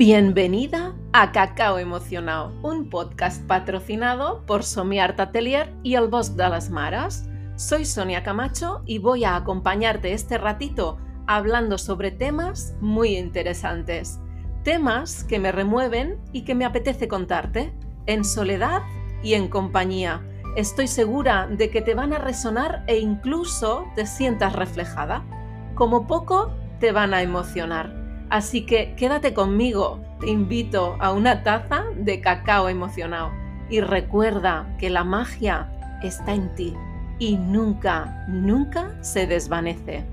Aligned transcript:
Bienvenida 0.00 0.94
a 1.12 1.30
Cacao 1.30 1.78
Emocionado, 1.78 2.54
un 2.62 2.88
podcast 2.88 3.46
patrocinado 3.46 4.46
por 4.46 4.62
Somiart 4.62 5.20
Atelier 5.20 5.74
y 5.82 5.94
el 5.94 6.08
Bosque 6.08 6.42
de 6.42 6.48
las 6.48 6.70
Maras. 6.70 7.28
Soy 7.56 7.84
Sonia 7.84 8.22
Camacho 8.22 8.80
y 8.86 8.96
voy 8.96 9.24
a 9.24 9.36
acompañarte 9.36 10.14
este 10.14 10.38
ratito 10.38 10.96
hablando 11.26 11.76
sobre 11.76 12.10
temas 12.12 12.74
muy 12.80 13.18
interesantes. 13.18 14.18
Temas 14.64 15.22
que 15.24 15.38
me 15.38 15.52
remueven 15.52 16.18
y 16.32 16.44
que 16.46 16.54
me 16.54 16.64
apetece 16.64 17.06
contarte, 17.06 17.70
en 18.06 18.24
soledad 18.24 18.80
y 19.22 19.34
en 19.34 19.48
compañía. 19.48 20.26
Estoy 20.56 20.88
segura 20.88 21.46
de 21.46 21.68
que 21.68 21.82
te 21.82 21.94
van 21.94 22.14
a 22.14 22.18
resonar 22.18 22.84
e 22.86 23.00
incluso 23.00 23.84
te 23.96 24.06
sientas 24.06 24.54
reflejada. 24.54 25.26
Como 25.74 26.06
poco, 26.06 26.54
te 26.78 26.90
van 26.90 27.12
a 27.12 27.20
emocionar. 27.20 27.99
Así 28.30 28.64
que 28.64 28.94
quédate 28.94 29.34
conmigo, 29.34 30.00
te 30.20 30.30
invito 30.30 30.96
a 31.00 31.12
una 31.12 31.42
taza 31.42 31.84
de 31.96 32.20
cacao 32.20 32.68
emocionado 32.68 33.32
y 33.68 33.80
recuerda 33.80 34.72
que 34.78 34.88
la 34.88 35.02
magia 35.02 35.68
está 36.04 36.34
en 36.34 36.54
ti 36.54 36.72
y 37.18 37.36
nunca, 37.36 38.24
nunca 38.28 38.96
se 39.02 39.26
desvanece. 39.26 40.04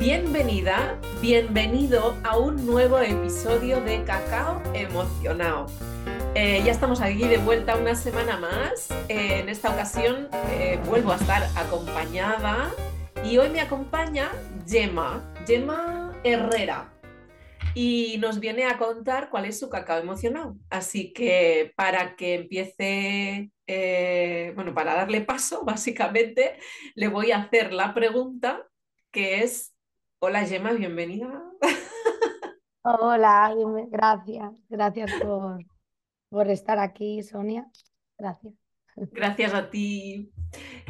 Bienvenida, 0.00 0.96
bienvenido 1.20 2.16
a 2.24 2.38
un 2.38 2.64
nuevo 2.64 2.98
episodio 2.98 3.82
de 3.82 4.04
Cacao 4.04 4.62
Emocionado. 4.72 5.66
Eh, 6.40 6.62
ya 6.64 6.70
estamos 6.70 7.00
aquí 7.00 7.26
de 7.26 7.38
vuelta 7.38 7.76
una 7.76 7.96
semana 7.96 8.36
más. 8.36 8.92
Eh, 9.08 9.40
en 9.40 9.48
esta 9.48 9.72
ocasión 9.72 10.28
eh, 10.52 10.80
vuelvo 10.86 11.10
a 11.10 11.16
estar 11.16 11.42
acompañada 11.56 12.70
y 13.24 13.38
hoy 13.38 13.48
me 13.48 13.60
acompaña 13.60 14.30
Gemma, 14.64 15.34
Gemma 15.48 16.12
Herrera. 16.22 16.94
Y 17.74 18.18
nos 18.20 18.38
viene 18.38 18.66
a 18.66 18.78
contar 18.78 19.30
cuál 19.30 19.46
es 19.46 19.58
su 19.58 19.68
cacao 19.68 19.98
emocional. 19.98 20.54
Así 20.70 21.12
que 21.12 21.72
para 21.74 22.14
que 22.14 22.34
empiece, 22.36 23.50
bueno, 24.54 24.72
para 24.72 24.94
darle 24.94 25.22
paso, 25.22 25.64
básicamente, 25.66 26.56
le 26.94 27.08
voy 27.08 27.32
a 27.32 27.38
hacer 27.38 27.72
la 27.72 27.94
pregunta 27.94 28.64
que 29.10 29.42
es, 29.42 29.74
hola 30.20 30.46
Gemma, 30.46 30.70
bienvenida. 30.70 31.42
Hola, 32.84 33.52
gracias, 33.90 34.52
gracias 34.70 35.12
por, 35.20 35.58
por 36.28 36.48
estar 36.48 36.78
aquí, 36.78 37.22
Sonia. 37.22 37.66
Gracias. 38.18 38.54
Gracias 39.12 39.54
a 39.54 39.70
ti. 39.70 40.30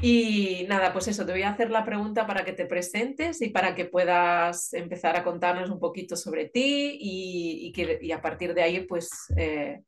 Y 0.00 0.64
nada, 0.68 0.92
pues 0.92 1.08
eso, 1.08 1.26
te 1.26 1.32
voy 1.32 1.42
a 1.42 1.50
hacer 1.50 1.70
la 1.70 1.84
pregunta 1.84 2.26
para 2.26 2.44
que 2.44 2.52
te 2.52 2.66
presentes 2.66 3.42
y 3.42 3.50
para 3.50 3.74
que 3.74 3.84
puedas 3.84 4.72
empezar 4.72 5.16
a 5.16 5.24
contarnos 5.24 5.70
un 5.70 5.80
poquito 5.80 6.16
sobre 6.16 6.48
ti 6.48 6.96
y, 7.00 7.72
que, 7.72 8.12
a 8.12 8.22
partir 8.22 8.54
de 8.54 8.62
ahí, 8.62 8.80
pues, 8.86 9.10
eh, 9.36 9.82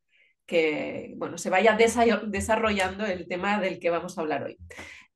que 0.47 1.15
bueno, 1.17 1.39
se 1.39 1.51
vaya 1.51 1.77
desarrollando 1.77 3.07
el 3.07 3.29
tema 3.29 3.61
del 3.61 3.79
que 3.79 3.91
vamos 3.91 4.19
a 4.19 4.21
hablar 4.21 4.43
hoy. 4.45 4.59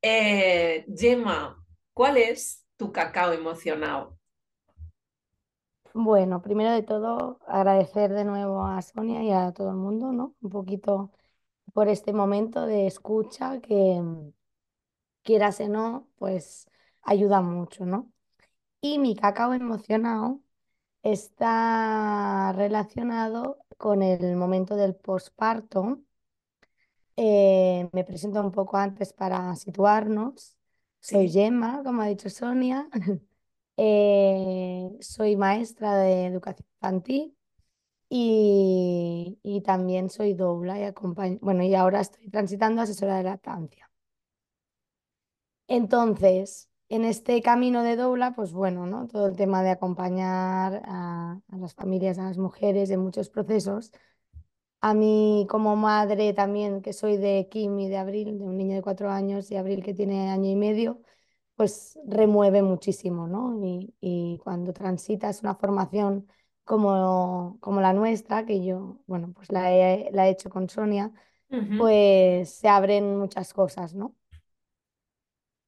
Eh, 0.01 0.87
Gemma, 0.97 1.57
¿cuál 1.93 2.17
es 2.17 2.65
tu 2.77 2.93
cacao 2.93 3.33
emocionado? 3.33 4.14
Bueno, 5.95 6.43
primero 6.43 6.73
de 6.73 6.83
todo, 6.83 7.39
agradecer 7.47 8.13
de 8.13 8.25
nuevo 8.25 8.65
a 8.67 8.83
Sonia 8.83 9.23
y 9.23 9.31
a 9.31 9.53
todo 9.53 9.71
el 9.71 9.77
mundo, 9.77 10.13
¿no? 10.13 10.35
Un 10.43 10.51
poquito 10.51 11.13
por 11.75 11.89
este 11.89 12.13
momento 12.13 12.67
de 12.67 12.87
escucha 12.89 13.61
que, 13.61 14.03
quieras 15.23 15.61
o 15.61 15.69
no, 15.69 16.09
pues 16.19 16.69
ayuda 17.03 17.43
mucho, 17.43 17.87
¿no? 17.87 18.13
Y 18.81 18.99
mi 19.01 19.17
cacao 19.17 19.55
emocionado 19.55 20.41
está 21.03 22.53
relacionado 22.57 23.59
con 23.79 24.03
el 24.03 24.37
momento 24.37 24.77
del 24.77 24.97
posparto. 24.97 26.01
Eh, 27.17 27.89
me 27.93 28.05
presento 28.05 28.41
un 28.41 28.53
poco 28.53 28.77
antes 28.77 29.13
para 29.13 29.55
situarnos. 29.57 30.57
Soy 31.01 31.29
Gemma, 31.31 31.83
como 31.85 32.03
ha 32.03 32.07
dicho 32.07 32.31
Sonia. 32.31 32.89
Eh, 33.77 34.89
soy 35.01 35.37
maestra 35.37 35.97
de 35.99 36.27
educación 36.27 36.67
infantil 36.77 37.37
y, 38.11 39.39
y 39.43 39.63
también 39.63 40.11
soy 40.11 40.35
dobla 40.35 40.79
y 40.81 40.85
acompaño, 40.85 41.39
bueno, 41.43 41.65
y 41.65 41.75
ahora 41.75 42.01
estoy 42.03 42.31
transitando 42.31 42.83
asesora 42.83 43.19
de 43.19 43.25
lactancia. 43.25 43.91
Entonces, 45.69 46.69
en 46.89 47.05
este 47.05 47.41
camino 47.43 47.83
de 47.83 47.97
dobla, 47.97 48.35
pues 48.35 48.53
bueno, 48.53 48.87
¿no? 48.87 49.07
Todo 49.09 49.27
el 49.29 49.37
tema 49.37 49.63
de 49.63 49.71
acompañar 49.71 50.83
a, 50.85 51.41
a 51.49 51.57
las 51.57 51.75
familias, 51.75 52.19
a 52.19 52.25
las 52.25 52.39
mujeres 52.39 52.91
en 52.91 53.01
muchos 53.01 53.31
procesos. 53.31 53.91
A 54.81 54.95
mí 54.95 55.47
como 55.51 55.77
madre 55.77 56.33
también, 56.35 56.83
que 56.83 56.93
soy 56.93 57.17
de 57.19 57.49
Kim 57.51 57.79
y 57.81 57.89
de 57.89 57.99
Abril, 57.99 58.39
de 58.39 58.45
un 58.45 58.57
niño 58.59 58.77
de 58.77 58.83
cuatro 58.83 59.11
años 59.11 59.51
y 59.51 59.57
Abril 59.57 59.83
que 59.85 59.95
tiene 59.95 60.31
año 60.31 60.51
y 60.51 60.57
medio, 60.57 61.03
pues 61.57 61.99
remueve 62.07 62.63
muchísimo, 62.63 63.27
¿no? 63.27 63.59
Y, 64.01 64.41
cuando 64.43 64.73
transitas 64.73 65.43
una 65.43 65.55
formación 65.55 66.29
como, 66.65 67.59
como, 67.61 67.81
la 67.81 67.93
nuestra, 67.93 68.45
que 68.47 68.65
yo, 68.65 68.99
bueno, 69.07 69.33
pues 69.35 69.53
la 69.53 69.73
he, 69.73 70.11
la 70.13 70.29
he 70.29 70.31
hecho 70.33 70.51
con 70.51 70.69
Sonia, 70.69 71.13
pues 71.79 72.51
se 72.51 72.69
abren 72.69 73.17
muchas 73.19 73.53
cosas, 73.55 73.95
¿no? 73.95 74.15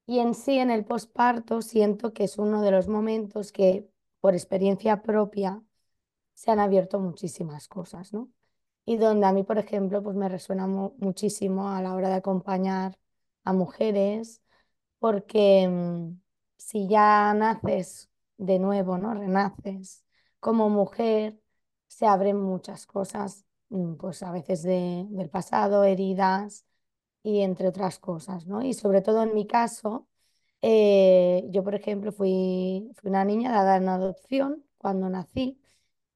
Y 0.06 0.20
en 0.20 0.34
sí, 0.34 0.58
en 0.58 0.70
el 0.70 0.84
posparto, 0.84 1.62
siento 1.62 2.12
que 2.12 2.24
es 2.24 2.38
uno 2.38 2.62
de 2.62 2.70
los 2.70 2.88
momentos 2.88 3.52
que, 3.52 3.88
por 4.20 4.34
experiencia 4.34 5.02
propia, 5.02 5.62
se 6.34 6.50
han 6.52 6.60
abierto 6.60 7.00
muchísimas 7.00 7.68
cosas, 7.68 8.12
¿no? 8.12 8.30
Y 8.84 8.98
donde 8.98 9.26
a 9.26 9.32
mí, 9.32 9.44
por 9.44 9.58
ejemplo, 9.58 10.02
pues 10.02 10.16
me 10.16 10.28
resuena 10.28 10.66
muchísimo 10.66 11.70
a 11.70 11.82
la 11.82 11.94
hora 11.94 12.08
de 12.08 12.16
acompañar 12.16 12.98
a 13.44 13.52
mujeres 13.52 14.42
porque 14.98 15.68
mm, 15.68 16.20
si 16.56 16.88
ya 16.88 17.32
naces 17.34 18.10
de 18.38 18.58
nuevo, 18.58 18.98
¿no? 18.98 19.14
Renaces 19.14 20.04
como 20.40 20.68
mujer, 20.70 21.38
se 21.88 22.06
abren 22.06 22.38
muchas 22.40 22.86
cosas, 22.86 23.44
mm, 23.70 23.94
pues 23.96 24.22
a 24.22 24.32
veces 24.32 24.62
del 24.62 25.30
pasado, 25.30 25.84
heridas 25.84 26.66
y 27.22 27.40
entre 27.42 27.68
otras 27.68 27.98
cosas, 27.98 28.46
¿no? 28.46 28.62
Y 28.62 28.74
sobre 28.74 29.02
todo 29.02 29.22
en 29.22 29.34
mi 29.34 29.46
caso, 29.46 30.08
eh, 30.62 31.44
yo 31.50 31.64
por 31.64 31.74
ejemplo 31.74 32.12
fui, 32.12 32.90
fui 32.96 33.10
una 33.10 33.24
niña 33.24 33.52
dada 33.52 33.76
en 33.76 33.88
adopción 33.88 34.64
cuando 34.78 35.08
nací 35.10 35.60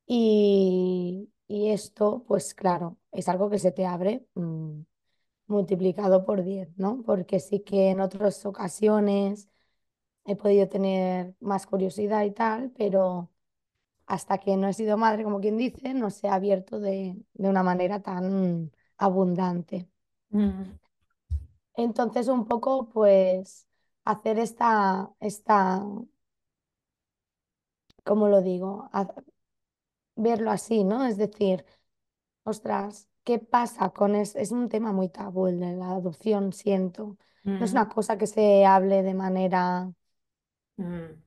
y, 0.07 1.31
y 1.49 1.71
esto, 1.71 2.25
pues 2.27 2.55
claro, 2.55 2.99
es 3.13 3.29
algo 3.29 3.51
que 3.51 3.59
se 3.59 3.73
te 3.73 3.87
abre. 3.87 4.27
Mm, 4.35 4.83
multiplicado 5.51 6.25
por 6.25 6.43
10, 6.43 6.79
¿no? 6.79 7.03
Porque 7.05 7.41
sí 7.41 7.61
que 7.61 7.91
en 7.91 8.01
otras 8.01 8.45
ocasiones 8.47 9.49
he 10.25 10.37
podido 10.37 10.69
tener 10.69 11.35
más 11.41 11.67
curiosidad 11.67 12.25
y 12.25 12.33
tal, 12.33 12.73
pero 12.77 13.31
hasta 14.07 14.39
que 14.39 14.57
no 14.57 14.69
he 14.69 14.75
sido 14.75 14.97
madre, 14.99 15.25
como 15.25 15.41
quien 15.41 15.57
dice, 15.59 15.95
no 15.95 16.11
se 16.11 16.29
ha 16.29 16.35
abierto 16.35 16.81
de, 16.81 17.17
una 17.35 17.63
manera 17.63 18.03
tan 18.03 18.73
abundante. 18.99 19.89
Mm. 20.31 20.63
Entonces, 21.75 22.29
un 22.29 22.47
poco, 22.47 22.89
pues, 22.91 23.67
hacer 24.05 24.39
esta, 24.39 25.11
esta, 25.21 25.85
¿cómo 28.05 28.29
lo 28.29 28.43
digo? 28.43 28.89
verlo 30.17 30.51
así, 30.51 30.85
¿no? 30.85 31.05
Es 31.07 31.17
decir, 31.17 31.65
ostras, 32.45 33.10
¿Qué 33.25 33.39
pasa 33.39 33.91
con 33.91 34.15
eso? 34.15 34.39
Es 34.39 34.51
un 34.51 34.69
tema 34.69 34.93
muy 34.93 35.09
tabú 35.09 35.47
el 35.47 35.61
de 35.61 35.77
la 35.77 35.91
adopción, 35.91 36.53
siento. 36.53 37.17
No 37.45 37.65
es 37.65 37.73
una 37.73 37.89
cosa 37.89 38.19
que 38.19 38.27
se 38.27 38.67
hable 38.67 39.03
de 39.03 39.15
manera 39.15 39.91
mm. 40.77 41.23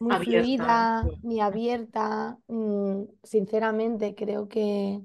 muy 0.00 0.16
fluida, 0.24 1.04
ni 1.22 1.40
abierta. 1.40 2.38
Mm, 2.48 3.04
sinceramente, 3.22 4.14
creo 4.14 4.48
que 4.48 5.02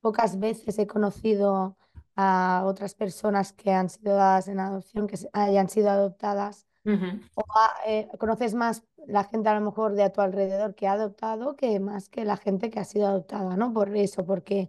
pocas 0.00 0.38
veces 0.38 0.78
he 0.78 0.86
conocido 0.86 1.76
a 2.16 2.64
otras 2.66 2.94
personas 2.94 3.52
que 3.52 3.72
han 3.72 3.88
sido 3.88 4.14
dadas 4.14 4.48
en 4.48 4.60
adopción, 4.60 5.06
que 5.06 5.16
hayan 5.32 5.68
sido 5.68 5.90
adoptadas. 5.90 6.66
O 6.84 7.44
eh, 7.86 8.08
conoces 8.18 8.54
más 8.54 8.82
la 9.06 9.22
gente 9.22 9.48
a 9.48 9.54
lo 9.54 9.60
mejor 9.60 9.94
de 9.94 10.02
a 10.02 10.12
tu 10.12 10.20
alrededor 10.20 10.74
que 10.74 10.88
ha 10.88 10.92
adoptado 10.92 11.54
que 11.54 11.78
más 11.78 12.08
que 12.08 12.24
la 12.24 12.36
gente 12.36 12.70
que 12.70 12.80
ha 12.80 12.84
sido 12.84 13.06
adoptada, 13.06 13.56
¿no? 13.56 13.72
Por 13.72 13.96
eso, 13.96 14.26
porque 14.26 14.68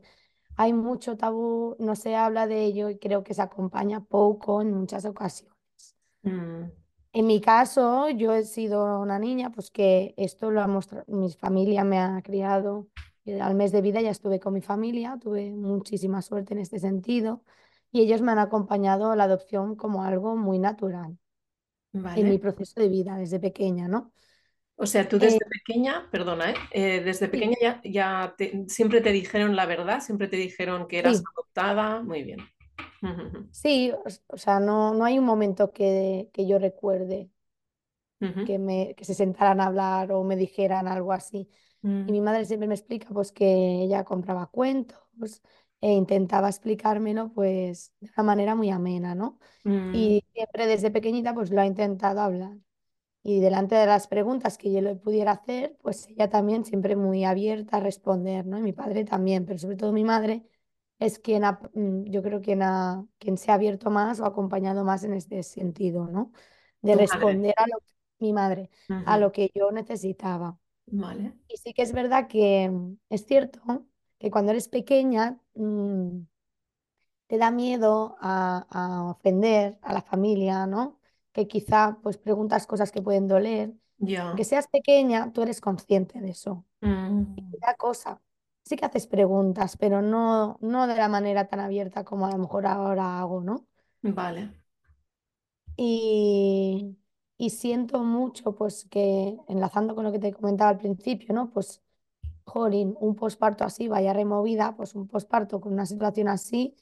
hay 0.56 0.74
mucho 0.74 1.18
tabú, 1.18 1.76
no 1.80 1.96
se 1.96 2.16
habla 2.16 2.48
de 2.48 2.64
ello 2.64 2.90
y 2.90 2.98
creo 2.98 3.24
que 3.24 3.34
se 3.34 3.42
acompaña 3.42 4.02
poco 4.02 4.62
en 4.62 4.74
muchas 4.74 5.06
ocasiones. 5.06 5.56
Mm. 6.22 6.64
En 7.16 7.28
mi 7.28 7.42
caso, 7.42 8.10
yo 8.10 8.34
he 8.34 8.44
sido 8.44 9.00
una 9.00 9.20
niña, 9.20 9.52
pues 9.52 9.70
que 9.70 10.16
esto 10.18 10.50
lo 10.50 10.62
ha 10.62 10.68
mostrado, 10.68 11.06
mi 11.08 11.32
familia 11.32 11.84
me 11.84 12.00
ha 12.00 12.22
criado. 12.24 12.88
Al 13.40 13.56
mes 13.56 13.72
de 13.72 13.82
vida 13.82 14.02
ya 14.02 14.10
estuve 14.10 14.40
con 14.40 14.54
mi 14.54 14.62
familia, 14.62 15.18
tuve 15.22 15.52
muchísima 15.52 16.22
suerte 16.22 16.54
en 16.54 16.60
este 16.60 16.80
sentido 16.80 17.44
y 17.92 18.02
ellos 18.02 18.22
me 18.22 18.32
han 18.32 18.40
acompañado 18.40 19.12
a 19.12 19.16
la 19.16 19.26
adopción 19.26 19.76
como 19.76 20.04
algo 20.04 20.36
muy 20.36 20.60
natural. 20.60 21.18
en 21.94 22.28
mi 22.28 22.40
proceso 22.40 22.82
de 22.82 22.90
vida 22.90 23.18
desde 23.18 23.40
pequeña, 23.40 23.88
¿no? 23.88 24.12
O 24.76 24.86
sea, 24.88 25.08
tú 25.08 25.20
Eh, 25.20 25.40
desde 25.40 25.46
pequeña, 25.46 26.10
perdona, 26.12 26.52
¿eh? 26.52 26.56
Eh, 26.72 27.02
desde 27.04 27.30
pequeña 27.30 27.56
ya, 27.62 27.82
ya 27.86 28.36
te- 28.38 28.66
siempre 28.68 29.02
te 29.02 29.12
dijeron 29.12 29.56
la 29.56 29.66
verdad, 29.66 30.02
siempre 30.02 30.28
te 30.28 30.36
dijeron 30.38 30.88
que 30.88 31.00
eras 31.00 31.22
sí, 31.22 31.30
adoptada. 31.36 32.02
Muy 32.04 32.24
bien. 32.24 32.40
Sí, 33.52 33.92
o, 34.28 34.38
sea, 34.38 34.60
no, 34.60 34.94
no 34.94 35.06
hay 35.06 35.18
un 35.20 35.26
momento 35.26 35.72
que, 35.72 36.30
que 36.34 36.46
yo 36.48 36.58
recuerde 36.60 37.30
que, 38.44 38.60
me, 38.60 38.96
que 38.96 39.06
se 39.06 39.14
sentaran 39.14 39.62
a 39.62 39.68
hablar 39.68 40.12
o 40.12 40.24
me 40.24 40.36
dijeran 40.36 40.88
algo 40.88 41.14
así. 41.14 41.50
Y 42.06 42.12
mm, 42.12 42.14
mi 42.14 42.22
madre 42.22 42.46
siempre 42.46 42.68
me 42.68 42.76
explica 42.76 43.10
pues 43.14 43.32
que 43.32 43.46
ella 43.84 44.04
compraba 44.04 44.48
cuentos 44.48 45.42
e 45.82 45.92
intentaba 45.94 46.50
explicármelo 46.50 47.32
pues 47.34 47.94
de 48.00 48.10
una 48.18 48.24
manera 48.24 48.56
muy 48.56 48.70
amena, 48.72 49.16
¿no? 49.16 49.40
mm, 49.66 49.84
Y 49.92 50.24
siempre 50.34 50.68
desde 50.68 50.92
pequeñita 50.92 51.34
pues 51.34 51.52
lo 51.52 51.62
ha 51.62 51.66
intentado 51.66 52.22
hablar. 52.22 52.58
Y 53.24 53.40
delante 53.40 53.76
de 53.76 53.86
las 53.86 54.08
preguntas 54.08 54.58
que 54.58 54.72
yo 54.72 54.82
le 54.82 54.96
pudiera 54.96 55.32
hacer, 55.32 55.78
pues 55.82 56.08
ella 56.10 56.30
también 56.30 56.66
siempre 56.66 56.98
muy 56.98 57.24
abierta 57.24 57.78
a 57.78 57.80
responder, 57.80 58.46
¿no? 58.46 58.58
Y 58.58 58.62
mi 58.62 58.74
padre 58.74 59.06
también, 59.06 59.46
pero 59.46 59.58
sobre 59.58 59.78
todo 59.78 59.94
mi 59.94 60.04
madre 60.04 60.44
es 61.00 61.20
quien 61.20 61.46
ha, 61.46 61.60
mm, 61.74 62.04
yo 62.10 62.22
creo 62.22 62.42
quien 62.42 62.62
ha, 62.64 63.06
quien 63.20 63.38
se 63.38 63.52
ha 63.52 63.56
abierto 63.56 63.90
más 63.90 64.20
o 64.20 64.26
acompañado 64.26 64.84
más 64.84 65.06
en 65.06 65.14
este 65.14 65.42
sentido, 65.44 66.08
¿no? 66.08 66.32
De 66.82 66.96
madre. 66.96 67.08
responder 67.08 67.54
a 67.58 67.68
lo, 67.68 67.78
mi 68.20 68.34
madre, 68.34 68.70
a 68.90 69.18
lo 69.18 69.32
que 69.32 69.50
yo 69.56 69.72
necesitaba. 69.72 70.58
Vale. 70.88 71.34
Y 71.48 71.56
sí 71.58 71.74
que 71.74 71.82
es 71.82 71.94
verdad 71.94 72.28
que 72.28 72.70
mm, 72.70 72.98
es 73.10 73.26
cierto 73.26 73.62
que 74.20 74.32
cuando 74.32 74.52
eres 74.52 74.68
pequeña 74.68 75.40
mm, 75.56 76.20
te 77.28 77.38
da 77.38 77.52
miedo 77.52 78.18
a, 78.20 78.68
a 78.70 79.04
ofender 79.12 79.78
a 79.82 79.94
la 79.94 80.02
familia, 80.02 80.68
¿no? 80.68 81.00
Que 81.34 81.48
quizá 81.48 82.00
pues 82.04 82.18
preguntas 82.18 82.68
cosas 82.68 82.92
que 82.92 83.02
pueden 83.02 83.28
doler. 83.28 83.74
Aunque 84.30 84.44
Ya. 84.44 84.46
seas 84.46 84.68
pequeña, 84.68 85.32
tú 85.34 85.42
eres 85.44 85.62
consciente 85.62 86.20
de 86.22 86.30
eso. 86.32 86.66
Mm, 86.82 87.24
cosa. 87.78 88.22
Sí 88.66 88.76
que 88.78 88.86
haces 88.86 89.08
preguntas, 89.08 89.76
pero 89.78 90.02
no, 90.02 90.58
no 90.62 90.88
de 90.88 90.96
la 90.96 91.10
manera 91.10 91.48
tan 91.48 91.60
abierta 91.60 92.04
como 92.06 92.26
a 92.28 92.32
lo 92.32 92.38
mejor 92.38 92.66
ahora 92.66 93.20
hago, 93.20 93.42
¿no? 93.42 93.68
Vale. 94.04 94.52
Y, 95.76 96.98
y 97.38 97.50
siento 97.50 98.00
mucho, 98.04 98.56
pues 98.56 98.86
que 98.90 99.38
enlazando 99.48 99.96
con 99.96 100.04
lo 100.06 100.12
que 100.12 100.20
te 100.20 100.34
comentaba 100.34 100.70
al 100.72 100.78
principio, 100.78 101.34
¿no? 101.34 101.50
Pues 101.52 101.82
jolín, 102.46 102.96
un 103.00 103.16
posparto 103.16 103.64
así, 103.66 103.88
vaya 103.88 104.14
removida, 104.14 104.76
pues 104.78 104.96
un 104.96 105.08
posparto 105.08 105.62
con 105.62 105.74
una 105.74 105.86
situación 105.86 106.28
así, 106.30 106.76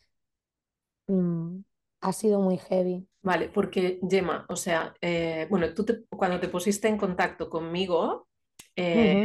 mm, 1.07 1.59
ha 2.01 2.13
sido 2.13 2.39
muy 2.41 2.57
heavy. 2.57 3.07
Vale, 3.23 3.49
porque 3.49 3.99
Gemma, 4.09 4.45
o 4.49 4.55
sea, 4.55 4.95
eh, 4.99 5.45
bueno, 5.49 5.73
tú 5.75 5.85
te- 5.85 6.03
cuando 6.09 6.39
te 6.39 6.47
pusiste 6.49 6.87
en 6.87 6.97
contacto 6.97 7.49
conmigo, 7.49 8.27
eh, 8.75 9.15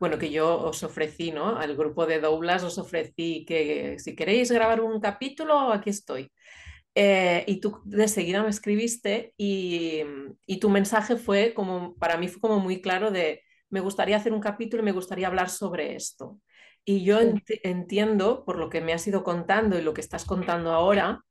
bueno, 0.00 0.18
que 0.18 0.30
yo 0.30 0.58
os 0.60 0.82
ofrecí, 0.82 1.32
¿no? 1.32 1.56
Al 1.58 1.76
grupo 1.76 2.06
de 2.06 2.18
Douglas 2.20 2.64
os 2.64 2.78
ofrecí 2.78 3.44
que 3.46 3.98
si 3.98 4.14
queréis 4.16 4.50
grabar 4.50 4.80
un 4.80 5.00
capítulo, 5.00 5.70
aquí 5.72 5.90
estoy. 5.90 6.32
Eh, 6.94 7.44
y 7.48 7.60
tú 7.60 7.80
de 7.84 8.08
seguida 8.08 8.42
me 8.42 8.50
escribiste 8.50 9.34
y, 9.38 10.02
y 10.46 10.58
tu 10.60 10.70
mensaje 10.70 11.16
fue 11.16 11.54
como, 11.54 11.94
para 11.96 12.16
mí 12.18 12.28
fue 12.28 12.40
como 12.40 12.60
muy 12.60 12.82
claro 12.82 13.10
de, 13.12 13.42
me 13.70 13.80
gustaría 13.80 14.16
hacer 14.16 14.32
un 14.34 14.40
capítulo 14.40 14.82
y 14.82 14.86
me 14.86 14.92
gustaría 14.92 15.28
hablar 15.28 15.50
sobre 15.50 15.96
esto. 15.96 16.40
Y 16.84 17.04
yo 17.04 17.18
entiendo, 17.62 18.44
por 18.44 18.58
lo 18.58 18.70
que 18.70 18.80
me 18.80 18.92
has 18.94 19.06
ido 19.06 19.24
contando 19.24 19.78
y 19.78 19.82
lo 19.82 19.94
que 19.94 20.00
estás 20.00 20.24
contando 20.24 20.72
ahora, 20.72 21.22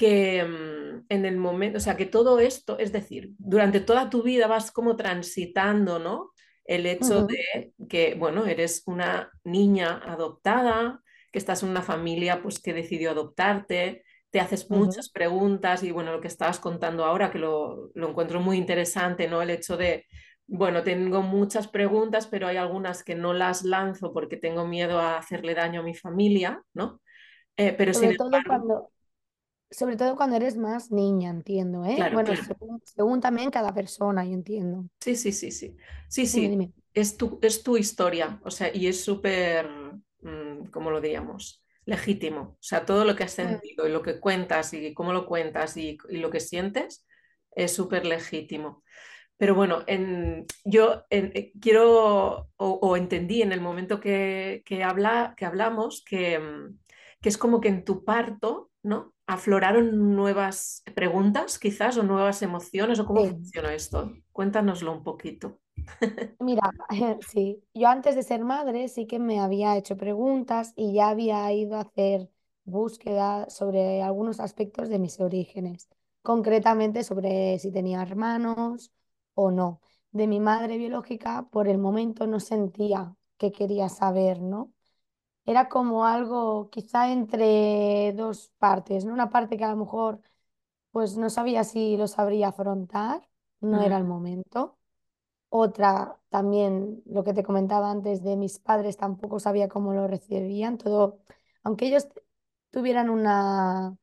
que 0.00 0.42
mm, 0.42 1.04
en 1.10 1.26
el 1.26 1.36
momento, 1.36 1.76
o 1.76 1.80
sea, 1.80 1.94
que 1.94 2.06
todo 2.06 2.40
esto, 2.40 2.78
es 2.78 2.90
decir, 2.90 3.32
durante 3.36 3.80
toda 3.80 4.08
tu 4.08 4.22
vida 4.22 4.46
vas 4.46 4.70
como 4.70 4.96
transitando, 4.96 5.98
¿no? 5.98 6.30
El 6.64 6.86
hecho 6.86 7.26
de 7.26 7.74
que, 7.86 8.14
bueno, 8.14 8.46
eres 8.46 8.82
una 8.86 9.30
niña 9.44 10.00
adoptada, 10.02 11.02
que 11.30 11.38
estás 11.38 11.62
en 11.62 11.68
una 11.68 11.82
familia 11.82 12.40
pues 12.42 12.60
que 12.60 12.72
decidió 12.72 13.10
adoptarte, 13.10 14.02
te 14.30 14.40
haces 14.40 14.70
muchas 14.70 15.10
preguntas 15.10 15.82
y 15.82 15.90
bueno, 15.90 16.12
lo 16.12 16.20
que 16.22 16.28
estabas 16.28 16.60
contando 16.60 17.04
ahora, 17.04 17.30
que 17.30 17.38
lo, 17.38 17.90
lo 17.94 18.08
encuentro 18.08 18.40
muy 18.40 18.56
interesante, 18.56 19.28
¿no? 19.28 19.42
El 19.42 19.50
hecho 19.50 19.76
de, 19.76 20.06
bueno, 20.46 20.82
tengo 20.82 21.20
muchas 21.20 21.68
preguntas, 21.68 22.26
pero 22.26 22.46
hay 22.46 22.56
algunas 22.56 23.04
que 23.04 23.16
no 23.16 23.34
las 23.34 23.64
lanzo 23.64 24.14
porque 24.14 24.38
tengo 24.38 24.66
miedo 24.66 24.98
a 24.98 25.18
hacerle 25.18 25.54
daño 25.54 25.80
a 25.80 25.84
mi 25.84 25.94
familia, 25.94 26.62
¿no? 26.72 27.02
Eh, 27.58 27.74
pero 27.76 27.92
sin 27.92 28.04
Sobre 28.04 28.16
todo 28.16 28.26
embargo, 28.28 28.48
cuando, 28.48 28.90
sobre 29.70 29.96
todo 29.96 30.16
cuando 30.16 30.36
eres 30.36 30.56
más 30.56 30.90
niña, 30.90 31.30
entiendo, 31.30 31.84
¿eh? 31.84 32.06
claro, 32.06 32.10
Bueno, 32.10 32.34
claro. 32.34 32.44
según, 32.44 32.80
según 32.84 33.20
también 33.20 33.50
cada 33.50 33.72
persona, 33.74 34.24
yo 34.24 34.32
entiendo. 34.32 34.86
Sí, 35.00 35.16
sí, 35.16 35.32
sí, 35.32 35.50
sí. 35.50 35.76
Sí, 36.08 36.26
sí, 36.26 36.50
dime. 36.50 36.72
es 36.92 37.16
tu, 37.16 37.38
es 37.42 37.62
tu 37.62 37.76
historia, 37.76 38.40
o 38.44 38.50
sea, 38.50 38.74
y 38.74 38.86
es 38.86 39.02
súper, 39.04 39.66
mm, 40.22 40.66
¿cómo 40.70 40.90
lo 40.90 41.00
diríamos? 41.00 41.64
Legítimo. 41.86 42.40
O 42.42 42.58
sea, 42.60 42.84
todo 42.84 43.04
lo 43.04 43.16
que 43.16 43.24
has 43.24 43.32
Mm, 43.42 43.56
sentido 43.56 43.86
y 43.88 43.90
lo 43.92 44.02
que 44.02 44.20
cuentas 44.20 44.74
y 44.74 44.92
cómo 44.94 45.12
lo 45.12 45.26
cuentas 45.26 45.76
y, 45.78 45.96
y 46.10 46.18
lo 46.18 46.30
que 46.30 46.40
sientes 46.40 47.06
es 47.52 47.72
súper 47.74 48.04
legítimo. 48.06 48.84
Pero 49.38 49.54
bueno, 49.54 49.84
en, 49.86 50.46
yo 50.64 51.04
en- 51.10 51.32
eh, 51.34 51.52
quiero 51.60 52.50
o, 52.56 52.68
o 52.82 52.96
entendí 52.96 53.42
en 53.42 53.52
el 53.52 53.60
momento 53.60 54.00
que, 54.00 54.62
que, 54.66 54.84
habla, 54.84 55.34
que 55.36 55.46
hablamos 55.46 56.04
que, 56.04 56.38
mm, 56.38 56.78
que 57.22 57.28
es 57.28 57.38
como 57.38 57.60
que 57.60 57.68
en 57.68 57.84
tu 57.84 58.04
parto, 58.04 58.70
¿no? 58.82 59.14
Afloraron 59.36 59.86
nuevas 60.16 60.82
preguntas 60.98 61.58
quizás 61.64 61.96
o 61.98 62.02
nuevas 62.02 62.42
emociones 62.42 62.98
o 63.00 63.06
cómo 63.06 63.22
Sí. 63.22 63.30
funciona 63.30 63.74
esto. 63.74 63.98
Cuéntanoslo 64.32 64.92
un 64.92 65.02
poquito. 65.04 65.60
Mira, 66.38 66.70
sí, 67.22 67.62
yo 67.74 67.88
antes 67.88 68.14
de 68.14 68.22
ser 68.22 68.44
madre 68.44 68.88
sí 68.88 69.06
que 69.06 69.18
me 69.18 69.40
había 69.40 69.76
hecho 69.76 69.96
preguntas 69.96 70.72
y 70.76 70.94
ya 70.94 71.08
había 71.10 71.52
ido 71.52 71.76
a 71.76 71.80
hacer 71.82 72.30
búsqueda 72.64 73.48
sobre 73.50 74.02
algunos 74.02 74.40
aspectos 74.40 74.88
de 74.88 74.98
mis 74.98 75.20
orígenes, 75.20 75.88
concretamente 76.22 77.04
sobre 77.04 77.58
si 77.58 77.70
tenía 77.72 78.02
hermanos 78.02 78.90
o 79.34 79.50
no. 79.50 79.80
De 80.12 80.26
mi 80.26 80.40
madre 80.40 80.78
biológica, 80.78 81.48
por 81.50 81.68
el 81.68 81.78
momento 81.78 82.26
no 82.26 82.40
sentía 82.40 83.14
que 83.36 83.52
quería 83.52 83.88
saber, 83.88 84.40
¿no? 84.40 84.72
Era 85.46 85.68
como 85.68 86.04
algo 86.06 86.70
quizá 86.70 87.10
entre 87.12 88.12
dos 88.14 88.52
partes, 88.58 89.04
¿no? 89.04 89.12
Una 89.12 89.30
parte 89.30 89.56
que 89.56 89.64
a 89.64 89.70
lo 89.70 89.76
mejor 89.76 90.20
pues 90.92 91.16
no 91.18 91.30
sabía 91.30 91.64
si 91.64 91.96
lo 91.96 92.08
sabría 92.08 92.48
afrontar, 92.48 93.28
no 93.60 93.82
era 93.82 93.96
el 93.98 94.04
momento. 94.04 94.78
Otra, 95.48 96.20
también 96.30 97.02
lo 97.06 97.24
que 97.24 97.34
te 97.34 97.42
comentaba 97.42 97.90
antes 97.90 98.22
de 98.22 98.36
mis 98.36 98.58
padres, 98.60 98.96
tampoco 98.96 99.40
sabía 99.40 99.68
cómo 99.68 99.92
lo 99.92 100.06
recibían. 100.06 100.78
Todo, 100.78 101.20
aunque 101.64 101.86
ellos 101.88 102.08
tuvieran 102.70 103.10
una, 103.10 103.96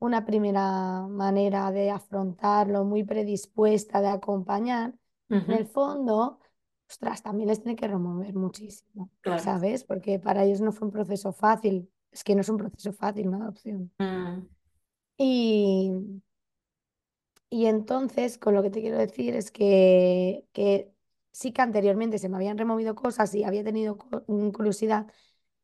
una 0.00 0.24
primera 0.26 1.06
manera 1.08 1.70
de 1.72 1.90
afrontarlo, 1.90 2.84
muy 2.84 3.04
predispuesta 3.04 4.00
de 4.02 4.08
acompañar, 4.08 4.94
en 5.46 5.52
ujú, 5.52 5.54
el 5.54 5.66
fondo, 5.66 6.40
ostras, 6.92 7.22
también 7.22 7.48
les 7.48 7.60
tiene 7.62 7.76
que 7.76 7.88
remover 7.88 8.34
muchísimo, 8.34 9.10
claro. 9.20 9.42
¿sabes? 9.44 9.84
Porque 9.84 10.18
para 10.18 10.44
ellos 10.44 10.60
no 10.60 10.72
fue 10.72 10.86
un 10.88 10.92
proceso 10.92 11.32
fácil. 11.32 11.90
Es 12.10 12.24
que 12.24 12.34
no 12.34 12.42
es 12.42 12.48
un 12.48 12.58
proceso 12.58 12.92
fácil 12.92 13.28
una 13.28 13.38
adopción. 13.44 13.90
Mm, 14.00 14.46
Y, 15.18 15.90
y 17.50 17.66
entonces, 17.66 18.38
con 18.38 18.54
lo 18.54 18.62
que 18.62 18.70
te 18.70 18.80
quiero 18.80 18.98
decir 18.98 19.34
es 19.36 19.50
que, 19.50 20.46
que 20.52 20.90
sí 21.32 21.52
que 21.52 21.62
anteriormente 21.62 22.18
se 22.18 22.28
me 22.28 22.36
habían 22.36 22.56
removido 22.58 22.94
cosas 22.94 23.34
y 23.34 23.44
había 23.44 23.62
tenido 23.64 23.98
cu- 23.98 24.24
curiosidad 24.52 25.06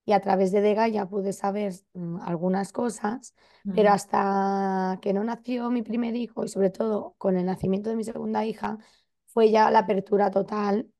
y 0.07 0.13
a 0.13 0.21
través 0.21 0.53
de 0.53 0.61
Dega 0.63 0.89
ya 0.89 1.09
pude 1.09 1.33
saber 1.35 1.75
mm, 1.95 2.21
algunas 2.23 2.73
cosas, 2.73 3.35
pero 3.73 3.91
mm, 3.91 3.93
hasta 3.93 4.99
que 5.03 5.13
no 5.15 5.25
nació 5.25 5.71
mi 5.71 5.83
primer 5.83 6.17
hijo 6.17 6.45
y 6.45 6.49
sobre 6.49 6.71
todo 6.71 7.15
con 7.19 7.37
el 7.39 7.47
nacimiento 7.47 7.91
de 7.91 7.97
mi 7.97 8.05
segunda 8.05 8.45
hija, 8.47 8.79
fue 9.27 9.51
ya 9.51 9.71
la 9.71 9.81
apertura 9.81 10.31
total 10.31 10.91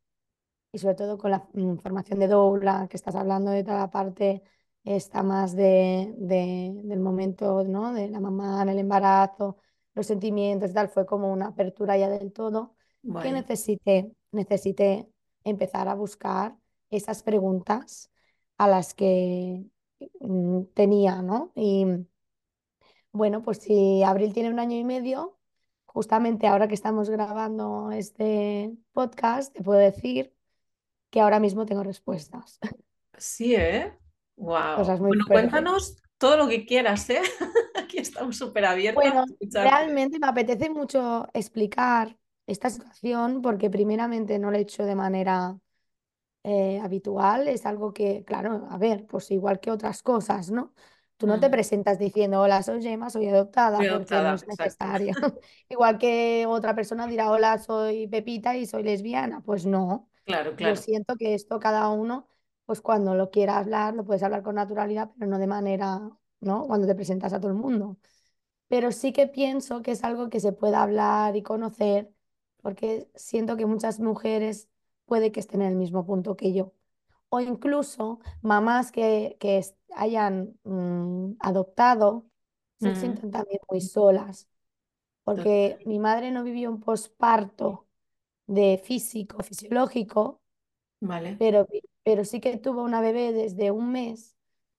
y 0.79 0.81
sobre 0.81 0.95
todo 0.97 1.19
con 1.19 1.31
la 1.33 1.49
mm, 1.55 1.77
formación 1.79 2.19
de 2.21 2.29
doula, 2.29 2.87
que 2.91 2.97
estás 2.97 3.15
hablando 3.17 3.51
de 3.51 3.65
toda 3.65 3.79
la 3.79 3.91
parte 3.91 4.43
esta 4.85 5.23
más 5.23 5.55
de, 5.57 6.15
de- 6.19 6.73
del 6.85 7.01
momento, 7.01 7.65
¿no? 7.65 7.93
De 7.93 8.09
la 8.09 8.21
mamá 8.21 8.63
en 8.63 8.69
el 8.71 8.79
embarazo, 8.79 9.59
los 9.95 10.07
sentimientos 10.07 10.71
y 10.71 10.75
tal, 10.75 10.89
fue 10.89 11.07
como 11.07 11.33
una 11.33 11.49
apertura 11.49 11.97
ya 11.97 12.09
del 12.09 12.33
todo, 12.33 12.77
que 13.19 13.33
vaya. 13.33 13.33
necesité, 13.33 14.13
necesité 14.33 15.09
empezar 15.45 15.89
a 15.89 15.95
buscar 15.95 16.57
esas 16.91 17.23
preguntas 17.23 18.11
a 18.59 18.69
las 18.69 18.95
que 18.95 19.65
mm, 20.21 20.63
tenía, 20.75 21.23
¿no? 21.23 21.53
Y 21.55 21.87
bueno, 23.13 23.43
pues 23.43 23.59
si 23.59 24.03
Abril 24.03 24.33
tiene 24.33 24.51
un 24.51 24.59
año 24.59 24.77
y 24.77 24.85
medio, 24.85 25.39
justamente 25.87 26.47
ahora 26.47 26.69
que 26.69 26.75
estamos 26.75 27.11
grabando 27.11 27.91
este 27.93 28.73
podcast, 28.93 29.55
te 29.55 29.63
puedo 29.63 29.79
decir 29.81 30.35
que 31.11 31.21
ahora 31.21 31.41
mismo 31.41 31.67
tengo 31.67 31.83
respuestas. 31.85 32.59
Sí, 33.19 33.55
¿eh? 33.57 33.93
Wow. 34.37 34.55
Cosas 34.73 35.01
muy 35.03 35.13
Bueno, 35.13 35.25
fuertes. 35.27 35.69
cuéntanos 35.71 35.97
todo 36.19 36.37
lo 36.37 36.49
que 36.49 36.67
quieras, 36.67 37.09
¿eh? 37.11 37.23
Aquí 37.77 37.99
estamos 37.99 38.37
súper 38.37 38.65
abiertas 38.67 39.15
a 39.17 39.23
Bueno, 39.23 39.25
realmente 39.61 40.19
me 40.19 40.27
apetece 40.27 40.71
mucho 40.71 41.27
explicar. 41.35 42.17
esta 42.47 42.71
situación 42.71 43.43
porque 43.43 43.69
primeramente 43.71 44.39
no 44.39 44.51
lo 44.51 44.57
he 44.57 44.61
hecho 44.63 44.85
de 44.85 44.95
manera 44.95 45.59
eh, 46.45 46.81
habitual, 46.83 47.49
es 47.49 47.67
algo 47.67 47.93
que, 47.95 48.25
claro, 48.25 48.67
a 48.71 48.79
ver, 48.79 49.07
pues 49.07 49.31
igual 49.33 49.61
que 49.61 49.71
otras 49.73 50.03
cosas, 50.03 50.51
¿no? 50.51 50.75
Tú 51.19 51.27
no 51.29 51.41
te 51.41 51.51
presentas 51.51 51.99
diciendo, 51.99 52.41
hola, 52.43 52.63
soy 52.63 52.83
Gemma, 52.83 53.11
soy 53.11 53.29
Muy 53.77 53.87
adoptada, 53.87 53.89
porque 53.89 54.23
no 54.23 54.33
adoptada, 54.33 54.35
es 54.35 54.47
necesario. 54.47 55.15
Igual 55.71 55.99
que 55.99 56.47
otra 56.49 56.75
persona 56.75 57.07
dirá, 57.09 57.31
hola, 57.31 57.59
soy 57.59 58.09
Pepita 58.09 58.57
y 58.57 58.67
soy 58.67 58.83
lesbiana. 58.85 59.43
Pues 59.43 59.67
no, 59.67 60.08
Claro, 60.29 60.55
yo 60.59 60.77
claro. 60.77 60.77
siento 60.77 61.17
que 61.17 61.35
esto 61.35 61.59
cada 61.61 61.89
uno, 61.91 62.29
pues 62.67 62.81
cuando 62.81 63.15
lo 63.15 63.31
quiera 63.31 63.59
hablar, 63.59 63.95
lo 63.95 64.05
puedes 64.05 64.23
hablar 64.23 64.43
con 64.43 64.57
naturalidad, 64.57 65.11
pero 65.19 65.31
no 65.31 65.39
de 65.39 65.47
manera, 65.47 66.01
¿no? 66.41 66.67
Cuando 66.67 66.87
te 66.87 66.95
presentas 66.95 67.33
a 67.33 67.41
todo 67.41 67.51
el 67.53 67.57
mundo. 67.59 67.99
Pero 68.69 68.93
sí 68.93 69.13
que 69.13 69.27
pienso 69.27 69.83
que 69.83 69.93
es 69.93 70.05
algo 70.05 70.29
que 70.31 70.41
se 70.41 70.53
pueda 70.53 70.83
hablar 70.83 71.37
y 71.37 71.43
conocer, 71.43 72.13
porque 72.63 73.11
siento 73.15 73.57
que 73.57 73.67
muchas 73.67 74.01
mujeres 74.01 74.69
puede 75.07 75.33
que 75.33 75.41
estén 75.41 75.63
en 75.63 75.69
el 75.71 75.77
mismo 75.77 76.05
punto 76.07 76.37
que 76.37 76.53
yo 76.53 76.73
o 77.31 77.41
incluso 77.41 78.21
mamás 78.43 78.93
que, 78.93 79.37
que 79.41 79.63
hayan 79.97 80.59
mm, 80.65 81.35
adoptado 81.41 82.27
se 82.79 82.95
Mm, 82.95 82.95
sienten 82.97 83.33
también 83.33 83.61
muy 83.71 83.81
solas, 83.83 84.49
porque 85.25 85.81
mi 85.87 86.01
madre 86.01 86.33
no 86.33 86.45
vivió 86.45 86.71
un 86.71 86.81
posparto 86.81 87.88
de 88.49 88.79
físico, 88.85 89.43
fisiológico, 89.45 90.43
Vale, 91.01 91.33
pero, 91.39 91.67
pero 92.05 92.25
sí 92.25 92.41
que 92.41 92.57
tuvo 92.59 92.83
una 92.83 93.01
bebé 93.01 93.33
desde 93.33 93.71
un 93.71 93.93
mes 93.93 94.37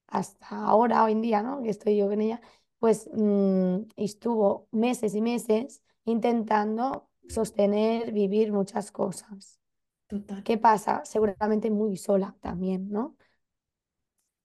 hasta 0.08 0.48
ahora, 0.50 1.04
hoy 1.04 1.14
en 1.14 1.22
día, 1.22 1.42
¿no? 1.44 1.62
Que 1.64 1.70
estoy 1.70 1.98
yo 1.98 2.08
con 2.10 2.22
ella, 2.22 2.42
pues 2.80 3.10
mm, 3.14 3.82
estuvo 3.98 4.68
meses 4.72 5.16
y 5.16 5.22
meses 5.22 5.82
intentando 6.06 7.10
sostener, 7.28 8.12
vivir 8.12 8.52
muchas 8.52 8.92
cosas. 8.92 9.60
total. 10.08 10.44
¿Qué 10.44 10.58
pasa? 10.58 11.04
Seguramente 11.06 11.70
muy 11.70 11.98
sola 11.98 12.36
también, 12.42 12.90
¿no? 12.90 13.16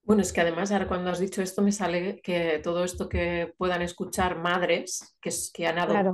Bueno, 0.03 0.21
es 0.21 0.35
que 0.35 0.43
además 0.43 0.71
ahora 0.71 0.87
cuando 0.87 1.11
has 1.11 1.19
dicho 1.19 1.41
esto 1.41 1.63
me 1.63 1.73
sale 1.73 2.21
que 2.21 2.61
todo 2.63 2.85
esto 2.85 3.09
que 3.09 3.55
puedan 3.57 3.81
escuchar 3.81 4.39
madres 4.39 5.17
que, 5.21 5.31
que 5.55 5.67
han 5.67 5.77
Claro. 5.77 6.13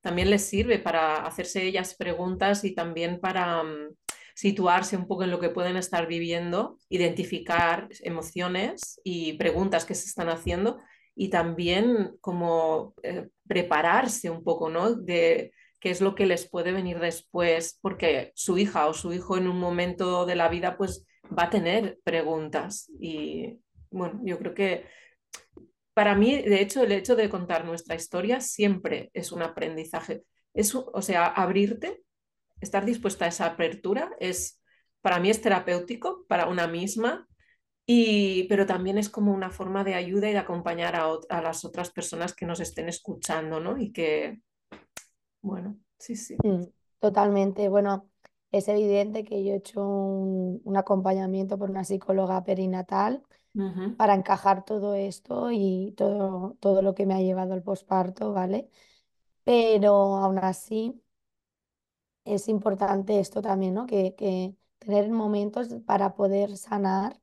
También 0.00 0.30
les 0.30 0.44
sirve 0.44 0.78
para 0.78 1.26
hacerse 1.26 1.62
ellas 1.64 1.94
preguntas 1.94 2.64
y 2.64 2.74
también 2.74 3.20
para 3.20 3.62
mm, 3.62 3.94
situarse 4.34 4.96
un 4.96 5.06
poco 5.06 5.24
en 5.24 5.30
lo 5.30 5.40
que 5.40 5.50
pueden 5.50 5.76
estar 5.76 6.06
viviendo, 6.06 6.78
identificar 6.88 7.88
emociones 8.02 9.00
y 9.04 9.34
preguntas 9.34 9.84
que 9.84 9.94
se 9.94 10.06
están 10.06 10.28
haciendo 10.28 10.78
y 11.14 11.28
también 11.28 12.16
como 12.20 12.94
eh, 13.02 13.28
prepararse 13.46 14.30
un 14.30 14.42
poco, 14.42 14.70
¿no? 14.70 14.94
De 14.94 15.52
qué 15.80 15.90
es 15.90 16.00
lo 16.00 16.14
que 16.14 16.26
les 16.26 16.48
puede 16.48 16.72
venir 16.72 16.98
después, 16.98 17.78
porque 17.82 18.32
su 18.34 18.58
hija 18.58 18.86
o 18.86 18.94
su 18.94 19.12
hijo 19.12 19.36
en 19.36 19.48
un 19.48 19.58
momento 19.58 20.24
de 20.26 20.36
la 20.36 20.48
vida 20.48 20.76
pues 20.76 21.06
va 21.36 21.44
a 21.44 21.50
tener 21.50 21.98
preguntas 22.04 22.90
y 22.98 23.58
bueno, 23.90 24.20
yo 24.24 24.38
creo 24.38 24.54
que 24.54 24.86
para 26.00 26.14
mí, 26.14 26.40
de 26.40 26.62
hecho, 26.62 26.82
el 26.82 26.92
hecho 26.92 27.14
de 27.14 27.28
contar 27.28 27.66
nuestra 27.66 27.94
historia 27.94 28.40
siempre 28.40 29.10
es 29.12 29.32
un 29.32 29.42
aprendizaje. 29.42 30.24
Es, 30.54 30.74
o 30.74 31.02
sea, 31.02 31.26
abrirte, 31.26 32.02
estar 32.62 32.86
dispuesta 32.86 33.26
a 33.26 33.28
esa 33.28 33.44
apertura 33.44 34.10
es, 34.18 34.62
para 35.02 35.20
mí 35.20 35.28
es 35.28 35.42
terapéutico 35.42 36.24
para 36.26 36.46
una 36.46 36.66
misma, 36.66 37.28
y, 37.84 38.44
pero 38.44 38.64
también 38.64 38.96
es 38.96 39.10
como 39.10 39.34
una 39.34 39.50
forma 39.50 39.84
de 39.84 39.92
ayuda 39.92 40.30
y 40.30 40.32
de 40.32 40.38
acompañar 40.38 40.96
a, 40.96 41.42
las 41.42 41.66
otras 41.66 41.90
personas 41.90 42.34
que 42.34 42.46
nos 42.46 42.60
estén 42.60 42.88
escuchando, 42.88 43.60
¿no? 43.60 43.76
Y 43.76 43.92
que, 43.92 44.40
bueno, 45.42 45.76
sí, 45.98 46.16
sí. 46.16 46.38
Totalmente. 46.98 47.68
Bueno, 47.68 48.08
es 48.52 48.68
evidente 48.68 49.22
que 49.22 49.44
yo 49.44 49.52
he 49.52 49.56
hecho 49.56 49.84
un 49.84 50.76
acompañamiento 50.78 51.58
por 51.58 51.68
una 51.68 51.84
psicóloga 51.84 52.42
perinatal 52.42 53.22
Ujú, 53.54 53.96
para 53.96 54.14
encajar 54.14 54.64
todo 54.64 54.94
esto 54.94 55.50
y 55.52 55.94
todo, 55.96 56.56
todo 56.60 56.82
lo 56.82 56.94
que 56.94 57.06
me 57.06 57.14
ha 57.14 57.20
llevado 57.22 57.54
al 57.54 57.62
posparto, 57.62 58.32
¿vale? 58.32 58.70
Pero 59.44 59.92
aún 60.18 60.38
así 60.40 61.02
es 62.24 62.48
importante 62.48 63.18
esto 63.20 63.42
también, 63.42 63.74
¿no? 63.74 63.86
Que, 63.86 64.14
que 64.16 64.54
tener 64.78 65.10
momentos 65.10 65.68
para 65.86 66.14
poder 66.14 66.56
sanar 66.56 67.20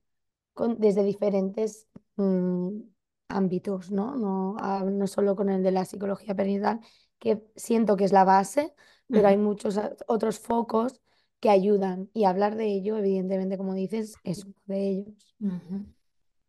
con- 0.54 0.80
desde 0.80 1.04
diferentes 1.04 1.88
mm, 2.18 2.82
ámbitos, 3.30 3.92
¿no? 3.92 4.16
No, 4.16 4.56
ah, 4.60 4.84
no 4.86 5.08
solo 5.08 5.36
con 5.36 5.50
el 5.50 5.64
de 5.64 5.72
la 5.72 5.86
psicología 5.86 6.36
perinatal, 6.36 6.82
que 7.20 7.44
siento 7.56 7.98
que 7.98 8.06
es 8.06 8.12
la 8.14 8.24
base, 8.26 8.74
pero 9.12 9.28
ujú, 9.28 9.30
hay 9.30 9.38
muchos 9.38 9.80
otros 10.08 10.40
focos 10.40 11.02
que 11.40 11.50
ayudan 11.50 12.10
y 12.14 12.26
hablar 12.26 12.56
de 12.56 12.66
ello, 12.68 12.98
evidentemente, 12.98 13.58
como 13.58 13.74
dices, 13.76 14.20
es 14.24 14.46
uno 14.46 14.56
de 14.68 14.90
ellos. 14.90 15.36
ujú. 15.42 15.86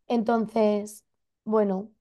Entonces, 0.09 1.05
bueno, 1.45 1.91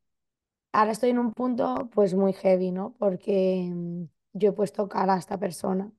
ahora 0.73 0.93
estoy 0.93 1.11
en 1.11 1.19
un 1.21 1.33
punto 1.35 1.91
pues 1.95 2.15
muy 2.15 2.33
heavy, 2.35 2.73
¿no? 2.73 2.95
Porque 2.99 3.69
mm, 3.75 4.05
yo 4.35 4.51
he 4.51 4.53
puesto 4.53 4.89
cara 4.89 5.15
a 5.15 5.19
esta 5.19 5.39
persona 5.39 5.93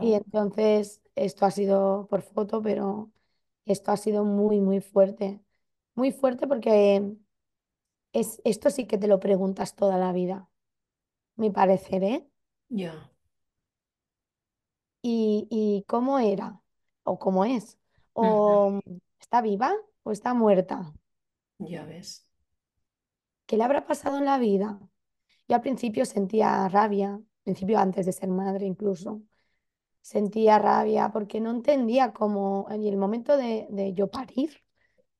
y 0.00 0.12
Wow, 0.12 0.14
entonces 0.14 1.02
esto 1.16 1.46
ha 1.46 1.50
sido 1.52 2.08
por 2.10 2.22
foto, 2.22 2.62
pero 2.62 3.12
esto 3.66 3.92
ha 3.92 3.96
sido 3.98 4.24
muy, 4.24 4.60
muy 4.60 4.80
fuerte. 4.80 5.40
Muy 5.96 6.12
fuerte 6.12 6.46
porque 6.48 7.16
Es, 8.12 8.40
esto 8.44 8.70
sí 8.70 8.86
que 8.86 8.98
te 8.98 9.08
lo 9.08 9.18
preguntas 9.20 9.74
toda 9.76 9.96
la 9.98 10.12
vida, 10.12 10.50
mi 11.36 11.50
parecer, 11.50 12.04
¿eh? 12.04 12.28
ya, 12.70 13.10
¿Y, 15.02 15.46
y 15.50 15.84
cómo 15.88 16.18
era? 16.18 16.60
¿O 17.04 17.18
cómo 17.18 17.44
es? 17.44 17.78
ujú, 18.22 18.58
¿O 18.60 18.80
está 19.20 19.40
viva 19.42 19.72
o 20.02 20.12
está 20.12 20.34
muerta? 20.34 20.92
Ya 21.58 21.84
ves. 21.84 22.26
¿Qué 23.46 23.56
le 23.56 23.64
habrá 23.64 23.86
pasado 23.86 24.18
en 24.18 24.24
la 24.24 24.38
vida? 24.38 24.78
Yo 25.48 25.56
al 25.56 25.62
principio 25.62 26.04
sentía 26.06 26.68
rabia, 26.68 27.14
al 27.14 27.24
principio 27.44 27.78
antes 27.78 28.06
de 28.06 28.12
ser 28.12 28.28
madre 28.30 28.66
incluso, 28.66 29.22
sentía 30.02 30.58
rabia 30.58 31.10
porque 31.12 31.40
no 31.40 31.50
entendía 31.52 32.12
cómo, 32.14 32.66
en 32.70 32.84
el 32.84 32.96
momento 32.98 33.36
de, 33.36 33.68
de 33.70 33.94
yo 33.94 34.10
parir, 34.10 34.64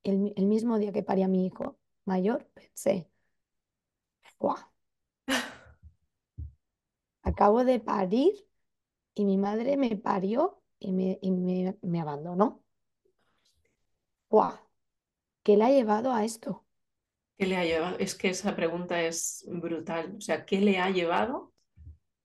el, 0.05 0.33
el 0.37 0.47
mismo 0.47 0.79
día 0.79 0.93
que 0.93 1.03
parí 1.05 1.23
a 1.25 1.29
mi 1.29 1.47
hijo 1.47 1.79
mayor, 2.07 2.47
pensé, 2.55 3.11
¡guau! 4.41 4.59
Acabo 7.23 7.65
de 7.65 7.79
parir 7.81 8.35
y 9.15 9.25
mi 9.27 9.39
madre 9.39 9.77
me 9.77 9.97
parió 9.97 10.63
y 10.81 10.93
me, 10.93 11.19
y 11.23 11.31
me, 11.33 11.79
me 11.83 12.01
abandonó. 12.01 12.65
¡Guau! 14.31 14.68
¿Qué 15.43 15.57
le 15.57 15.65
ha 15.65 15.71
llevado 15.71 16.13
a 16.13 16.25
esto? 16.25 16.65
¿Qué 17.37 17.47
le 17.47 17.57
ha 17.57 17.65
llevado? 17.65 17.99
Es 17.99 18.15
que 18.15 18.29
esa 18.31 18.55
pregunta 18.57 19.01
es 19.03 19.45
brutal. 19.49 20.15
O 20.19 20.21
sea, 20.21 20.45
¿qué 20.45 20.61
le 20.61 20.79
ha 20.79 20.91
llevado 20.91 21.53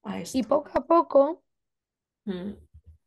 a 0.04 0.20
Y 0.34 0.44
esto? 0.44 0.50
poco 0.50 0.70
a 0.78 0.86
poco 0.86 1.44
Mm, 2.28 2.54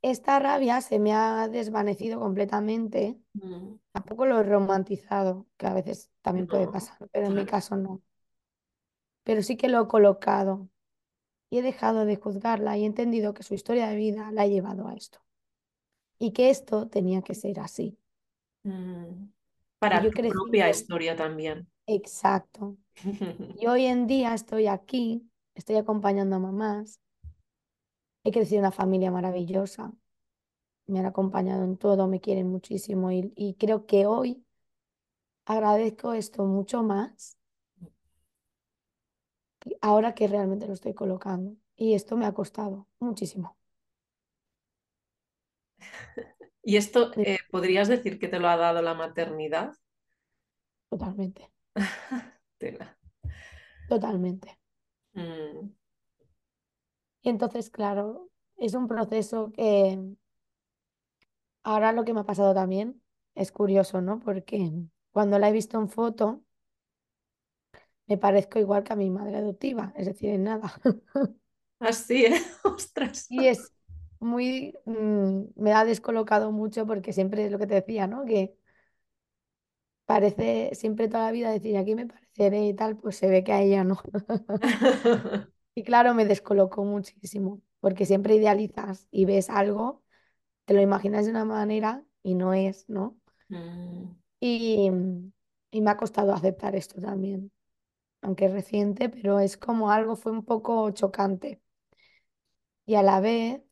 esta 0.03 0.39
rabia 0.39 0.81
se 0.81 0.99
me 0.99 1.13
ha 1.15 1.49
desvanecido 1.49 2.19
completamente. 2.21 3.19
mm, 3.35 3.79
Tampoco 3.93 4.27
lo 4.27 4.41
he 4.41 4.45
romantizado, 4.45 5.47
que 5.59 5.67
a 5.69 5.75
veces 5.75 6.11
también 6.23 6.49
puede 6.49 6.69
pasar, 6.69 6.99
pero 7.13 7.27
en 7.29 7.35
mi 7.35 7.47
caso 7.47 7.77
no. 7.77 8.03
Pero 9.25 9.43
sí 9.43 9.57
que 9.59 9.69
lo 9.69 9.83
he 9.83 9.89
colocado 9.89 10.69
y 11.51 11.59
he 11.59 11.63
dejado 11.63 12.07
de 12.07 12.17
juzgarla 12.17 12.79
y 12.79 12.85
he 12.85 12.87
entendido 12.87 13.35
que 13.35 13.43
su 13.45 13.55
historia 13.55 13.89
de 13.89 13.97
vida 13.97 14.33
la 14.33 14.43
ha 14.43 14.47
llevado 14.49 14.89
a 14.89 14.95
esto 14.95 15.21
y 16.19 16.33
que 16.33 16.51
esto 16.51 16.89
tenía 16.89 17.23
que 17.23 17.35
ser 17.35 17.61
así. 17.61 17.99
Mm, 18.67 19.29
Y 19.29 19.36
Para 19.79 20.03
yo 20.03 20.11
propia 20.11 20.69
historia 20.71 21.17
también. 21.17 21.67
exacto. 21.87 22.77
Y 23.55 23.67
hoy 23.69 23.87
en 23.87 24.07
día 24.07 24.35
estoy 24.35 24.67
aquí, 24.69 25.31
estoy 25.55 25.77
acompañando 25.77 26.37
a 26.37 26.39
mamás. 26.41 27.01
He 28.25 28.31
crecido 28.33 28.59
en 28.59 28.65
una 28.67 28.73
familia 28.73 29.11
maravillosa, 29.11 29.91
me 30.89 31.01
han 31.01 31.07
acompañado 31.07 31.65
en 31.65 31.77
todo, 31.79 32.09
me 32.09 32.21
quieren 32.21 32.49
muchísimo 32.51 33.13
y, 33.13 33.33
y 33.37 33.55
creo 33.55 33.87
que 33.87 34.07
hoy 34.07 34.45
agradezco 35.45 36.13
esto 36.15 36.45
mucho 36.45 36.83
más 36.85 37.37
ahora 39.81 40.15
que 40.15 40.29
realmente 40.29 40.67
lo 40.67 40.73
estoy 40.75 40.93
colocando. 40.95 41.57
Y 41.77 41.95
esto 41.95 42.17
me 42.17 42.27
ha 42.27 42.33
costado 42.35 42.89
muchísimo. 43.01 43.57
¿Y 46.67 46.77
esto 46.77 47.17
Eh, 47.23 47.39
podrías 47.51 47.89
decir 47.89 48.19
que 48.19 48.29
te 48.29 48.39
lo 48.41 48.49
ha 48.51 48.57
dado 48.59 48.83
la 48.83 48.93
maternidad? 48.95 49.73
Totalmente, 50.91 51.53
Tela. 52.59 52.97
totalmente. 53.89 54.59
Mm, 55.17 55.71
Y 57.23 57.29
entonces, 57.31 57.69
claro, 57.71 58.31
es 58.57 58.73
un 58.75 58.89
proceso 58.89 59.53
que 59.53 59.99
ahora 61.65 61.93
lo 61.93 62.05
que 62.05 62.15
me 62.15 62.21
ha 62.21 62.25
pasado 62.25 62.55
también 62.55 63.03
es 63.35 63.53
curioso, 63.53 64.01
¿no? 64.01 64.21
Porque 64.21 64.73
cuando 65.13 65.39
la 65.39 65.49
he 65.49 65.53
visto 65.53 65.79
en 65.79 65.89
foto, 65.91 66.43
me 68.09 68.17
parezco 68.19 68.59
igual 68.59 68.83
que 68.85 68.93
a 68.93 68.97
mi 68.97 69.11
madre 69.11 69.37
adoptiva, 69.39 69.93
es 69.97 70.07
decir, 70.07 70.31
en 70.31 70.45
nada. 70.45 70.73
Así, 71.79 72.25
¿eh? 72.27 72.43
Ostras. 72.65 73.29
Y 73.29 73.47
es 73.47 73.73
muy, 74.21 74.75
mm, 74.87 75.43
me 75.57 75.73
ha 75.73 75.85
descolocado 75.85 76.53
mucho 76.53 76.87
porque 76.87 77.13
siempre 77.13 77.47
es 77.47 77.53
lo 77.53 77.59
que 77.59 77.67
te 77.67 77.75
decía, 77.77 78.07
¿no? 78.07 78.25
Que 78.25 78.57
parece 80.07 80.71
siempre 80.75 81.09
toda 81.09 81.25
la 81.27 81.33
vida 81.33 81.51
decir, 81.51 81.77
aquí 81.77 81.95
me 81.95 82.07
pareceré 82.07 82.67
y 82.67 82.75
tal, 82.75 82.97
pues 82.97 83.17
se 83.17 83.29
ve 83.29 83.45
que 83.45 83.53
a 83.53 83.63
ella 83.63 83.85
no. 83.85 83.99
Y 85.75 85.83
claro, 85.85 86.15
me 86.15 86.25
descolocó 86.27 86.85
muchísimo, 86.85 87.61
porque 87.81 88.07
siempre 88.07 88.35
idealizas 88.37 89.07
y 89.11 89.27
ves 89.27 89.51
algo, 89.51 90.03
te 90.67 90.75
lo 90.75 90.83
imaginas 90.83 91.27
de 91.27 91.33
una 91.33 91.45
manera 91.47 92.05
y 92.23 92.35
no 92.37 92.55
es, 92.55 92.89
¿no? 92.89 93.19
Mm, 93.51 94.17
Y, 94.41 94.91
y 95.71 95.81
me 95.83 95.91
ha 95.91 95.97
costado 95.97 96.33
aceptar 96.35 96.75
esto 96.77 97.01
también, 97.01 97.53
aunque 98.23 98.47
es 98.47 98.53
reciente, 98.53 99.09
pero 99.11 99.41
es 99.41 99.57
como 99.59 99.91
algo 99.93 100.17
fue 100.17 100.33
un 100.33 100.45
poco 100.45 100.91
chocante. 100.93 101.63
Y 102.87 102.95
a 102.97 103.03
la 103.03 103.21
vez, 103.21 103.63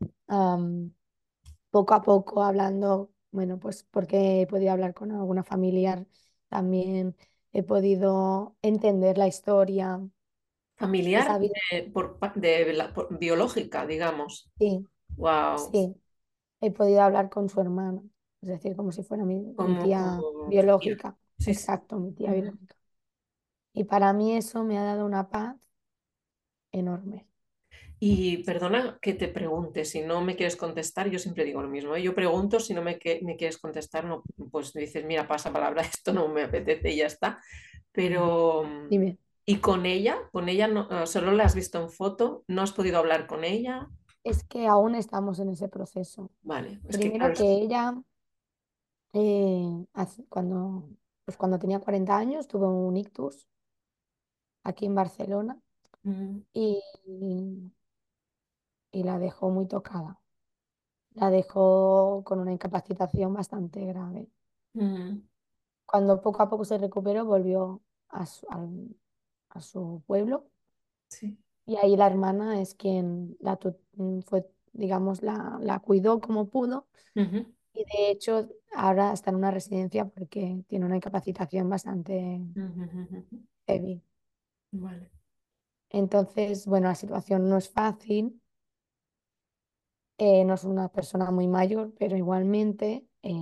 poco 1.71 1.95
a 1.95 2.03
poco 2.03 2.43
hablando, 2.43 3.11
bueno, 3.31 3.59
pues 3.59 3.83
porque 3.85 4.43
he 4.43 4.47
podido 4.47 4.73
hablar 4.73 4.95
con 4.95 5.13
alguna 5.13 5.45
familiar 5.45 6.07
también, 6.49 7.17
he 7.53 7.63
podido 7.63 8.57
entender 8.63 9.19
la 9.19 9.27
historia, 9.29 10.01
Familiar 10.77 11.27
sabido, 11.27 11.57
de, 11.71 11.83
por, 11.93 12.19
pa- 12.21 12.33
de 12.37 12.73
la- 12.73 12.93
por- 12.95 13.19
biológica, 13.19 13.87
digamos. 13.87 14.51
sí, 14.59 14.89
Wow. 15.17 15.61
sí. 15.73 15.97
he 16.61 16.71
podido 16.73 17.03
hablar 17.03 17.31
con 17.31 17.49
su 17.49 17.61
hermana, 17.63 18.03
es 18.43 18.49
decir, 18.49 18.77
como 18.77 18.93
si 18.93 19.03
fuera 19.03 19.25
mi, 19.25 19.55
tía 19.79 20.27
como 20.27 20.43
biológica, 20.45 21.19
Sí, 21.39 21.55
sí. 21.55 21.55
exacto, 21.55 21.99
mi 21.99 22.13
tía 22.13 22.33
biológica. 22.33 22.77
Y 23.75 23.85
para 23.85 24.13
mí 24.15 24.35
eso 24.37 24.65
me 24.65 24.79
ha 24.79 24.85
dado 24.85 25.05
una 25.07 25.29
paz 25.29 25.57
enorme. 26.73 27.27
Y 28.07 28.45
perdona 28.45 28.99
que 29.01 29.15
te 29.15 29.29
pregunte, 29.29 29.87
si 29.87 30.03
no 30.03 30.21
me 30.21 30.37
quieres 30.37 30.57
contestar, 30.57 31.09
yo 31.09 31.19
siempre 31.19 31.43
digo 31.45 31.63
lo 31.63 31.69
mismo, 31.71 31.97
¿eh? 31.97 32.03
Yo 32.03 32.15
pregunto, 32.15 32.61
si 32.61 32.75
no 32.75 32.83
me, 32.83 32.99
que- 32.99 33.21
me 33.23 33.35
quieres 33.37 33.57
contestar, 33.57 34.05
no, 34.05 34.23
pues 34.51 34.75
dices, 34.75 35.05
mira, 35.07 35.27
pasa 35.27 35.51
palabra, 35.51 35.81
esto 36.03 36.13
no 36.13 36.29
me 36.29 36.43
apetece 36.43 36.91
y 36.91 36.97
ya 36.97 37.07
está. 37.07 37.41
Pero, 37.93 38.65
mm, 38.65 38.91
Dime, 38.91 39.19
¿y 39.47 39.57
con 39.57 39.87
ella? 39.87 40.19
¿Con 40.33 40.51
ella 40.51 40.69
no, 40.69 41.07
solo 41.07 41.33
la 41.33 41.45
has 41.45 41.55
visto 41.55 41.81
en 41.81 41.89
foto? 41.89 42.45
¿No 42.47 42.61
has 42.61 42.73
podido 42.73 42.99
hablar 42.99 43.27
con 43.27 43.43
ella? 43.43 43.89
es 44.23 44.45
que 44.45 44.67
aún 44.67 44.95
estamos 44.95 45.39
en 45.39 45.49
ese 45.51 45.69
proceso. 45.69 46.31
Vale, 46.43 46.81
es 46.89 46.97
que 46.99 47.11
Primero 47.11 47.19
claro, 47.19 47.35
que 47.35 47.55
es- 47.55 47.63
ella, 47.63 47.95
eh, 49.15 49.87
hace- 49.95 50.25
cuando, 50.29 50.85
pues 51.25 51.37
cuando 51.37 51.59
tenía 51.59 51.79
40 51.79 52.17
años, 52.17 52.49
tuvo 52.49 52.69
un 52.69 52.97
ictus 52.97 53.47
aquí 54.63 54.87
en 54.87 54.95
Barcelona 54.95 55.59
Mm, 56.05 56.41
y, 56.53 56.83
y 57.07 57.73
la 59.03 59.19
dejó 59.19 59.51
muy 59.51 59.67
tocada. 59.67 60.21
La 61.15 61.31
dejó 61.31 62.23
con 62.25 62.41
una 62.41 62.53
incapacitación 62.53 63.35
bastante 63.35 63.85
grave. 63.87 64.29
mm, 64.75 65.23
Cuando 65.87 66.21
poco 66.21 66.43
a 66.43 66.49
poco 66.51 66.65
se 66.65 66.77
recuperó, 66.79 67.25
volvió 67.25 67.83
a 68.09 68.27
su, 68.27 68.47
al- 68.51 68.95
a 69.51 69.61
su 69.61 70.03
pueblo 70.07 70.51
sí. 71.09 71.39
y 71.67 71.77
ahí 71.77 71.97
la 71.97 72.07
hermana 72.07 72.61
es 72.61 72.75
quien 72.75 73.37
la 73.41 73.57
tu- 73.57 73.77
mm, 73.95 74.21
fue, 74.21 74.47
digamos, 74.73 75.23
la, 75.23 75.59
la 75.61 75.79
cuidó 75.81 76.21
como 76.21 76.49
pudo 76.51 76.87
Ujú, 77.17 77.55
y 77.75 77.81
de 77.85 78.11
hecho 78.13 78.49
ahora 78.77 79.13
está 79.13 79.31
en 79.31 79.37
una 79.39 79.51
residencia 79.51 80.07
porque 80.07 80.65
tiene 80.69 80.87
una 80.87 80.97
incapacitación 80.97 81.69
bastante 81.71 82.41
ujú, 82.57 82.83
ujú. 82.83 83.39
heavy. 83.67 84.01
Vale. 84.73 85.11
Entonces, 85.91 86.67
bueno, 86.67 86.89
la 86.89 86.95
situación 86.95 87.49
no 87.49 87.57
es 87.57 87.71
fácil, 87.71 88.41
eh, 90.19 90.45
no 90.45 90.55
es 90.55 90.65
una 90.65 90.89
persona 90.89 91.31
muy 91.31 91.49
mayor, 91.49 91.93
pero 91.99 92.17
igualmente 92.17 93.07
eh, 93.23 93.33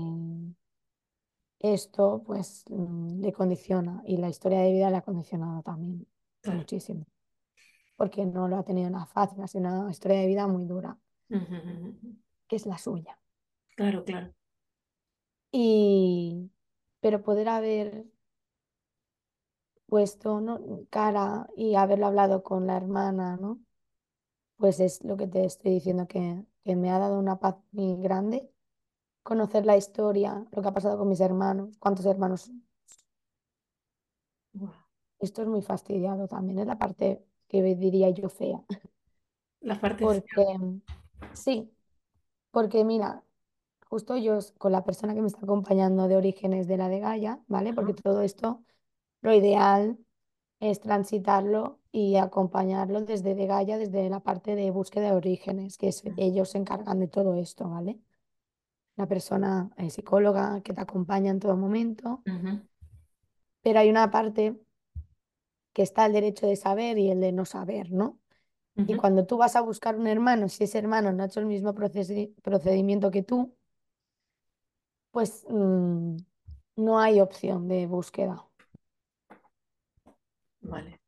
esto 1.61 2.23
pues 2.27 2.65
mm, 2.71 3.21
le 3.21 3.33
condiciona 3.33 4.03
y 4.07 4.17
la 4.17 4.29
historia 4.29 4.61
de 4.61 4.73
vida 4.73 4.91
le 4.91 4.97
ha 4.97 5.03
condicionado 5.03 5.63
también 5.63 6.07
Claro. 6.41 6.59
muchísimo. 6.59 7.07
porque 7.97 8.27
no 8.27 8.49
lo 8.49 8.57
ha 8.57 8.65
tenido 8.65 8.91
nada 8.91 9.07
fácil, 9.07 9.41
ha 9.43 9.47
sido 9.47 9.63
una 9.69 9.91
historia 9.91 10.19
de 10.21 10.27
vida 10.27 10.49
muy 10.49 10.65
dura, 10.67 10.99
que 12.49 12.57
es 12.57 12.67
la 12.67 12.79
suya. 12.79 13.17
Claro, 13.77 14.05
claro. 14.05 14.35
Y, 15.53 16.51
pero 17.01 17.23
poder 17.23 17.49
haber 17.49 18.07
puesto, 19.87 20.41
¿no? 20.41 20.59
cara 20.91 21.49
y 21.57 21.75
haberlo 21.77 22.07
hablado 22.07 22.43
con 22.43 22.67
la 22.67 22.77
hermana, 22.77 23.37
¿no? 23.37 23.61
Pues 24.57 24.81
es 24.81 25.05
lo 25.05 25.17
que 25.17 25.27
te 25.29 25.45
estoy 25.45 25.73
diciendo, 25.73 26.09
que, 26.09 26.45
que 26.65 26.77
me 26.77 26.91
ha 26.91 26.99
dado 26.99 27.19
una 27.19 27.39
paz 27.41 27.57
muy 27.73 27.97
grande. 28.03 28.51
Conocer 29.25 29.67
la 29.67 29.77
historia, 29.77 30.47
lo 30.53 30.63
que 30.63 30.69
ha 30.69 30.75
pasado 30.75 30.99
con 30.99 31.09
mis 31.09 31.21
hermanos, 31.21 31.77
cuántos 31.79 32.07
hermanos. 32.07 32.51
Esto 35.21 35.41
es 35.41 35.49
muy 35.49 35.63
fastidiado 35.63 36.29
también, 36.29 36.59
es 36.59 36.67
la 36.67 36.79
parte 36.79 37.25
que 37.49 37.63
diría 37.63 38.11
yo 38.11 38.29
fea, 38.29 38.63
La 39.61 39.81
parte 39.81 40.07
porque 40.07 40.27
fea. 40.35 40.59
sí, 41.33 41.73
porque 42.51 42.85
mira, 42.85 43.25
justo 43.91 44.17
yo 44.19 44.39
con 44.59 44.73
la 44.73 44.85
persona 44.85 45.15
que 45.15 45.23
me 45.23 45.29
está 45.29 45.41
acompañando 45.43 46.09
de 46.09 46.17
Orígenes 46.17 46.69
de 46.69 46.77
la 46.79 46.89
de 46.91 47.01
Gaia, 47.01 47.43
¿vale? 47.49 47.75
Porque 47.75 47.95
todo 47.95 48.23
esto, 48.23 48.65
lo 49.23 49.35
ideal 49.35 49.99
es 50.63 50.79
transitarlo 50.79 51.81
y 51.91 52.15
acompañarlo 52.17 53.01
desde 53.03 53.35
de 53.35 53.47
Gaia, 53.47 53.79
desde 53.79 54.09
la 54.09 54.21
parte 54.21 54.55
de 54.55 54.71
búsqueda 54.71 55.07
de 55.07 55.17
orígenes, 55.17 55.77
que 55.77 55.89
es, 55.89 56.05
ellos 56.17 56.51
se 56.51 56.59
encargan 56.59 57.01
de 57.01 57.09
todo 57.09 57.35
esto, 57.35 57.69
¿vale? 57.69 57.99
La 58.95 59.09
persona 59.09 59.73
eh, 59.77 59.91
psicóloga 59.91 60.61
que 60.61 60.73
te 60.73 60.81
acompaña 60.81 61.33
en 61.33 61.41
todo 61.41 61.57
momento, 61.57 62.23
pero 63.61 63.81
hay 63.81 63.91
una 63.91 64.13
parte 64.13 64.57
que 65.73 65.83
está 65.83 66.07
el 66.07 66.13
derecho 66.13 66.47
de 66.47 66.55
saber 66.55 66.97
y 66.97 67.11
el 67.11 67.21
de 67.21 67.33
no 67.33 67.45
saber, 67.45 67.91
¿no? 67.91 68.21
Y 68.77 68.95
cuando 68.95 69.27
tú 69.27 69.39
vas 69.39 69.57
a 69.57 69.61
buscar 69.63 69.97
un 69.97 70.07
hermano, 70.07 70.49
si 70.49 70.65
ese 70.65 70.79
hermano 70.79 71.13
no 71.13 71.25
ha 71.25 71.27
hecho 71.27 71.41
el 71.41 71.47
mismo 71.47 71.75
procedimiento 71.75 73.11
que 73.11 73.23
tú, 73.25 73.53
pues 75.11 75.45
mm, 75.49 76.17
no 76.77 77.01
hay 77.01 77.21
opción 77.21 77.67
de 77.67 77.87
búsqueda, 77.87 78.47
Vale. 80.63 80.91
Eh, 80.91 80.99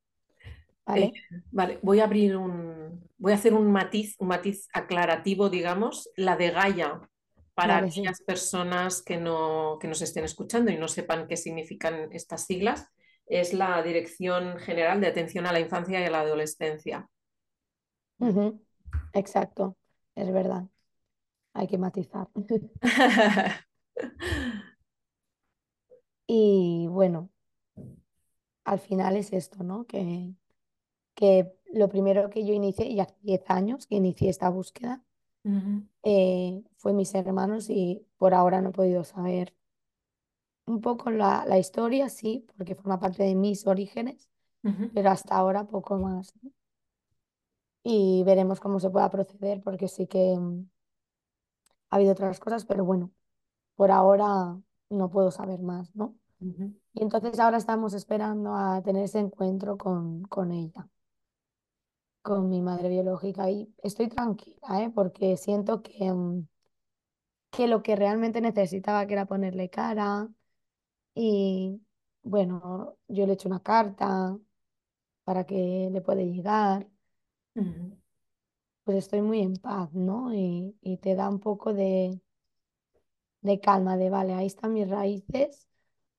¿vale? 0.85 1.13
vale, 1.51 1.79
voy 1.83 2.01
a 2.01 2.05
abrir 2.05 2.37
un, 2.37 3.09
voy 3.17 3.33
a 3.33 3.37
hacer 3.37 3.55
un 3.55 3.73
matiz, 3.73 4.17
un 4.19 4.29
matiz 4.29 4.69
aclarativo, 4.73 5.49
digamos, 5.49 6.11
la 6.17 6.37
de 6.37 6.51
Gaia, 6.51 7.01
para 7.55 7.77
Vale, 7.77 7.91
sí. 7.91 8.01
aquellas 8.01 8.21
personas 8.23 9.03
que 9.03 9.17
no, 9.17 9.79
que 9.81 9.89
nos 9.89 10.03
estén 10.03 10.25
escuchando 10.25 10.71
y 10.71 10.77
no 10.77 10.89
sepan 10.89 11.27
qué 11.27 11.37
significan 11.37 12.13
estas 12.13 12.45
siglas, 12.45 12.89
es 13.27 13.55
la 13.55 13.83
Dirección 13.83 14.59
General 14.59 15.01
de 15.01 15.07
Atención 15.07 15.47
a 15.47 15.53
la 15.53 15.61
Infancia 15.61 16.01
y 16.01 16.05
a 16.05 16.11
la 16.11 16.21
Adolescencia. 16.21 17.09
Exacto, 19.15 19.77
es 20.15 20.33
verdad, 20.33 20.67
hay 21.55 21.67
que 21.67 21.79
matizar. 21.79 22.29
Y 26.27 26.87
bueno, 26.89 27.31
al 28.65 28.79
final 28.79 29.17
es 29.17 29.33
esto, 29.33 29.63
¿no? 29.63 29.87
Que, 29.87 30.35
que 31.15 31.55
lo 31.73 31.89
primero 31.89 32.31
que 32.31 32.45
yo 32.45 32.55
inicié, 32.55 32.87
y 32.87 33.01
hace 33.01 33.17
10 33.23 33.43
años 33.49 33.87
que 33.87 33.97
inicié 33.97 34.31
esta 34.31 34.49
búsqueda, 34.49 35.03
eh, 36.03 36.63
fue 36.77 36.95
mis 36.95 37.15
hermanos 37.15 37.69
y 37.69 38.07
por 38.17 38.33
ahora 38.33 38.63
no 38.63 38.71
he 38.71 38.73
podido 38.73 39.05
saber 39.05 39.55
un 40.67 40.81
poco 40.81 41.11
la, 41.11 41.45
la 41.47 41.59
historia, 41.59 42.09
sí, 42.09 42.47
porque 42.57 42.75
forma 42.75 42.99
parte 42.99 43.23
de 43.23 43.35
mis 43.35 43.67
orígenes, 43.67 44.31
pero 44.95 45.11
hasta 45.11 45.37
ahora 45.37 45.67
poco 45.67 45.99
más. 45.99 46.33
¿no? 46.43 46.51
Y 47.83 48.23
veremos 48.25 48.61
cómo 48.61 48.81
se 48.81 48.89
pueda 48.89 49.11
proceder, 49.11 49.61
porque 49.63 49.89
sí 49.89 50.07
que 50.07 50.37
mm, 50.39 50.67
ha 51.91 51.97
habido 51.97 52.13
otras 52.13 52.41
cosas, 52.41 52.65
pero 52.65 52.85
bueno, 52.85 53.11
por 53.77 53.91
ahora 53.91 54.59
no 54.91 55.11
puedo 55.11 55.31
saber 55.31 55.61
más, 55.61 55.95
¿no? 55.95 56.17
Y 56.95 57.03
entonces 57.03 57.39
ahora 57.41 57.59
estamos 57.59 57.95
esperando 57.95 58.55
a 58.55 58.83
tener 58.83 59.05
ese 59.05 59.19
encuentro 59.21 59.77
con, 59.79 60.23
con 60.25 60.53
ella, 60.53 60.89
con 62.23 62.49
mi 62.49 62.61
madre 62.61 62.89
biológica. 62.89 63.49
Y 63.51 63.73
estoy 63.83 64.09
tranquila, 64.09 64.83
¿eh? 64.83 64.91
Porque 64.95 65.37
siento 65.37 65.81
que, 65.83 66.13
mm, 66.13 66.47
que 67.51 67.69
lo 67.69 67.83
que 67.83 67.97
realmente 67.97 68.41
necesitaba, 68.41 69.07
que 69.07 69.15
era 69.15 69.27
ponerle 69.27 69.71
cara, 69.71 70.29
y 71.15 71.83
bueno, 72.23 72.99
yo 73.09 73.27
le 73.27 73.33
he 73.33 73.35
hecho 73.37 73.49
una 73.49 73.63
carta 73.63 74.39
para 75.25 75.45
que 75.47 75.91
le 75.93 76.03
pueda 76.03 76.23
llegar, 76.23 76.89
pues 78.85 78.97
estoy 78.99 79.21
muy 79.23 79.41
en 79.43 79.57
paz, 79.57 79.93
¿no? 79.95 80.35
Y, 80.35 80.75
y 80.83 80.97
te 80.99 81.15
da 81.15 81.29
un 81.29 81.41
poco 81.41 81.73
de, 81.75 82.19
de 83.43 83.61
calma, 83.61 83.97
de 83.97 84.11
vale, 84.11 84.35
ahí 84.35 84.47
están 84.47 84.73
mis 84.75 84.89
raíces, 84.89 85.69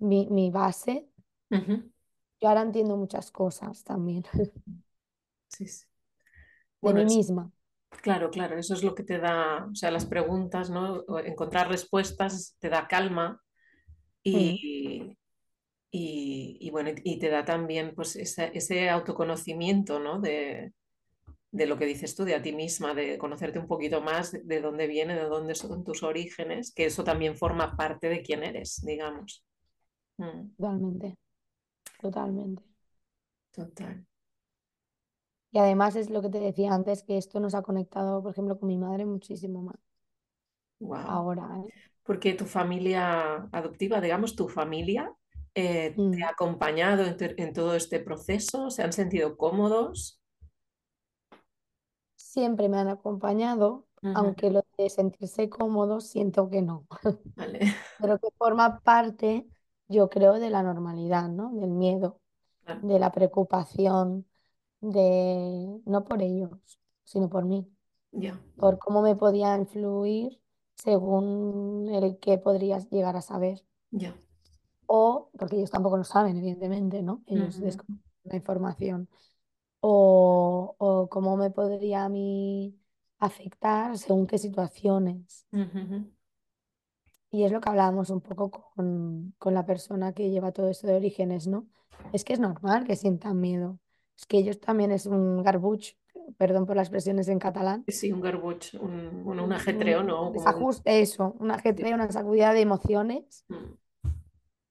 mi, 0.09 0.27
mi 0.29 0.51
base. 0.51 1.09
Yo 2.41 2.47
ahora 2.49 2.61
entiendo 2.61 2.95
muchas 2.97 3.29
cosas 3.31 3.83
también. 3.83 4.23
Sí, 5.47 5.67
sí. 5.67 5.85
de 6.81 6.93
mí 6.93 7.03
es- 7.03 7.17
misma. 7.17 7.51
claro, 8.01 8.29
claro, 8.31 8.57
eso 8.57 8.73
es 8.73 8.83
lo 8.83 8.95
que 8.95 9.03
te 9.03 9.19
da, 9.19 9.65
o 9.71 9.75
sea, 9.75 9.91
las 9.91 10.05
preguntas, 10.05 10.69
¿no? 10.69 11.05
Encontrar 11.25 11.69
respuestas 11.69 12.55
te 12.59 12.69
da 12.69 12.87
calma 12.87 13.41
y, 14.23 15.17
y, 15.91 16.57
y 16.61 16.71
bueno, 16.71 16.91
y 17.03 17.19
te 17.19 17.29
da 17.29 17.45
también 17.45 17.93
pues 17.95 18.15
ese, 18.17 18.51
ese 18.55 18.89
autoconocimiento, 18.89 19.99
¿no? 19.99 20.19
De, 20.21 20.73
de 21.51 21.67
lo 21.67 21.77
que 21.77 21.85
dices 21.87 22.15
tú, 22.15 22.25
de 22.25 22.35
a 22.35 22.41
ti 22.43 22.53
misma, 22.53 22.93
de 22.95 23.17
conocerte 23.19 23.59
un 23.59 23.67
poquito 23.67 24.01
más, 24.01 24.31
de, 24.33 24.41
de 24.43 24.61
dónde 24.61 24.87
viene, 24.87 25.15
de 25.15 25.23
dónde 25.25 25.55
son 25.55 25.83
tus 25.85 26.03
orígenes, 26.03 26.73
que 26.73 26.85
eso 26.87 27.03
también 27.05 27.37
forma 27.37 27.75
parte 27.77 28.09
de 28.09 28.21
quién 28.23 28.43
eres, 28.43 28.81
digamos. 28.85 29.45
Mm, 30.17 30.49
totalmente, 30.57 31.17
totalmente. 32.01 32.63
total. 33.51 34.05
Y 35.51 35.57
además 35.57 35.95
es 35.95 36.09
lo 36.09 36.21
que 36.21 36.29
te 36.29 36.39
decía 36.39 36.73
antes, 36.73 37.03
que 37.03 37.17
esto 37.17 37.39
nos 37.39 37.55
ha 37.55 37.61
conectado, 37.61 38.21
por 38.21 38.31
ejemplo, 38.31 38.59
con 38.59 38.67
mi 38.67 38.77
madre 38.77 39.05
muchísimo 39.05 39.61
más 39.61 39.77
Wow. 40.79 40.97
ahora, 41.07 41.49
¿eh? 41.65 41.73
Porque 42.03 42.33
tu 42.33 42.45
familia 42.45 43.47
adoptiva, 43.51 44.01
digamos, 44.01 44.35
tu 44.35 44.47
familia, 44.49 45.11
eh, 45.55 45.93
te 45.95 46.01
Mm. 46.01 46.23
ha 46.23 46.29
acompañado 46.29 47.03
en, 47.05 47.53
todo 47.53 47.75
este 47.75 47.99
proceso, 47.99 48.69
se 48.69 48.83
han 48.83 48.91
sentido 48.91 49.37
cómodos. 49.37 50.21
Siempre 52.17 52.67
me 52.67 52.77
han 52.77 52.89
acompañado, 52.89 53.87
aunque 54.13 54.51
lo 54.51 54.63
de 54.77 54.89
sentirse 54.89 55.49
cómodo 55.49 56.01
siento 56.01 56.49
que 56.49 56.61
no, 56.61 56.85
Vale, 57.35 57.59
pero 57.99 58.19
que 58.19 58.27
forma 58.37 58.81
parte, 58.81 59.47
yo 59.87 60.09
creo, 60.09 60.33
de 60.39 60.49
la 60.49 60.63
normalidad, 60.63 61.29
¿no? 61.29 61.51
Del 61.53 61.71
miedo, 61.71 62.21
de 62.81 62.99
la 62.99 63.11
preocupación, 63.11 64.27
de, 64.81 65.81
no 65.85 66.05
por 66.05 66.21
ellos, 66.23 66.51
sino 67.05 67.29
por 67.29 67.45
mí, 67.45 67.67
por 68.57 68.79
cómo 68.79 69.01
me 69.03 69.15
podía 69.15 69.57
influir 69.57 70.39
según 70.75 71.89
el 71.91 72.19
que 72.19 72.37
podrías 72.39 72.89
llegar 72.91 73.17
a 73.17 73.21
saber. 73.21 73.65
ya. 73.91 74.13
O, 74.87 75.29
porque 75.37 75.55
ellos 75.57 75.71
tampoco 75.71 75.97
lo 75.97 76.03
saben, 76.03 76.37
evidentemente, 76.37 77.01
¿no? 77.01 77.23
Ellos 77.27 77.59
desconocen 77.59 78.03
la 78.23 78.35
información. 78.37 79.09
O, 79.81 80.75
o 80.79 81.09
cómo 81.09 81.37
me 81.37 81.51
podría 81.51 82.05
a 82.05 82.09
mí 82.09 82.79
afectar 83.19 83.97
según 83.97 84.27
qué 84.27 84.37
situaciones. 84.39 85.47
ujú, 85.51 86.05
Y 87.31 87.43
es 87.43 87.51
lo 87.51 87.59
que 87.61 87.69
hablábamos 87.69 88.09
un 88.09 88.21
poco 88.21 88.49
con, 88.75 89.33
con 89.37 89.53
la 89.53 89.65
persona 89.65 90.13
que 90.13 90.29
lleva 90.29 90.51
todo 90.53 90.69
esto 90.69 90.87
de 90.87 90.95
orígenes, 90.95 91.47
¿no? 91.47 91.67
Es 92.13 92.23
que 92.23 92.33
es 92.33 92.39
normal 92.39 92.85
que 92.85 92.95
sientan 92.95 93.39
miedo. 93.41 93.79
Es 94.17 94.25
que 94.25 94.37
ellos 94.37 94.59
también 94.59 94.91
es 94.91 95.05
un 95.05 95.43
garbuch, 95.43 95.95
perdón 96.37 96.65
por 96.65 96.75
las 96.77 96.87
expresiones 96.87 97.27
en 97.27 97.39
catalán. 97.39 97.87
Sí, 97.87 98.11
un 98.11 98.21
garbuch, 98.21 98.73
un, 98.79 98.93
un 99.25 99.39
Un, 99.39 99.51
ajetreo, 99.53 100.01
un 100.01 100.07
¿no? 100.07 100.31
Como 100.33 100.71
eso, 100.85 101.35
un 101.39 101.51
ajetreo, 101.51 101.95
una 101.95 102.11
sacudida 102.11 102.53
de 102.53 102.61
emociones 102.61 103.45
Mm, 103.49 103.77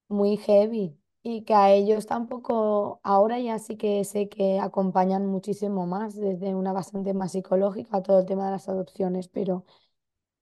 muy 0.09 0.37
heavy 0.37 0.97
y 1.23 1.43
que 1.45 1.55
a 1.55 1.73
ellos 1.73 2.07
tampoco, 2.07 3.01
ahora 3.03 3.39
ya 3.41 3.59
sí 3.59 3.77
que 3.77 4.05
sé 4.05 4.29
que 4.29 4.59
acompañan 4.61 5.27
muchísimo 5.27 5.87
más 5.87 6.15
desde 6.17 6.55
una 6.55 6.73
bastante 6.73 7.15
más 7.15 7.33
psicológica 7.33 8.03
todo 8.03 8.21
el 8.21 8.27
tema 8.27 8.45
de 8.47 8.53
las 8.53 8.69
adopciones, 8.69 9.29
pero 9.29 9.65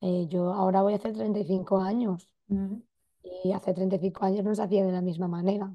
eh, 0.02 0.26
yo 0.28 0.52
ahora 0.52 0.82
voy 0.82 0.92
a 0.92 0.96
hacer 0.96 1.14
35 1.14 1.78
años 1.80 2.28
y 3.22 3.52
hace 3.52 3.72
35 3.74 4.24
años 4.24 4.44
no 4.44 4.54
se 4.54 4.62
hacía 4.62 4.84
de 4.84 4.92
la 4.92 5.00
misma 5.00 5.28
manera. 5.28 5.74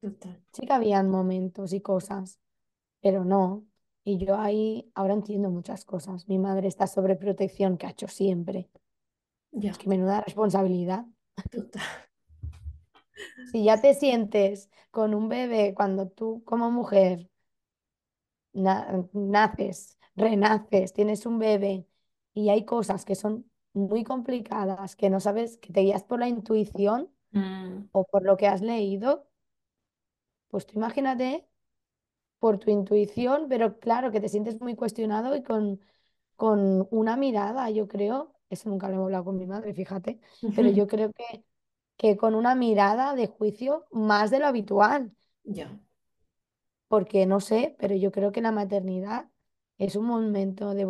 Total, 0.00 0.40
Sí 0.52 0.66
que 0.66 0.72
habían 0.72 1.08
momentos 1.10 1.72
y 1.72 1.80
cosas, 1.80 2.38
pero 3.00 3.24
no. 3.24 3.66
Y 4.04 4.18
yo 4.24 4.36
ahí 4.38 4.90
ahora 4.94 5.14
entiendo 5.14 5.50
muchas 5.50 5.84
cosas. 5.84 6.28
Mi 6.28 6.38
madre 6.38 6.68
está 6.68 6.86
sobre 6.86 7.16
protección 7.16 7.76
que 7.76 7.86
ha 7.86 7.90
hecho 7.90 8.08
siempre. 8.08 8.70
ya, 9.52 9.70
Es 9.70 9.78
que 9.78 9.88
menuda 9.88 10.20
responsabilidad. 10.20 11.06
total. 11.50 11.82
Si 13.50 13.64
ya 13.64 13.80
te 13.80 13.94
sientes 13.94 14.70
con 14.90 15.14
un 15.14 15.28
bebé 15.28 15.74
cuando 15.74 16.08
tú 16.08 16.42
como 16.44 16.70
mujer 16.70 17.30
na- 18.54 19.04
naces, 19.12 19.98
renaces, 20.16 20.92
tienes 20.92 21.26
un 21.26 21.38
bebé 21.38 21.86
y 22.36 22.50
hay 22.50 22.66
cosas 22.66 23.06
que 23.06 23.16
son 23.16 23.50
muy 23.74 24.04
complicadas, 24.04 24.96
que 24.96 25.10
no 25.10 25.20
sabes, 25.20 25.58
que 25.58 25.72
te 25.74 25.82
guías 25.82 26.04
por 26.04 26.20
la 26.20 26.28
intuición 26.28 27.10
Mm, 27.34 27.88
o 27.92 28.06
por 28.06 28.24
lo 28.24 28.36
que 28.38 28.48
has 28.48 28.62
leído, 28.62 29.28
pues 30.48 30.66
tú 30.66 30.74
imagínate 30.78 31.46
por 32.40 32.58
tu 32.58 32.70
intuición, 32.70 33.48
pero 33.50 33.78
claro 33.80 34.12
que 34.12 34.20
te 34.20 34.28
sientes 34.28 34.60
muy 34.60 34.76
cuestionado 34.76 35.36
y 35.36 35.42
con, 35.42 35.80
con 36.36 36.88
una 36.90 37.16
mirada, 37.16 37.70
yo 37.70 37.88
creo, 37.88 38.34
eso 38.50 38.68
nunca 38.70 38.88
lo 38.88 38.94
hemos 38.96 39.06
hablado 39.06 39.26
con 39.26 39.38
mi 39.38 39.46
madre, 39.46 39.74
fíjate, 39.74 40.20
pero 40.54 40.70
yo 40.70 40.86
creo 40.88 41.12
que, 41.12 41.44
que 41.96 42.16
con 42.16 42.34
una 42.34 42.54
mirada 42.56 43.14
de 43.14 43.28
juicio 43.28 43.86
más 43.92 44.30
de 44.30 44.40
lo 44.40 44.46
habitual. 44.48 45.14
Ya, 45.44 45.78
porque 46.88 47.26
no 47.26 47.40
sé, 47.40 47.76
pero 47.78 47.94
yo 47.96 48.12
creo 48.12 48.32
que 48.32 48.40
la 48.42 48.52
maternidad 48.52 49.28
es 49.78 49.96
un 49.96 50.06
momento 50.06 50.74
de 50.74 50.84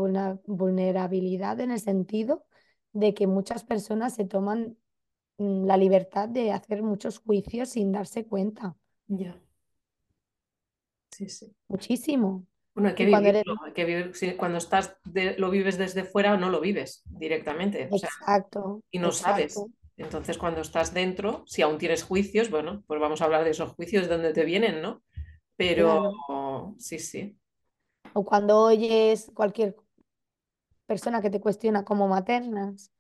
vulnerabilidad 0.46 1.60
en 1.60 1.70
el 1.72 1.80
sentido 1.80 2.46
de 2.92 3.14
que 3.14 3.26
muchas 3.26 3.64
personas 3.64 4.14
se 4.14 4.24
toman 4.24 4.78
mm, 5.38 5.66
la 5.66 5.76
libertad 5.76 6.28
de 6.28 6.52
hacer 6.52 6.82
muchos 6.82 7.18
juicios 7.20 7.70
sin 7.70 7.92
darse 7.92 8.26
cuenta, 8.26 8.76
ya, 9.08 9.40
sí, 11.10 11.28
sí. 11.28 11.56
muchísimo. 11.68 12.46
Bueno, 12.74 12.90
hay 12.90 12.94
que 12.94 13.04
eres... 13.04 13.44
vivirlo, 13.44 13.54
hay 13.64 13.72
que 13.72 13.84
vivir, 13.84 14.14
si 14.14 14.32
cuando 14.36 14.58
estás 14.58 14.96
de- 15.04 15.36
lo 15.38 15.50
vives 15.50 15.78
desde 15.78 16.04
fuera 16.04 16.34
o 16.34 16.36
no 16.36 16.50
lo 16.50 16.60
vives 16.60 17.02
directamente, 17.06 17.88
o 17.90 17.96
sea, 17.96 18.10
Exacto, 18.20 18.82
y 18.90 18.98
no 18.98 19.12
sabes. 19.12 19.56
Entonces, 19.96 20.38
cuando 20.38 20.62
estás 20.62 20.94
dentro, 20.94 21.44
si 21.46 21.62
aún 21.62 21.78
tienes 21.78 22.04
juicios, 22.04 22.50
bueno, 22.50 22.84
pues 22.86 23.00
vamos 23.00 23.22
a 23.22 23.26
hablar 23.26 23.44
de 23.44 23.50
esos 23.50 23.72
juicios 23.72 24.04
de 24.08 24.14
dónde 24.14 24.32
te 24.34 24.44
vienen, 24.44 24.82
¿no? 24.82 25.02
Pero 25.56 26.00
claro. 26.28 26.74
sí, 26.78 26.98
sí, 26.98 27.38
O 28.18 28.20
cuando 28.28 28.52
oyes 28.70 29.30
cualquier 29.38 29.70
persona 30.86 31.20
que 31.22 31.30
te 31.30 31.40
cuestiona 31.40 31.84
como 31.84 32.08
maternas, 32.08 32.92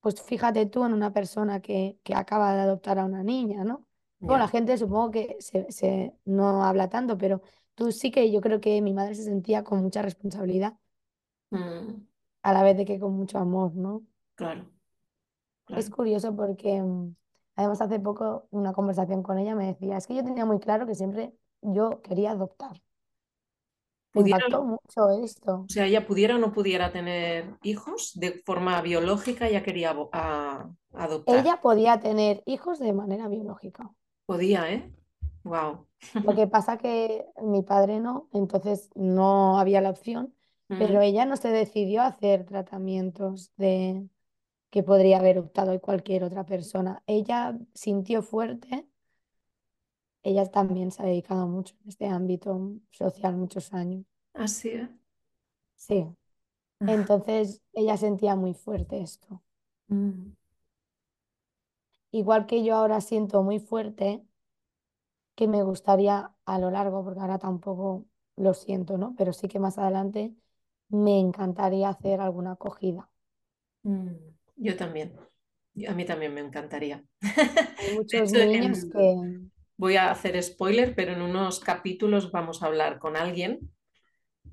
pues 0.00 0.20
fíjate 0.22 0.66
tú 0.66 0.84
en 0.84 0.92
una 0.94 1.12
persona 1.12 1.60
que, 1.62 1.98
que 2.04 2.14
acaba 2.14 2.54
de 2.54 2.62
adoptar 2.62 2.98
a 2.98 3.04
una 3.06 3.22
niña, 3.22 3.64
¿no? 3.64 3.86
Bueno, 4.26 4.40
ya. 4.40 4.44
la 4.44 4.48
gente 4.48 4.76
supongo 4.78 5.10
que 5.10 5.36
se, 5.40 5.70
se- 5.72 6.14
no 6.24 6.64
habla 6.64 6.88
tanto, 6.88 7.18
pero 7.18 7.42
tú 7.74 7.92
sí 7.92 8.10
que 8.10 8.30
yo 8.32 8.40
creo 8.40 8.60
que 8.60 8.80
mi 8.82 8.92
madre 8.94 9.14
se 9.14 9.24
sentía 9.24 9.64
con 9.64 9.80
mucha 9.82 10.02
responsabilidad, 10.02 10.78
Mm, 11.52 12.04
a 12.44 12.52
la 12.52 12.62
vez 12.62 12.76
de 12.76 12.84
que 12.84 13.00
con 13.00 13.12
mucho 13.14 13.38
amor, 13.38 13.74
¿no? 13.74 14.06
claro, 14.36 14.70
Es 15.70 15.90
curioso 15.90 16.34
porque 16.36 16.80
mm, 16.82 17.14
además 17.56 17.80
hace 17.82 18.00
poco 18.00 18.46
una 18.50 18.72
conversación 18.72 19.22
con 19.22 19.38
ella 19.38 19.54
me 19.54 19.66
decía, 19.66 19.96
es 19.98 20.06
que 20.06 20.14
yo 20.14 20.24
tenía 20.24 20.44
muy 20.46 20.58
claro 20.60 20.86
que 20.86 20.94
siempre 20.94 21.34
yo 21.62 22.00
quería 22.02 22.30
adoptar. 22.32 22.80
Pudiera, 24.14 24.38
impactó 24.38 24.64
mucho 24.64 25.10
esto. 25.24 25.54
o 25.54 25.68
sea, 25.68 25.86
ella 25.86 26.06
pudiera 26.06 26.36
o 26.36 26.38
no 26.38 26.52
pudiera 26.52 26.92
tener 26.92 27.56
hijos 27.62 28.12
de 28.14 28.42
forma 28.44 28.80
biológica, 28.80 29.48
ella 29.48 29.62
quería 29.62 29.94
a- 30.12 30.70
adoptar. 30.94 31.44
Ella 31.44 31.60
podía 31.60 32.00
tener 32.00 32.42
hijos 32.46 32.78
de 32.78 32.92
manera 32.92 33.28
biológica. 33.28 33.92
Podía, 34.26 34.72
¿eh? 34.72 34.90
Wow. 35.44 35.86
Lo 36.14 36.34
que 36.34 36.46
pasa 36.46 36.78
que 36.78 37.26
mi 37.42 37.62
padre 37.62 38.00
no, 38.00 38.28
entonces 38.32 38.90
no 38.94 39.58
había 39.58 39.80
la 39.80 39.90
opción, 39.90 40.34
pero 40.68 41.00
ella 41.00 41.24
no 41.26 41.36
se 41.36 41.48
decidió 41.48 42.02
a 42.02 42.06
hacer 42.06 42.44
tratamientos 42.46 43.52
de 43.56 44.08
que 44.70 44.82
podría 44.82 45.18
haber 45.18 45.38
optado 45.38 45.80
cualquier 45.80 46.24
otra 46.24 46.46
persona. 46.46 47.02
Ella 47.06 47.58
sintió 47.74 48.22
fuerte, 48.22 48.86
ella 50.24 50.46
también 50.50 50.90
se 50.92 51.02
ha 51.02 51.06
dedicado 51.06 51.46
mucho 51.48 51.76
en 51.82 51.90
este 51.90 52.06
ámbito 52.08 52.72
social 52.90 53.36
muchos 53.36 53.72
años. 53.74 54.04
Así, 54.34 54.68
¿eh? 54.70 54.88
Sí, 55.76 56.06
entonces 56.86 57.62
ella 57.74 57.96
sentía 57.98 58.36
muy 58.36 58.54
fuerte 58.54 59.02
esto. 59.02 59.42
Mm, 59.88 60.32
Igual 62.12 62.46
que 62.46 62.64
yo 62.64 62.76
ahora 62.76 63.02
siento 63.02 63.42
muy 63.42 63.58
fuerte 63.60 64.24
que 65.36 65.46
me 65.48 65.62
gustaría 65.62 66.32
a 66.46 66.58
lo 66.58 66.70
largo, 66.70 67.04
porque 67.04 67.20
ahora 67.20 67.38
tampoco 67.38 68.06
lo 68.36 68.54
siento, 68.54 68.98
¿no? 68.98 69.14
Pero 69.16 69.32
sí 69.32 69.48
que 69.48 69.58
más 69.60 69.78
adelante 69.78 70.34
me 70.88 71.18
encantaría 71.20 71.88
hacer 71.88 72.20
alguna 72.20 72.52
acogida. 72.52 73.10
mm. 73.84 74.34
Yo 74.56 74.76
también. 74.76 75.16
A 75.88 75.92
mí 75.94 76.04
también 76.04 76.34
me 76.34 76.40
encantaría. 76.40 77.04
Hay 77.76 77.90
muchos 77.92 78.32
hecho, 78.32 78.36
niños 78.36 78.84
en- 78.92 78.92
que, 78.92 79.16
voy 79.76 79.96
a 79.96 80.10
hacer 80.10 80.40
spoiler, 80.42 80.94
pero 80.94 81.12
en 81.12 81.22
unos 81.22 81.60
capítulos 81.60 82.30
vamos 82.30 82.62
a 82.62 82.66
hablar 82.66 82.98
con 82.98 83.16
alguien 83.16 83.70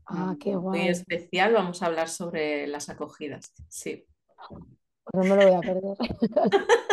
ah, 0.08 0.36
qué 0.40 0.52
mm, 0.52 0.60
muy 0.60 0.62
guay, 0.62 0.88
especial. 0.90 1.54
Vamos 1.54 1.82
a 1.82 1.88
hablar 1.88 2.10
sobre 2.10 2.68
las 2.68 2.90
acogidas. 2.90 3.54
Sí. 3.70 4.06
pues 4.48 4.64
no 5.14 5.24
me 5.24 5.42
lo 5.42 5.50
voy 5.50 5.56
a 5.56 5.62
perder. 5.62 5.98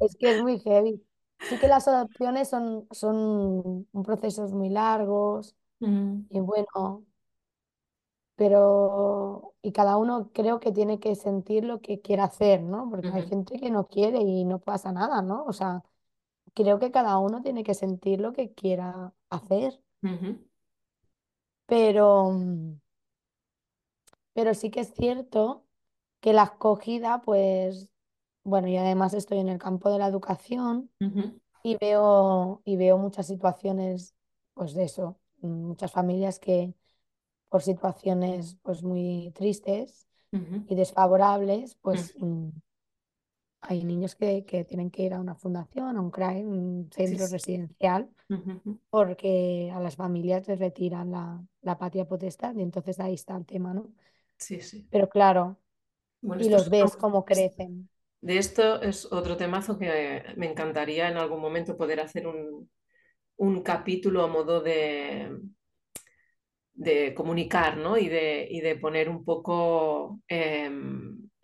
Es 0.00 0.16
que 0.16 0.32
es 0.32 0.42
muy 0.42 0.58
heavy. 0.58 1.02
Sí 1.48 1.56
que 1.56 1.68
las 1.68 1.86
adopciones 1.88 2.50
son, 2.50 2.86
son 2.90 3.86
procesos 4.04 4.52
muy 4.52 4.68
largos 4.68 5.56
Mm, 5.80 6.26
y 6.30 6.40
bueno, 6.40 7.04
pero 8.36 9.54
y 9.62 9.72
cada 9.72 9.96
uno 9.96 10.30
creo 10.32 10.60
que 10.60 10.72
tiene 10.72 10.98
que 11.00 11.14
sentir 11.14 11.64
lo 11.64 11.80
que 11.80 12.00
quiere 12.00 12.22
hacer, 12.22 12.62
¿no? 12.62 12.88
Porque 12.90 13.08
hay 13.08 13.28
gente 13.28 13.58
que 13.58 13.70
no 13.70 13.86
quiere 13.86 14.20
y 14.20 14.44
no 14.44 14.58
pasa 14.60 14.92
nada, 14.92 15.22
¿no? 15.22 15.44
O 15.44 15.52
sea, 15.52 15.82
creo 16.54 16.78
que 16.78 16.90
cada 16.90 17.18
uno 17.18 17.42
tiene 17.42 17.64
que 17.64 17.74
sentir 17.74 18.20
lo 18.20 18.32
que 18.32 18.52
quiera 18.54 19.14
hacer, 19.30 19.80
pero, 21.66 22.30
mm, 22.32 22.80
pero 24.32 24.54
sí 24.54 24.70
que 24.70 24.80
es 24.80 24.92
cierto 24.94 25.64
que 26.20 26.32
la 26.32 26.42
acogida, 26.44 27.20
pues, 27.22 27.88
bueno, 28.44 28.68
y 28.68 28.76
además 28.76 29.14
estoy 29.14 29.38
en 29.38 29.48
el 29.48 29.58
campo 29.58 29.90
de 29.90 29.98
la 29.98 30.08
educación 30.08 30.90
y 31.62 31.76
veo, 31.78 32.62
y 32.64 32.76
veo 32.76 32.98
muchas 32.98 33.26
situaciones, 33.28 34.14
pues 34.54 34.74
de 34.74 34.84
eso, 34.84 35.18
muchas 35.42 35.92
familias 35.92 36.38
que 36.38 36.74
por 37.50 37.62
situaciones 37.62 38.56
pues 38.62 38.82
muy 38.82 39.32
tristes 39.34 40.08
y 40.66 40.74
desfavorables, 40.76 41.76
pues 41.82 42.14
mm, 42.18 42.50
hay 43.64 43.84
niños 43.84 44.14
que, 44.16 44.44
que 44.46 44.64
tienen 44.64 44.90
que 44.90 45.04
ir 45.04 45.14
a 45.14 45.20
una 45.20 45.34
fundación, 45.36 45.96
a 45.96 46.00
un 46.00 46.10
CRAE, 46.10 46.46
un 46.46 46.90
centro 46.92 47.26
sí. 47.26 47.28
residencial, 47.28 48.10
porque 48.90 49.70
a 49.74 49.80
las 49.80 49.96
familias 49.96 50.48
les 50.48 50.58
retiran 50.60 51.10
la, 51.12 51.44
la 51.62 51.78
patria 51.78 52.06
potestad 52.08 52.54
y 52.56 52.62
entonces 52.62 53.00
ahí 53.00 53.14
está 53.14 53.36
el 53.36 53.46
tema, 53.46 53.74
¿no? 53.74 53.92
Sí, 54.38 54.60
sí. 54.60 54.88
Pero 54.90 55.08
claro, 55.10 55.58
Bueno, 56.22 56.42
y 56.44 56.50
los 56.50 56.70
ves 56.70 56.96
otro- 56.96 56.98
cómo 56.98 57.24
crecen. 57.26 57.90
de 58.20 58.38
esto 58.38 58.80
es 58.82 59.06
otro 59.12 59.36
temazo 59.36 59.78
que 59.78 60.24
me 60.36 60.50
encantaría 60.50 61.08
en 61.08 61.16
algún 61.18 61.40
momento 61.40 61.76
poder 61.76 62.00
hacer 62.00 62.26
un, 62.26 62.70
un 63.38 63.62
capítulo 63.62 64.22
a 64.24 64.28
modo 64.28 64.60
de, 64.62 65.38
de 66.74 67.14
comunicar, 67.14 67.76
¿no? 67.76 67.96
Y 67.98 68.08
de, 68.08 68.46
y 68.50 68.60
de 68.60 68.76
poner 68.76 69.08
un 69.08 69.24
poco 69.24 70.20
eh, 70.28 70.70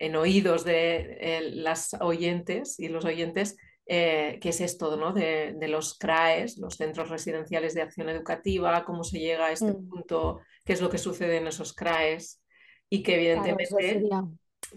en 0.01 0.15
oídos 0.15 0.65
de 0.65 1.17
eh, 1.19 1.51
las 1.53 1.95
oyentes 2.01 2.79
y 2.79 2.87
los 2.87 3.05
oyentes 3.05 3.55
eh, 3.85 4.39
qué 4.41 4.49
es 4.49 4.61
esto, 4.61 4.95
¿no? 4.97 5.13
De, 5.13 5.53
de 5.57 5.67
los 5.67 5.97
CRAES, 5.97 6.57
los 6.57 6.75
Centros 6.75 7.09
Residenciales 7.09 7.73
de 7.73 7.81
Acción 7.81 8.09
Educativa, 8.09 8.83
cómo 8.83 9.03
se 9.03 9.19
llega 9.19 9.47
a 9.47 9.51
este 9.51 9.73
Mm, 9.73 9.89
punto, 9.89 10.39
qué 10.65 10.73
es 10.73 10.81
lo 10.81 10.89
que 10.89 10.97
sucede 10.97 11.37
en 11.37 11.47
esos 11.47 11.73
CRAES 11.73 12.41
y 12.89 13.03
que 13.03 13.13
claro, 13.13 13.21
evidentemente 13.21 13.65
sería, 13.65 14.23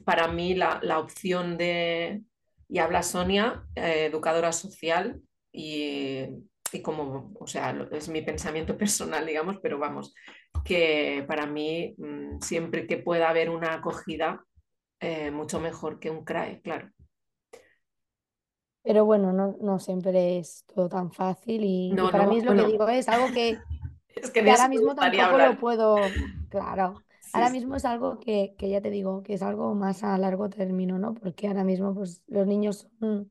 para 0.05 0.29
mí 0.29 0.55
la, 0.55 0.79
la 0.83 0.99
opción 0.99 1.57
de, 1.57 2.23
y 2.69 2.79
habla 2.79 3.03
Sonia, 3.03 3.65
eh, 3.77 4.07
educadora 4.11 4.53
social, 4.53 5.23
y, 5.53 6.25
y, 6.73 6.83
como, 6.83 7.33
o 7.39 7.47
sea, 7.47 7.89
es 7.93 8.09
mi 8.09 8.21
pensamiento 8.21 8.77
personal, 8.79 9.25
digamos, 9.25 9.59
pero 9.63 9.79
vamos, 9.79 10.15
que 10.65 11.25
para 11.27 11.47
mí 11.47 11.95
mmm, 11.97 12.41
siempre 12.41 12.87
que 12.87 12.99
pueda 12.99 13.31
haber 13.31 13.49
una 13.49 13.75
acogida, 13.75 14.45
eh, 15.05 15.31
mucho 15.31 15.61
mejor 15.61 15.99
que 16.01 16.11
un 16.11 16.25
CRAE, 16.25 16.61
claro. 16.63 16.91
pero 18.83 19.05
bueno, 19.05 19.33
no, 19.33 19.57
no 19.61 19.79
siempre 19.79 20.39
es 20.39 20.65
todo 20.67 20.89
tan 20.89 21.11
fácil 21.13 21.63
y, 21.65 21.99
y 22.05 22.09
No, 22.09 22.11
para 22.11 22.27
mí 22.27 22.39
es 22.39 22.45
lo 22.45 22.55
que 22.55 22.65
digo, 22.65 22.89
es 22.89 23.09
algo 23.09 23.31
que 23.31 23.67
es 24.17 24.31
que 24.31 24.43
que 24.43 24.43
de 24.43 24.53
eso 24.53 24.67
ahora 24.67 24.69
mismo 24.69 24.95
tampoco 24.95 25.39
lo 25.39 25.57
puedo, 25.57 26.21
claro, 26.49 27.05
Sí, 27.21 27.31
ahora 27.33 27.49
sí, 27.49 27.51
mismo 27.51 27.77
es 27.77 27.85
algo 27.85 28.21
que, 28.21 28.55
que 28.59 28.69
ya 28.71 28.81
te 28.83 28.91
digo, 28.91 29.23
que 29.23 29.35
es 29.35 29.43
algo 29.43 29.75
más 29.75 30.05
a 30.05 30.19
largo 30.19 30.51
término, 30.51 30.99
¿no? 30.99 31.15
Porque 31.15 31.49
ahora 31.49 31.65
mismo 31.65 31.95
pues 31.95 32.23
los 32.27 32.47
niños 32.47 32.89
son 33.01 33.31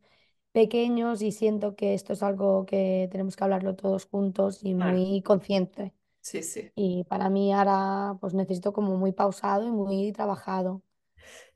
pequeños 0.54 1.22
y 1.22 1.32
siento 1.32 1.76
que 1.76 1.94
esto 1.96 2.14
es 2.14 2.24
algo 2.24 2.66
que 2.66 3.08
tenemos 3.12 3.36
que 3.36 3.44
hablarlo 3.44 3.76
todos 3.76 4.06
juntos 4.08 4.64
y 4.64 4.76
claro, 4.76 5.04
muy 5.04 5.22
consciente. 5.24 5.94
sí, 6.22 6.42
sí. 6.44 6.74
Y 6.76 7.04
para 7.06 7.30
mí 7.30 7.54
ahora 7.54 8.18
pues 8.22 8.34
necesito 8.34 8.74
como 8.74 8.98
muy 8.98 9.12
pausado 9.14 9.68
y 9.68 9.72
muy 9.72 10.12
trabajado. 10.14 10.82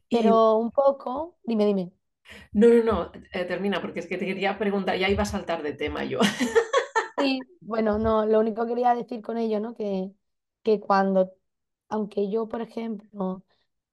Y 0.10 0.20
Pero 0.20 0.58
un 0.58 0.72
poco, 0.72 1.38
dime, 1.44 1.66
dime. 1.66 1.92
no, 2.54 2.68
no, 2.68 2.84
no, 2.84 3.12
eh, 3.32 3.46
termina, 3.46 3.82
porque 3.82 4.00
es 4.00 4.08
que 4.08 4.18
te 4.18 4.26
quería 4.26 4.58
preguntar, 4.58 4.98
ya 4.98 5.10
iba 5.10 5.24
a 5.24 5.26
saltar 5.26 5.64
de 5.64 5.74
tema 5.74 6.04
yo. 6.04 6.20
Sí, 7.18 7.48
bueno, 7.62 7.98
no, 7.98 8.26
lo 8.28 8.40
único 8.40 8.64
que 8.64 8.70
quería 8.70 8.94
decir 8.94 9.22
con 9.24 9.38
ello, 9.38 9.60
¿no? 9.60 9.74
Que, 9.74 10.12
que 10.64 10.80
cuando, 10.80 11.32
aunque 11.90 12.30
yo, 12.30 12.48
por 12.48 12.62
ejemplo, 12.62 13.44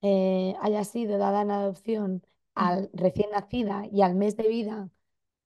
eh, 0.02 0.54
haya 0.60 0.84
sido 0.84 1.16
dada 1.18 1.40
en 1.42 1.50
adopción 1.50 2.26
al 2.54 2.90
recién 2.92 3.30
nacida 3.30 3.86
y 3.90 4.02
al 4.02 4.14
mes 4.14 4.36
de 4.36 4.46
vida, 4.48 4.90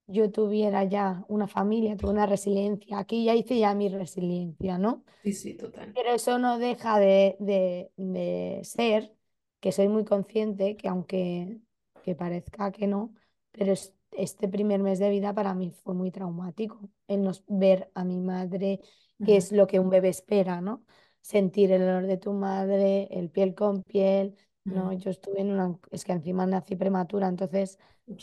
yo 0.07 0.31
tuviera 0.33 0.85
ya 0.85 1.24
una 1.28 1.48
familia, 1.48 1.96
tuve 1.96 2.12
una 2.12 2.26
resiliencia. 2.26 2.98
Aquí 3.00 3.24
ya 3.26 3.35
hice 3.37 3.59
ya 3.59 3.74
mi 3.74 3.88
resiliencia, 3.90 4.78
¿no? 4.78 5.04
Sí, 5.22 5.33
sí, 5.33 5.54
total. 5.57 5.96
Pero 5.96 6.11
eso 6.12 6.38
no 6.38 6.59
deja 6.59 6.98
de, 7.00 7.37
de- 7.40 7.92
de 7.96 8.61
ser 8.64 9.14
que 9.61 9.73
soy 9.73 9.88
muy 9.88 10.05
consciente 10.05 10.77
que 10.77 10.88
aunque 10.88 11.61
que 12.03 12.14
parezca 12.14 12.73
que 12.73 12.87
no, 12.87 13.14
pero 13.53 13.73
es- 13.73 13.94
este 14.12 14.49
primer 14.49 14.81
mes 14.81 14.99
de 14.99 15.11
vida 15.11 15.35
para 15.35 15.55
mí 15.55 15.71
fue 15.71 15.94
muy 15.94 16.11
traumático. 16.11 16.90
El 17.09 17.23
no 17.23 17.33
ver 17.49 17.90
a 17.94 18.05
mi 18.05 18.21
madre, 18.21 18.81
que 19.23 19.37
es 19.37 19.53
lo 19.53 19.66
que 19.66 19.81
un 19.81 19.90
bebé 19.90 20.09
espera, 20.09 20.61
¿no? 20.61 20.85
Sentir 21.21 21.73
el 21.73 21.83
olor 21.83 22.07
de 22.07 22.16
tu 22.16 22.33
madre, 22.33 23.09
el 23.11 23.31
piel 23.31 23.55
con 23.55 23.83
piel. 23.83 24.37
¿no? 24.68 24.92
Yo 24.92 25.11
estuve 25.11 25.40
en 25.40 25.51
una, 25.51 25.79
es 25.90 26.05
que 26.05 26.12
encima 26.12 26.47
nací 26.47 26.77
prematura, 26.77 27.27
entonces 27.29 27.79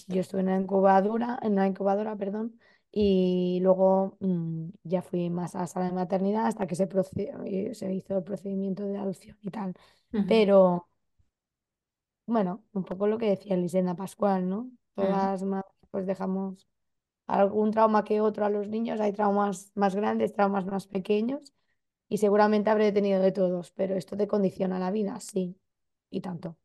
yo 0.07 0.21
estuve 0.21 0.41
en 0.41 0.47
una 0.49 0.59
incubadora, 0.59 1.39
en 1.41 1.53
una 1.53 1.67
incubadora, 1.67 2.15
perdón 2.15 2.59
y 2.91 3.59
luego 3.61 4.15
mm, 4.21 4.69
ya 4.83 5.01
fui 5.01 5.29
más 5.29 5.55
a 5.55 5.61
la 5.61 5.67
sala 5.67 5.87
de 5.87 5.91
maternidad 5.93 6.45
hasta 6.47 6.65
que 6.67 6.75
se, 6.75 6.87
se 7.73 7.93
hizo 7.93 8.17
el 8.17 8.23
procedimiento 8.23 8.83
de 8.85 8.97
adopción 8.97 9.37
y 9.41 9.49
tal. 9.51 9.73
Pero 10.25 10.87
bueno, 12.25 12.63
un 12.73 12.83
poco 12.83 13.07
lo 13.07 13.17
que 13.17 13.29
decía 13.29 13.55
Elisenda 13.55 13.95
Pascual, 13.95 14.49
¿no? 14.49 14.71
Todas 14.95 15.43
madres 15.43 15.71
pues 15.91 16.05
dejamos 16.05 16.67
algún 17.27 17.71
trauma 17.71 18.03
que 18.03 18.21
otro 18.21 18.45
a 18.45 18.49
los 18.49 18.67
niños, 18.67 18.99
hay 18.99 19.13
traumas 19.13 19.71
más 19.75 19.95
grandes, 19.95 20.33
traumas 20.33 20.65
más 20.65 20.87
pequeños 20.87 21.53
y 22.07 22.17
seguramente 22.17 22.69
habré 22.69 22.91
tenido 22.91 23.21
de 23.21 23.31
todos, 23.31 23.71
pero 23.71 23.95
esto 23.95 24.15
te 24.15 24.27
condiciona 24.27 24.79
la 24.79 24.91
vida, 24.91 25.19
sí, 25.19 25.57
y 26.09 26.21
tanto. 26.21 26.57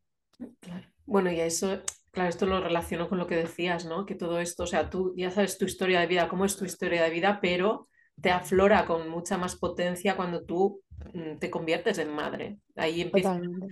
Claro. 0.59 0.87
Bueno, 1.05 1.31
y 1.31 1.39
eso, 1.39 1.81
claro, 2.11 2.29
esto 2.29 2.45
lo 2.45 2.61
relaciono 2.61 3.09
con 3.09 3.17
lo 3.17 3.27
que 3.27 3.35
decías, 3.35 3.85
¿no? 3.85 4.05
Que 4.05 4.15
todo 4.15 4.39
esto, 4.39 4.63
o 4.63 4.67
sea, 4.67 4.89
tú 4.89 5.13
ya 5.17 5.31
sabes 5.31 5.57
tu 5.57 5.65
historia 5.65 5.99
de 5.99 6.07
vida, 6.07 6.29
cómo 6.29 6.45
es 6.45 6.55
tu 6.55 6.65
historia 6.65 7.03
de 7.03 7.09
vida, 7.09 7.39
pero 7.41 7.87
te 8.21 8.29
aflora 8.29 8.85
con 8.85 9.09
mucha 9.09 9.37
más 9.37 9.55
potencia 9.55 10.15
cuando 10.15 10.43
tú 10.43 10.81
mm, 11.13 11.37
te 11.37 11.49
conviertes 11.49 11.97
en 11.97 12.13
madre. 12.13 12.59
Ahí 12.75 13.09
Totalmente. 13.09 13.67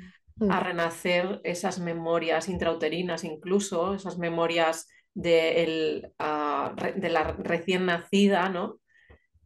A 0.48 0.60
renacer 0.60 1.42
esas 1.44 1.80
memorias 1.80 2.50
intrauterinas, 2.50 3.24
incluso 3.24 3.94
esas 3.94 4.18
memorias 4.18 4.88
de, 5.14 5.64
el, 5.64 6.14
ah, 6.20 6.76
de 6.96 7.10
la 7.10 7.34
recién 7.34 7.86
nacida, 7.86 8.50
¿no? 8.50 8.80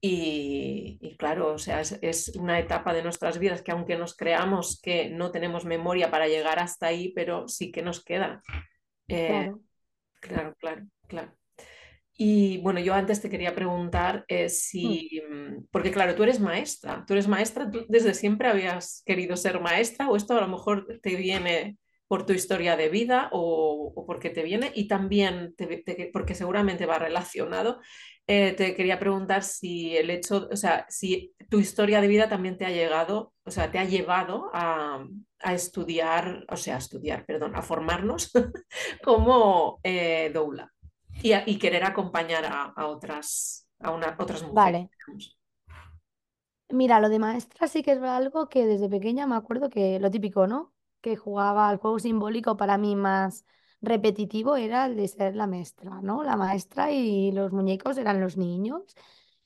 Y, 0.01 0.97
y 1.01 1.15
claro, 1.15 1.53
o 1.53 1.58
sea, 1.58 1.79
es, 1.79 1.97
es 2.01 2.36
una 2.36 2.60
etapa 2.60 2.93
de 2.93 3.03
nuestras 3.03 3.39
vidas 3.39 3.62
que 3.62 3.71
aunque 3.71 3.97
nos 3.97 4.17
creamos 4.17 4.82
que 4.82 5.10
no 5.10 5.32
tenemos 5.32 5.63
memoria 5.63 6.12
para 6.12 6.27
llegar 6.27 6.60
hasta 6.60 6.88
ahí, 6.88 7.13
pero 7.15 7.47
sí 7.47 7.71
que 7.71 7.82
nos 7.82 8.03
queda. 8.03 8.41
Eh, 9.08 9.27
claro. 9.27 9.62
claro, 10.19 10.56
claro, 10.60 10.88
claro. 11.08 11.42
Y 12.15 12.60
bueno, 12.60 12.80
yo 12.80 12.93
antes 12.93 13.21
te 13.21 13.30
quería 13.30 13.56
preguntar 13.56 14.26
eh, 14.28 14.45
Mm, 14.45 14.49
si, 14.49 15.21
mm, 15.30 15.65
porque 15.71 15.91
claro, 15.91 16.15
tú 16.15 16.23
eres 16.23 16.39
maestra, 16.39 17.04
tú 17.08 17.13
eres 17.13 17.28
maestra, 17.28 17.69
¿tú 17.71 17.86
desde 17.89 18.13
siempre 18.13 18.47
habías 18.49 19.02
querido 19.06 19.36
ser 19.38 19.60
maestra 19.62 20.10
o 20.10 20.15
esto 20.15 20.38
a 20.38 20.41
lo 20.41 20.47
mejor 20.47 20.99
te 21.02 21.15
viene 21.15 21.78
por 22.08 22.26
tu 22.26 22.34
historia 22.34 22.78
de 22.78 22.89
vida 22.89 23.30
o, 23.32 23.91
o 23.95 24.06
porque 24.06 24.30
te 24.30 24.43
viene 24.43 24.71
y 24.76 24.88
también, 24.88 25.56
te- 25.56 25.78
te- 25.84 26.10
porque 26.13 26.36
seguramente 26.36 26.86
va 26.86 26.99
relacionado, 26.99 27.80
eh, 28.28 28.54
te 28.54 28.76
quería 28.76 28.99
preguntar 28.99 29.43
si 29.43 29.97
el 29.97 30.10
hecho, 30.10 30.47
o 30.52 30.56
sea, 30.56 30.86
si 30.89 31.34
tu 31.49 31.60
historia 31.60 32.02
de 32.02 32.08
vida 32.08 32.30
también 32.30 32.58
te 32.58 32.65
ha 32.65 32.69
llegado, 32.69 33.34
o 33.43 33.52
sea, 33.52 33.71
te 33.71 33.80
ha 33.80 33.86
llevado 33.86 34.49
a, 34.54 35.06
a 35.39 35.54
estudiar, 35.54 36.45
o 36.49 36.58
sea, 36.58 36.76
a 36.76 36.78
estudiar, 36.80 37.26
perdón, 37.26 37.56
a 37.56 37.62
formarnos 37.62 38.32
como 39.04 39.80
eh, 39.84 40.32
doula 40.34 40.72
y, 41.21 41.34
a- 41.34 41.43
y 41.47 41.58
querer 41.60 41.84
acompañar 41.84 42.45
a, 42.45 42.63
a 42.65 42.88
otras, 42.88 43.67
a 43.80 43.91
una- 43.91 44.15
otras 44.19 44.43
mujeres. 44.43 44.82
Vale. 44.82 44.89
digamos. 44.91 45.38
Mira, 46.69 46.99
lo 46.99 47.10
de 47.10 47.19
maestra 47.19 47.67
sí 47.67 47.84
que 47.84 47.91
es 47.91 48.02
algo 48.02 48.49
que 48.49 48.65
desde 48.65 48.89
pequeña 48.89 49.28
me 49.28 49.36
acuerdo 49.36 49.69
que 49.69 49.99
lo 49.99 50.10
típico, 50.10 50.47
¿no? 50.47 50.73
Que 51.02 51.15
jugaba 51.15 51.69
al 51.69 51.78
juego 51.78 51.99
simbólico 51.99 52.58
para 52.58 52.78
mí 52.78 52.95
más 52.95 53.45
repetitivo 53.82 54.56
era 54.56 54.86
el 54.88 54.95
de 54.95 55.08
ser 55.08 55.36
la 55.36 55.45
maestra, 55.45 56.02
¿no? 56.02 56.23
La 56.23 56.36
maestra 56.38 56.91
y 56.91 57.32
los 57.32 57.52
muñecos 57.52 57.97
eran 57.97 58.19
los 58.21 58.38
niños. 58.38 58.95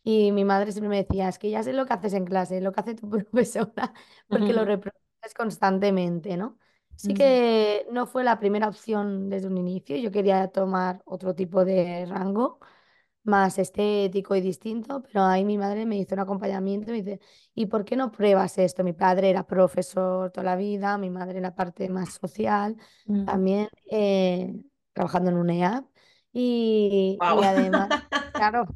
Y 0.04 0.32
mi 0.32 0.46
madre 0.46 0.72
siempre 0.72 0.90
me 0.90 1.04
decía, 1.04 1.28
es 1.30 1.40
que 1.40 1.50
ya 1.50 1.64
sé 1.64 1.74
lo 1.74 1.86
que 1.86 1.94
haces 1.94 2.14
en 2.14 2.26
clase, 2.26 2.62
lo 2.62 2.72
que 2.72 2.80
hace 2.82 2.96
tu 2.96 3.10
profesora, 3.10 3.94
porque 4.30 4.54
lo 4.54 4.64
reproduces 4.66 5.34
constantemente, 5.36 6.38
¿no? 6.38 6.58
Sí 6.98 7.14
que 7.14 7.86
no 7.92 8.08
fue 8.08 8.24
la 8.24 8.40
primera 8.40 8.68
opción 8.68 9.30
desde 9.30 9.48
un 9.48 9.58
inicio, 9.58 9.96
yo 9.98 10.12
quería 10.12 10.48
tomar 10.50 11.02
otro 11.06 11.36
tipo 11.36 11.64
de 11.64 12.06
rango 12.08 12.60
más 13.24 13.60
estético 13.60 14.36
y 14.36 14.42
distinto, 14.42 15.04
pero 15.04 15.24
ahí 15.26 15.44
mi 15.46 15.58
madre 15.58 15.86
me 15.86 15.98
hizo 15.98 16.16
un 16.16 16.22
acompañamiento 16.22 16.90
y 16.90 16.94
me 16.94 17.04
dice, 17.04 17.20
¿y 17.54 17.66
por 17.68 17.84
qué 17.86 17.96
no 17.98 18.12
pruebas 18.12 18.58
esto? 18.58 18.84
Mi 18.84 18.94
padre 18.94 19.30
era 19.30 19.46
profesor 19.46 20.32
toda 20.32 20.46
la 20.46 20.56
vida, 20.56 20.98
mi 20.98 21.10
madre 21.10 21.38
en 21.38 21.44
la 21.44 21.54
parte 21.56 21.90
más 21.90 22.14
social, 22.14 22.78
Mm. 23.06 23.26
también 23.26 23.68
eh, 23.92 24.54
trabajando 24.94 25.30
en 25.32 25.38
un 25.38 25.50
EAP 25.50 25.86
y, 26.34 27.18
además, 27.22 27.90
claro, 28.34 28.68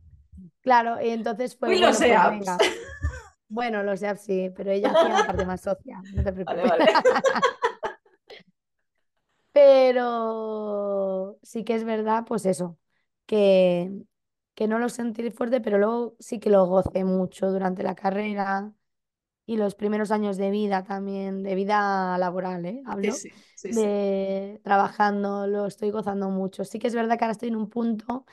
claro, 0.61 1.01
y 1.01 1.09
entonces 1.09 1.55
fue, 1.57 1.69
Uy, 1.69 1.79
los 1.79 1.99
bueno, 1.99 1.99
pues 1.99 2.09
EAPs. 2.09 2.29
venga. 2.31 2.57
Bueno, 3.49 3.83
los 3.83 4.01
EAP 4.01 4.17
sí, 4.17 4.49
pero 4.55 4.71
ella 4.71 4.91
hacía 4.91 5.13
la 5.13 5.25
parte 5.25 5.43
más 5.45 5.61
social, 5.61 6.03
no 6.13 6.23
te 6.23 6.33
Vale, 6.45 6.63
preocupes. 6.63 6.71
vale. 6.71 6.85
Pero 9.51 11.37
sí 11.43 11.63
que 11.63 11.75
es 11.75 11.83
verdad, 11.83 12.23
pues 12.25 12.45
eso, 12.45 12.77
que, 13.25 13.91
que 14.55 14.67
no 14.67 14.79
lo 14.79 14.87
sentí 14.89 15.29
fuerte, 15.31 15.59
pero 15.61 15.77
luego 15.77 16.15
sí 16.19 16.39
que 16.39 16.49
lo 16.49 16.65
gocé 16.65 17.03
mucho 17.03 17.51
durante 17.51 17.83
la 17.83 17.95
carrera 17.95 18.73
y 19.45 19.57
los 19.57 19.75
primeros 19.75 20.11
años 20.11 20.37
de 20.37 20.51
vida 20.51 20.83
también, 20.83 21.43
de 21.43 21.55
vida 21.55 22.17
laboral, 22.17 22.65
¿eh? 22.65 22.81
Hablo, 22.85 23.13
sí, 23.13 23.29
sí, 23.55 23.73
sí. 23.73 23.87
de 23.87 24.61
trabajando, 24.63 25.47
lo 25.47 25.65
estoy 25.67 25.91
gozando 25.91 26.29
mucho. 26.29 26.65
Sí 26.65 26.79
que 26.79 26.87
es 26.87 26.95
verdad 26.95 27.17
que 27.17 27.25
ahora 27.25 27.33
estoy 27.33 27.49
en 27.49 27.55
un 27.57 27.69
punto 27.69 28.25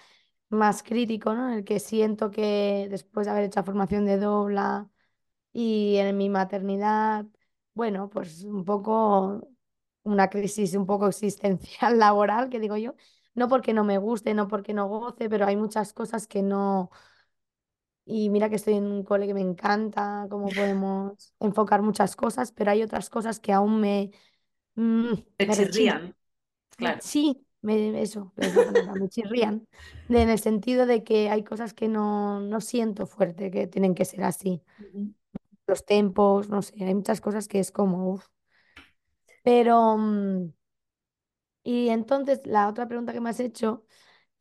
más 0.51 0.83
crítico, 0.83 1.35
¿no? 1.35 1.49
En 1.51 1.59
el 1.59 1.65
que 1.65 1.81
siento 1.81 2.31
que 2.31 2.89
después 2.91 3.27
de 3.27 3.33
haber 3.33 3.45
hecho 3.45 3.65
formación 3.65 4.07
de 4.07 4.19
dobla 4.19 4.89
y 5.53 5.97
en 5.99 6.17
mi 6.17 6.29
maternidad, 6.31 7.27
bueno, 7.75 8.09
pues 8.11 8.45
un 8.45 8.65
poco 8.65 9.49
una 10.09 10.31
crisis 10.31 10.75
un 10.75 10.87
poco 10.87 11.09
existencial 11.09 11.99
laboral, 12.01 12.49
que 12.51 12.61
digo 12.61 12.77
yo, 12.77 12.95
no 13.35 13.49
porque 13.49 13.73
no 13.75 13.85
me 13.85 13.99
guste, 13.99 14.35
no 14.35 14.49
porque 14.49 14.75
no 14.75 14.89
goce, 14.89 15.29
pero 15.31 15.47
hay 15.47 15.57
muchas 15.57 15.93
cosas 15.93 16.27
que 16.27 16.43
no... 16.43 16.91
Y 18.05 18.31
mira 18.31 18.49
que 18.49 18.57
estoy 18.57 18.75
en 18.75 18.85
un 18.87 19.03
cole 19.05 19.27
que 19.27 19.35
me 19.35 19.43
encanta, 19.43 20.27
cómo 20.31 20.51
podemos 20.55 21.35
enfocar 21.41 21.83
muchas 21.83 22.17
cosas, 22.17 22.53
pero 22.53 22.71
hay 22.71 22.83
otras 22.83 23.11
cosas 23.11 23.39
que 23.41 23.53
aún 23.53 23.81
me, 23.81 24.11
mm, 24.77 25.15
me 25.39 25.51
chirrían, 25.51 26.15
claro. 26.77 27.01
Sí, 27.01 27.47
me- 27.63 28.03
eso 28.03 28.33
me 28.37 29.09
chirrían, 29.11 29.67
de- 30.09 30.23
en 30.23 30.31
el 30.31 30.39
sentido 30.41 30.87
de 30.87 31.05
que 31.05 31.31
hay 31.31 31.45
cosas 31.45 31.75
que 31.75 31.89
no, 31.89 32.41
no 32.41 32.61
siento 32.61 33.07
fuerte, 33.07 33.51
que 33.51 33.67
tienen 33.69 33.95
que 33.95 34.05
ser 34.07 34.25
así. 34.25 34.63
Los 35.69 35.85
tempos, 35.85 36.49
no 36.49 36.63
sé, 36.63 36.75
hay 36.85 36.95
muchas 36.95 37.21
cosas 37.21 37.47
que 37.49 37.61
es 37.61 37.71
como, 37.73 38.11
uf. 38.13 38.27
Pero, 39.43 39.97
mm, 39.99 40.53
y 41.63 41.89
entonces 41.91 42.41
la 42.45 42.69
otra 42.69 42.87
pregunta 42.89 43.13
que 43.13 43.21
me 43.21 43.31
has 43.31 43.41
hecho, 43.41 43.85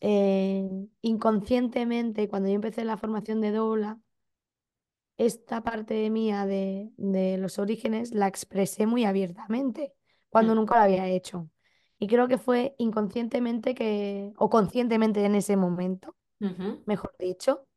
eh, 0.01 0.69
inconscientemente, 1.01 2.29
cuando 2.29 2.49
yo 2.49 2.55
empecé 2.55 2.85
la 2.85 2.97
formación 2.97 3.41
de 3.41 3.51
doula, 3.51 3.99
esta 5.17 5.63
parte 5.63 6.09
mía 6.09 6.45
de, 6.45 6.91
de 6.97 7.37
los 7.37 7.59
orígenes 7.59 8.11
la 8.13 8.27
expresé 8.27 8.85
muy 8.85 9.05
abiertamente, 9.05 9.93
cuando 10.29 10.53
Mm. 10.53 10.57
nunca 10.57 10.75
lo 10.77 10.81
había 10.83 11.07
hecho. 11.07 11.49
Y 11.99 12.07
creo 12.07 12.27
que 12.27 12.37
fue 12.37 12.75
inconscientemente 12.77 13.73
que, 13.73 14.31
o 14.37 14.49
conscientemente 14.49 15.23
en 15.25 15.35
ese 15.35 15.57
momento, 15.57 16.15
mejor 16.85 17.15
dicho, 17.19 17.67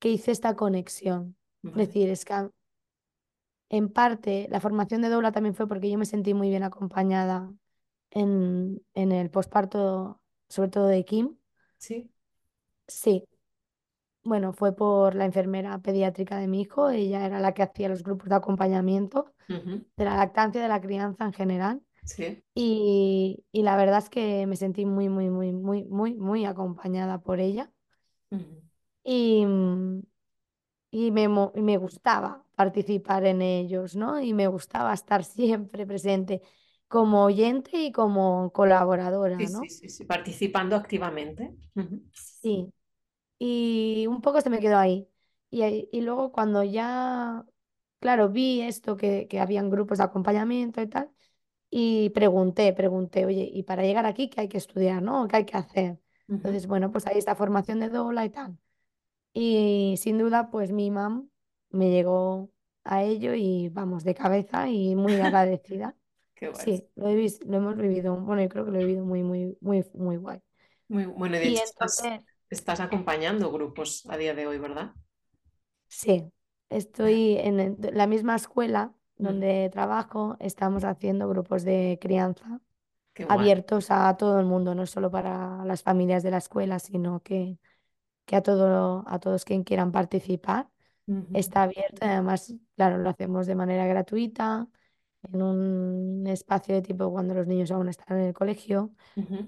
que 0.00 0.10
hice 0.10 0.32
esta 0.32 0.56
conexión. 0.56 1.36
Es 1.64 1.74
decir, 1.88 2.10
es 2.10 2.24
que 2.24 2.34
en 3.68 3.88
parte 3.88 4.46
la 4.50 4.60
formación 4.60 5.02
de 5.02 5.08
doula 5.08 5.32
también 5.32 5.54
fue 5.54 5.68
porque 5.68 5.90
yo 5.90 5.98
me 5.98 6.06
sentí 6.06 6.34
muy 6.34 6.48
bien 6.48 6.62
acompañada 6.62 7.52
en, 8.10 8.82
en 8.94 9.12
el 9.12 9.30
posparto, 9.30 10.20
sobre 10.48 10.70
todo 10.70 10.86
de 10.86 11.04
Kim. 11.04 11.36
Sí. 11.78 12.10
Sí, 12.88 13.24
bueno, 14.22 14.52
fue 14.52 14.74
por 14.74 15.14
la 15.14 15.24
enfermera 15.24 15.78
pediátrica 15.78 16.38
de 16.38 16.48
mi 16.48 16.62
hijo, 16.62 16.90
ella 16.90 17.24
era 17.26 17.40
la 17.40 17.54
que 17.54 17.62
hacía 17.62 17.88
los 17.88 18.02
grupos 18.02 18.28
de 18.28 18.34
acompañamiento 18.34 19.32
de 19.48 20.04
la 20.04 20.16
lactancia, 20.16 20.60
de 20.60 20.68
la 20.68 20.80
crianza 20.80 21.24
en 21.24 21.32
general. 21.32 21.82
Sí. 22.04 22.42
Y, 22.54 23.44
y 23.52 23.62
la 23.62 23.76
verdad 23.76 23.98
es 23.98 24.10
que 24.10 24.46
me 24.46 24.56
sentí 24.56 24.84
muy, 24.86 25.08
muy, 25.08 25.30
muy, 25.30 25.52
muy, 25.52 25.84
muy, 25.84 26.14
muy 26.14 26.44
acompañada 26.44 27.20
por 27.20 27.40
ella. 27.40 27.70
Y, 29.04 29.44
mm, 29.46 30.02
y 30.98 31.10
me, 31.12 31.24
y 31.54 31.62
me 31.62 31.76
gustaba 31.78 32.44
participar 32.54 33.24
en 33.26 33.42
ellos, 33.42 33.96
¿no? 33.96 34.20
Y 34.20 34.32
me 34.34 34.46
gustaba 34.48 34.94
estar 34.94 35.24
siempre 35.38 35.86
presente 35.86 36.42
como 36.88 37.24
oyente 37.24 37.76
y 37.78 37.92
como 37.92 38.52
Sí, 39.38 39.46
colaboradora, 39.46 39.48
sí, 39.48 39.48
¿no? 39.48 39.70
sí, 39.70 39.88
sí. 39.88 40.04
Participando 40.04 40.76
activamente. 40.76 41.54
Sí. 42.12 42.72
Y 43.38 44.06
un 44.08 44.22
poco 44.22 44.40
se 44.42 44.50
me 44.50 44.60
quedó 44.60 44.78
ahí. 44.78 45.08
Y, 45.50 45.88
y 45.92 46.02
luego 46.02 46.32
cuando 46.32 46.64
ya, 46.64 47.44
claro, 48.00 48.30
vi 48.30 48.62
esto, 48.62 48.96
que, 48.96 49.28
que 49.28 49.40
habían 49.40 49.70
grupos 49.70 49.98
de 49.98 50.04
acompañamiento 50.04 50.82
y 50.82 50.88
tal, 50.88 51.10
y 51.70 52.10
pregunté, 52.12 52.72
pregunté, 52.74 53.26
oye, 53.26 53.50
¿y 53.52 53.64
para 53.64 53.82
llegar 53.84 54.06
aquí 54.06 54.30
qué 54.30 54.42
hay 54.42 54.48
que 54.48 54.58
estudiar, 54.58 55.02
¿no? 55.02 55.28
¿Qué 55.28 55.36
hay 55.38 55.46
que 55.46 55.56
hacer? 55.58 56.00
Entonces, 56.42 56.66
bueno, 56.68 56.92
pues 56.92 57.06
ahí 57.06 57.18
está 57.18 57.34
formación 57.36 57.80
de 57.80 57.90
doula 57.90 58.24
y 58.26 58.30
tal. 58.30 58.58
Y 59.38 59.96
sin 59.98 60.18
duda, 60.18 60.50
pues 60.50 60.72
mi 60.72 60.90
mam 60.90 61.30
me 61.70 61.90
llegó 61.90 62.50
a 62.84 63.02
ello 63.02 63.34
y 63.34 63.68
vamos, 63.70 64.02
de 64.04 64.14
cabeza 64.14 64.68
y 64.70 64.96
muy 64.96 65.20
agradecida. 65.20 65.94
Qué 66.34 66.48
guay. 66.48 66.68
Sí, 66.68 66.88
lo 66.96 67.08
he 67.08 67.16
vis- 67.16 67.40
lo 67.46 67.58
hemos 67.58 67.76
vivido, 67.76 68.16
bueno, 68.20 68.42
yo 68.42 68.48
creo 68.50 68.64
que 68.66 68.70
lo 68.72 68.78
he 68.80 68.84
vivido 68.84 69.04
muy, 69.04 69.22
muy, 69.24 69.58
muy, 69.60 69.84
muy 69.94 70.16
guay. 70.18 70.42
Muy 70.88 71.04
bueno, 71.06 71.36
y 71.36 71.40
de 71.40 71.46
Y 71.46 71.58
hecho 71.58 71.62
estás, 71.64 72.12
entonces... 72.12 72.20
estás 72.50 72.80
acompañando 72.80 73.52
grupos 73.52 74.04
a 74.08 74.16
día 74.16 74.34
de 74.34 74.46
hoy, 74.48 74.58
¿verdad? 74.58 74.94
Sí, 75.88 76.32
estoy 76.68 77.36
en 77.38 77.60
el- 77.60 77.76
la 77.92 78.06
misma 78.06 78.36
escuela 78.36 78.94
Ujú. 79.20 79.42
donde 79.42 79.70
trabajo, 79.72 80.36
estamos 80.40 80.84
haciendo 80.84 81.28
grupos 81.28 81.64
de 81.64 81.98
crianza 82.00 82.60
Qué 83.14 83.24
guay. 83.24 83.48
abiertos 83.48 83.90
a 83.90 84.16
todo 84.18 84.40
el 84.40 84.46
mundo, 84.46 84.74
no 84.74 84.86
solo 84.86 85.10
para 85.10 85.64
las 85.66 85.82
familias 85.82 86.22
de 86.24 86.30
la 86.32 86.38
escuela, 86.38 86.78
sino 86.80 87.22
que, 87.22 87.58
que 88.26 88.36
a 88.36 88.42
todo, 88.42 89.04
a 89.08 89.18
todos 89.20 89.44
quien 89.46 89.64
quieran 89.64 89.92
participar. 89.92 90.70
Está 91.32 91.64
abierto, 91.64 91.98
además, 92.06 92.54
claro, 92.76 92.98
lo 92.98 93.10
hacemos 93.10 93.46
de 93.46 93.54
manera 93.56 93.86
gratuita, 93.86 94.68
en 95.32 95.42
un 95.42 96.26
espacio 96.28 96.74
de 96.74 96.82
tipo 96.82 97.10
cuando 97.12 97.34
los 97.34 97.46
niños 97.48 97.70
aún 97.72 97.88
están 97.90 98.18
en 98.20 98.26
el 98.28 98.34
colegio, 98.34 98.92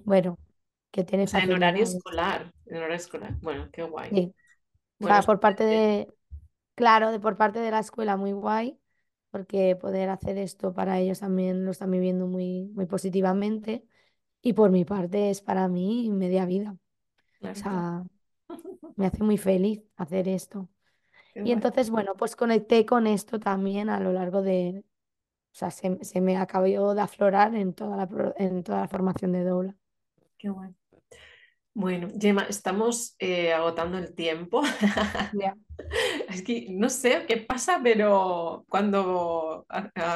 bueno, 0.04 0.38
que 0.92 1.04
tiene 1.04 1.26
O 1.26 1.30
sea, 1.30 1.42
en 1.44 1.52
horario 1.52 1.82
escolar. 1.84 2.52
En 2.66 2.76
horario 2.78 2.96
escolar. 2.96 3.36
Bueno, 3.40 3.68
qué 3.72 3.82
guay. 3.84 4.10
Sí, 4.10 4.34
o 5.00 5.06
sea, 5.06 5.24
por 5.24 5.40
parte 5.40 5.64
de, 5.64 6.12
Claro, 6.76 7.12
de 7.12 7.20
por 7.20 7.36
parte 7.36 7.60
de 7.60 7.70
la 7.72 7.80
escuela 7.80 8.16
muy 8.16 8.32
guay, 8.32 8.78
porque 9.30 9.76
poder 9.76 10.10
hacer 10.10 10.38
esto 10.38 10.74
para 10.74 10.98
ellos 11.00 11.20
también 11.20 11.64
lo 11.66 11.72
están 11.72 11.90
viviendo 11.92 12.26
muy, 12.28 12.64
muy 12.74 12.86
positivamente. 12.86 13.86
Y 14.42 14.54
por 14.54 14.70
mi 14.72 14.84
parte 14.86 15.30
es 15.30 15.42
para 15.42 15.68
mí 15.68 16.10
media 16.12 16.46
vida. 16.46 16.72
O 16.72 16.78
Claro, 17.40 17.60
sea, 17.60 18.04
me 18.98 19.06
hace 19.06 19.22
muy 19.24 19.38
feliz 19.38 19.82
hacer 19.96 20.28
esto. 20.28 20.68
Qué 21.32 21.40
Y 21.40 21.44
guay. 21.44 21.52
entonces, 21.52 21.90
bueno, 21.90 22.14
pues 22.16 22.36
conecté 22.36 22.86
con 22.86 23.06
esto 23.06 23.40
también 23.40 23.90
a 23.90 24.00
lo 24.00 24.12
largo 24.12 24.42
de, 24.42 24.84
o 25.52 25.54
sea, 25.54 25.70
se, 25.70 26.04
se 26.04 26.20
me 26.20 26.36
acabó 26.36 26.94
de 26.94 27.00
aflorar 27.00 27.54
en 27.54 27.74
toda 27.74 27.96
la, 27.96 28.34
en 28.38 28.62
toda 28.64 28.80
la 28.82 28.88
formación 28.88 29.32
de 29.32 29.44
doula. 29.44 29.76
Qué 30.38 30.48
guay. 30.48 30.74
Bueno, 31.74 32.08
Gemma, 32.18 32.42
estamos 32.48 33.14
eh, 33.20 33.52
agotando 33.52 33.98
el 33.98 34.14
tiempo. 34.14 34.62
Ya. 35.32 35.54
Es 36.28 36.42
que 36.42 36.66
no 36.70 36.90
sé 36.90 37.24
qué 37.28 37.36
pasa, 37.36 37.80
pero 37.82 38.64
cuando 38.68 39.66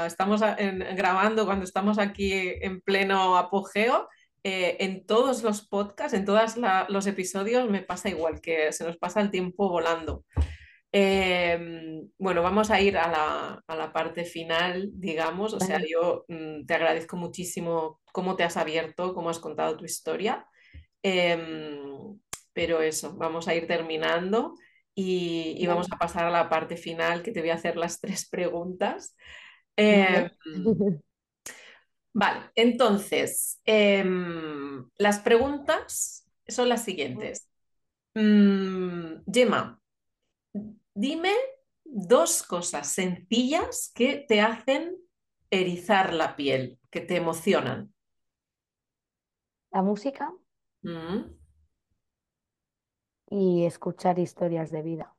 estamos 0.07 0.43
a- 0.43 0.57
en- 0.57 0.81
grabando, 0.97 1.45
cuando 1.45 1.65
estamos 1.65 1.99
aquí 1.99 2.33
en 2.33 2.81
pleno 2.81 3.37
apogeo, 3.37 4.09
eh, 4.45 4.77
en 4.81 5.07
todos 5.07 5.43
los 5.43 5.67
podcasts, 5.67 6.15
en 6.15 6.25
todos 6.25 6.57
los 6.89 7.07
episodios, 7.07 7.71
me 7.71 7.83
pasa 7.83 8.09
igual, 8.09 8.41
que 8.41 8.73
se 8.73 8.85
nos 8.85 8.97
pasa 8.97 9.21
el 9.21 9.31
tiempo 9.31 9.69
volando. 9.69 10.25
Eh, 10.93 12.03
bueno, 12.19 12.43
vamos 12.43 12.71
a 12.71 12.81
ir 12.81 12.99
a 12.99 13.11
la, 13.11 13.63
a 13.67 13.77
la 13.77 13.93
parte 13.93 14.25
final, 14.25 14.91
digamos. 14.95 15.55
O 15.55 15.61
sea, 15.61 15.81
yo 15.89 16.25
mm, 16.29 16.67
te 16.67 16.75
agradezco 16.75 17.17
muchísimo 17.17 18.01
cómo 18.13 18.37
te 18.37 18.45
has 18.45 18.57
abierto, 18.57 19.15
cómo 19.15 19.31
has 19.31 19.39
contado 19.39 19.77
tu 19.77 19.85
historia. 19.85 20.47
Em, 21.03 22.19
pero 22.53 22.83
eso, 22.83 23.17
vamos 23.17 23.49
a 23.49 23.55
ir 23.55 23.67
terminando 23.67 24.55
y, 24.95 25.55
y 25.59 25.67
vamos 25.67 25.89
a 25.91 25.97
pasar 25.99 26.27
a 26.27 26.31
la 26.31 26.49
parte 26.49 26.77
final, 26.77 27.23
que 27.23 27.33
te 27.33 27.41
voy 27.41 27.51
a 27.51 27.55
hacer 27.55 27.77
las 27.77 28.01
tres 28.01 28.29
preguntas. 28.29 29.17
Vale. 29.77 30.33
Vale, 32.15 32.51
entonces, 32.55 33.61
em, 33.65 34.87
las 34.99 35.21
preguntas 35.21 36.27
son 36.47 36.69
las 36.69 36.85
siguientes. 36.85 37.49
Mm, 38.15 39.23
Gemma, 39.33 39.81
dime 40.95 41.33
dos 41.85 42.43
cosas 42.43 42.89
sencillas 42.93 43.91
que 43.95 44.25
te 44.29 44.41
hacen 44.41 44.97
erizar 45.51 46.13
la 46.15 46.37
piel, 46.37 46.79
que 46.91 47.01
te 47.01 47.17
emocionan. 47.17 47.93
La 49.71 49.83
música 49.83 50.33
Mm, 50.85 51.35
y 53.31 53.65
escuchar 53.65 54.21
historias 54.21 54.71
de 54.71 54.83
vida. 54.83 55.17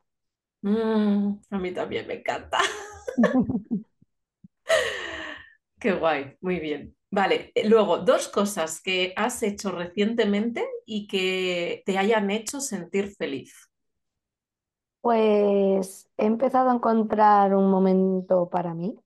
Mm, 0.64 1.40
a 1.52 1.60
mí 1.60 1.72
también 1.74 2.08
me 2.08 2.16
encanta. 2.16 2.58
Qué 5.84 5.92
guay, 5.92 6.38
muy 6.40 6.62
bien. 6.62 6.96
Vale, 7.12 7.52
eh, 7.54 7.68
luego, 7.68 7.98
dos 7.98 8.30
cosas 8.30 8.82
que 8.82 9.14
has 9.18 9.44
hecho 9.44 9.70
recientemente 9.70 10.66
y 10.86 11.08
que 11.08 11.84
te 11.86 11.98
hayan 11.98 12.32
hecho 12.32 12.62
sentir 12.62 13.14
feliz. 13.18 13.70
Pues 15.02 16.10
he 16.16 16.26
empezado 16.26 16.70
a 16.70 16.74
encontrar 16.76 17.54
un 17.54 17.70
momento 17.70 18.50
para 18.50 18.74
mí 18.74 18.98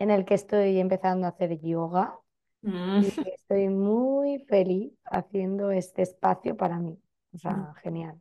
en 0.00 0.10
el 0.10 0.24
que 0.24 0.34
estoy 0.34 0.80
empezando 0.80 1.26
a 1.26 1.30
hacer 1.30 1.60
yoga 1.60 2.18
Mm, 2.62 3.02
y 3.02 3.08
estoy 3.30 3.68
muy 3.68 4.40
feliz 4.48 4.92
haciendo 5.04 5.70
este 5.70 6.02
espacio 6.02 6.56
para 6.56 6.78
mí. 6.78 6.98
O 7.32 7.38
sea, 7.38 7.72
genial. 7.82 8.20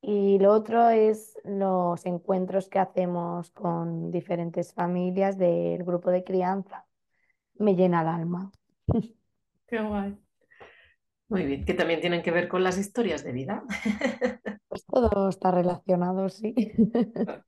Y 0.00 0.38
lo 0.38 0.52
otro 0.52 0.88
es 0.90 1.36
los 1.44 2.06
encuentros 2.06 2.68
que 2.68 2.78
hacemos 2.78 3.50
con 3.52 4.10
diferentes 4.10 4.72
familias 4.72 5.38
del 5.38 5.84
grupo 5.84 6.10
de 6.10 6.24
crianza. 6.24 6.85
Me 7.58 7.74
llena 7.74 8.02
el 8.02 8.08
alma. 8.08 8.52
Qué 9.66 9.80
guay. 9.80 10.16
Muy 11.28 11.44
bien, 11.44 11.64
que 11.64 11.74
también 11.74 12.00
tienen 12.00 12.22
que 12.22 12.30
ver 12.30 12.46
con 12.48 12.62
las 12.62 12.78
historias 12.78 13.24
de 13.24 13.32
vida. 13.32 13.64
Pues 14.68 14.84
todo 14.84 15.30
está 15.30 15.52
relacionado, 15.52 16.28
sí. 16.28 16.54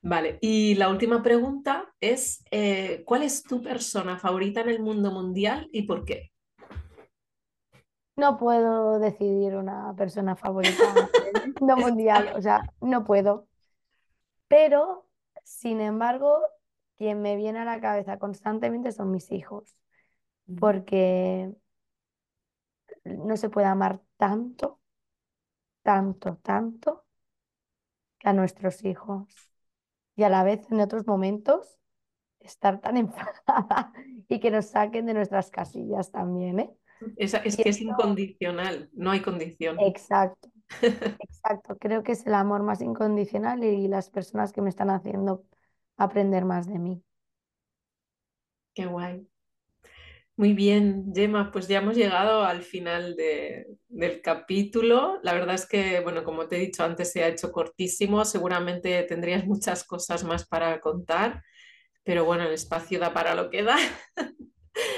Vale, 0.00 0.38
y 0.40 0.74
la 0.76 0.88
última 0.88 1.22
pregunta 1.22 1.92
es, 2.00 2.42
eh, 2.50 3.02
¿cuál 3.04 3.24
es 3.24 3.42
tu 3.42 3.60
persona 3.60 4.16
favorita 4.16 4.62
en 4.62 4.70
el 4.70 4.80
mundo 4.80 5.10
mundial 5.10 5.68
y 5.70 5.82
por 5.82 6.06
qué? 6.06 6.30
No 8.16 8.38
puedo 8.38 8.98
decidir 8.98 9.56
una 9.56 9.92
persona 9.96 10.34
favorita 10.34 10.94
del 10.94 11.54
mundo 11.58 11.76
mundial, 11.76 12.32
o 12.36 12.40
sea, 12.40 12.62
no 12.80 13.04
puedo. 13.04 13.48
Pero, 14.46 15.06
sin 15.44 15.80
embargo, 15.80 16.40
quien 16.98 17.22
me 17.22 17.36
viene 17.36 17.60
a 17.60 17.64
la 17.64 17.80
cabeza 17.80 18.18
constantemente 18.18 18.92
son 18.92 19.10
mis 19.10 19.30
hijos, 19.32 19.76
porque 20.58 21.52
no 23.04 23.36
se 23.36 23.50
puede 23.50 23.66
amar 23.66 24.00
tanto, 24.16 24.80
tanto, 25.82 26.36
tanto 26.42 27.04
que 28.18 28.28
a 28.28 28.32
nuestros 28.32 28.84
hijos. 28.84 29.26
Y 30.16 30.24
a 30.24 30.28
la 30.28 30.42
vez, 30.42 30.66
en 30.70 30.80
otros 30.80 31.06
momentos, 31.06 31.78
estar 32.40 32.80
tan 32.80 32.96
enfadada 32.98 33.92
y 34.28 34.40
que 34.40 34.50
nos 34.50 34.66
saquen 34.66 35.06
de 35.06 35.14
nuestras 35.14 35.50
casillas 35.50 36.10
también, 36.10 36.60
¿eh? 36.60 36.70
Es, 37.16 37.34
es 37.34 37.56
que 37.56 37.68
es 37.68 37.80
incondicional, 37.80 38.90
no 38.92 39.12
hay 39.12 39.20
condición. 39.20 39.78
exacto, 39.80 40.50
exacto. 41.20 41.76
Creo 41.78 42.02
que 42.02 42.12
es 42.12 42.26
el 42.26 42.34
amor 42.34 42.62
más 42.62 42.80
incondicional 42.80 43.62
y 43.62 43.86
las 43.86 44.10
personas 44.10 44.52
que 44.52 44.62
me 44.62 44.68
están 44.68 44.90
haciendo 44.90 45.44
aprender 45.98 46.44
más 46.46 46.66
de 46.68 46.78
mí. 46.78 47.02
Qué 48.74 48.86
guay. 48.86 49.28
Muy 50.36 50.52
bien, 50.54 51.12
Gemma, 51.14 51.50
pues 51.50 51.66
ya 51.66 51.78
hemos 51.78 51.96
llegado 51.96 52.44
al 52.44 52.62
final 52.62 53.16
de- 53.16 53.66
del 53.88 54.22
capítulo. 54.22 55.18
La 55.24 55.32
verdad 55.34 55.56
es 55.56 55.66
que, 55.66 55.98
bueno, 56.00 56.22
como 56.24 56.46
te 56.46 56.56
he 56.56 56.60
dicho 56.60 56.84
antes, 56.84 57.10
se 57.12 57.24
ha 57.24 57.28
hecho 57.28 57.50
cortísimo. 57.50 58.24
Seguramente 58.24 59.02
tendrías 59.04 59.44
muchas 59.46 59.82
cosas 59.84 60.22
más 60.24 60.46
para 60.46 60.80
contar, 60.80 61.42
pero 62.04 62.24
bueno, 62.24 62.44
el 62.44 62.52
espacio 62.54 63.00
da 63.00 63.14
para 63.14 63.34
lo 63.34 63.50
que 63.50 63.62
da. 63.64 63.76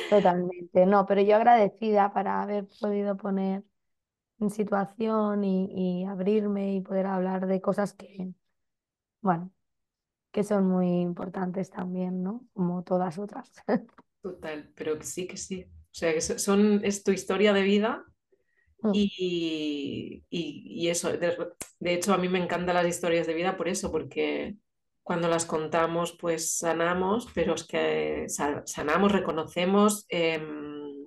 Totalmente, 0.09 0.86
no, 0.86 1.07
pero 1.07 1.20
yo 1.22 1.36
agradecida 1.36 2.12
para 2.12 2.42
haber 2.42 2.66
podido 2.80 3.16
poner 3.16 3.62
en 4.40 4.51
situación 4.51 5.44
y, 5.44 6.03
y 6.03 6.07
abrirme 6.07 6.74
y 6.74 6.80
poder 6.82 7.07
hablar 7.07 7.46
de 7.46 7.61
cosas 7.62 7.94
que, 7.94 8.32
bueno, 9.22 9.53
que 10.32 10.44
son 10.44 10.66
muy 10.66 10.88
importantes 11.00 11.70
también, 11.70 12.22
¿no? 12.22 12.46
Como 12.54 12.82
todas 12.84 13.18
otras. 13.18 13.52
Total, 14.22 14.70
pero 14.76 15.00
sí, 15.02 15.26
que 15.26 15.36
sí. 15.36 15.64
O 15.64 15.94
sea, 15.94 16.12
que 16.12 16.20
so- 16.20 16.38
son, 16.38 16.84
es 16.84 17.02
tu 17.02 17.10
historia 17.10 17.52
de 17.52 17.62
vida 17.62 18.04
Mm, 18.84 18.92
y, 18.92 20.24
y- 20.30 20.64
y 20.86 20.88
eso. 20.90 21.10
De, 21.12 21.36
de 21.80 21.94
hecho, 21.94 22.14
a 22.14 22.18
mí 22.18 22.28
me 22.28 22.42
encantan 22.42 22.74
las 22.76 22.86
historias 22.88 23.26
de 23.26 23.34
vida 23.34 23.56
por 23.56 23.68
eso, 23.68 23.92
porque 23.92 24.56
cuando 25.02 25.28
las 25.28 25.46
contamos, 25.46 26.16
pues 26.20 26.58
sanamos, 26.58 27.28
pero 27.34 27.54
es 27.54 27.64
que 27.66 28.26
sa- 28.28 28.62
sanamos, 28.66 29.12
reconocemos, 29.12 30.06
em, 30.10 31.06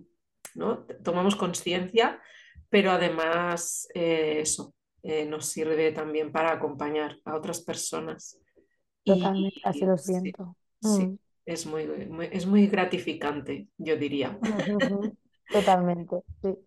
¿no? 0.56 0.86
Tomamos 1.04 1.36
conciencia, 1.36 2.22
pero 2.70 2.92
además 2.92 3.88
eh, 3.94 4.40
eso 4.42 4.76
eh, 5.04 5.26
nos 5.26 5.46
sirve 5.48 5.92
también 5.92 6.32
para 6.32 6.52
acompañar 6.54 7.18
a 7.26 7.36
otras 7.36 7.62
personas. 7.62 8.40
Totalmente, 9.06 9.60
así 9.64 9.86
Y 9.86 9.86
lo 9.86 9.98
sí, 9.98 10.36
siento. 10.38 10.58
sí, 10.80 11.08
Mm, 11.08 11.18
es 11.46 11.66
muy, 11.66 11.86
muy- 11.88 12.30
es 12.32 12.46
muy 12.46 12.68
gratificante, 12.68 13.68
yo 13.78 13.98
diría. 13.98 14.40
Totalmente, 15.52 16.24
sí. 16.42 16.58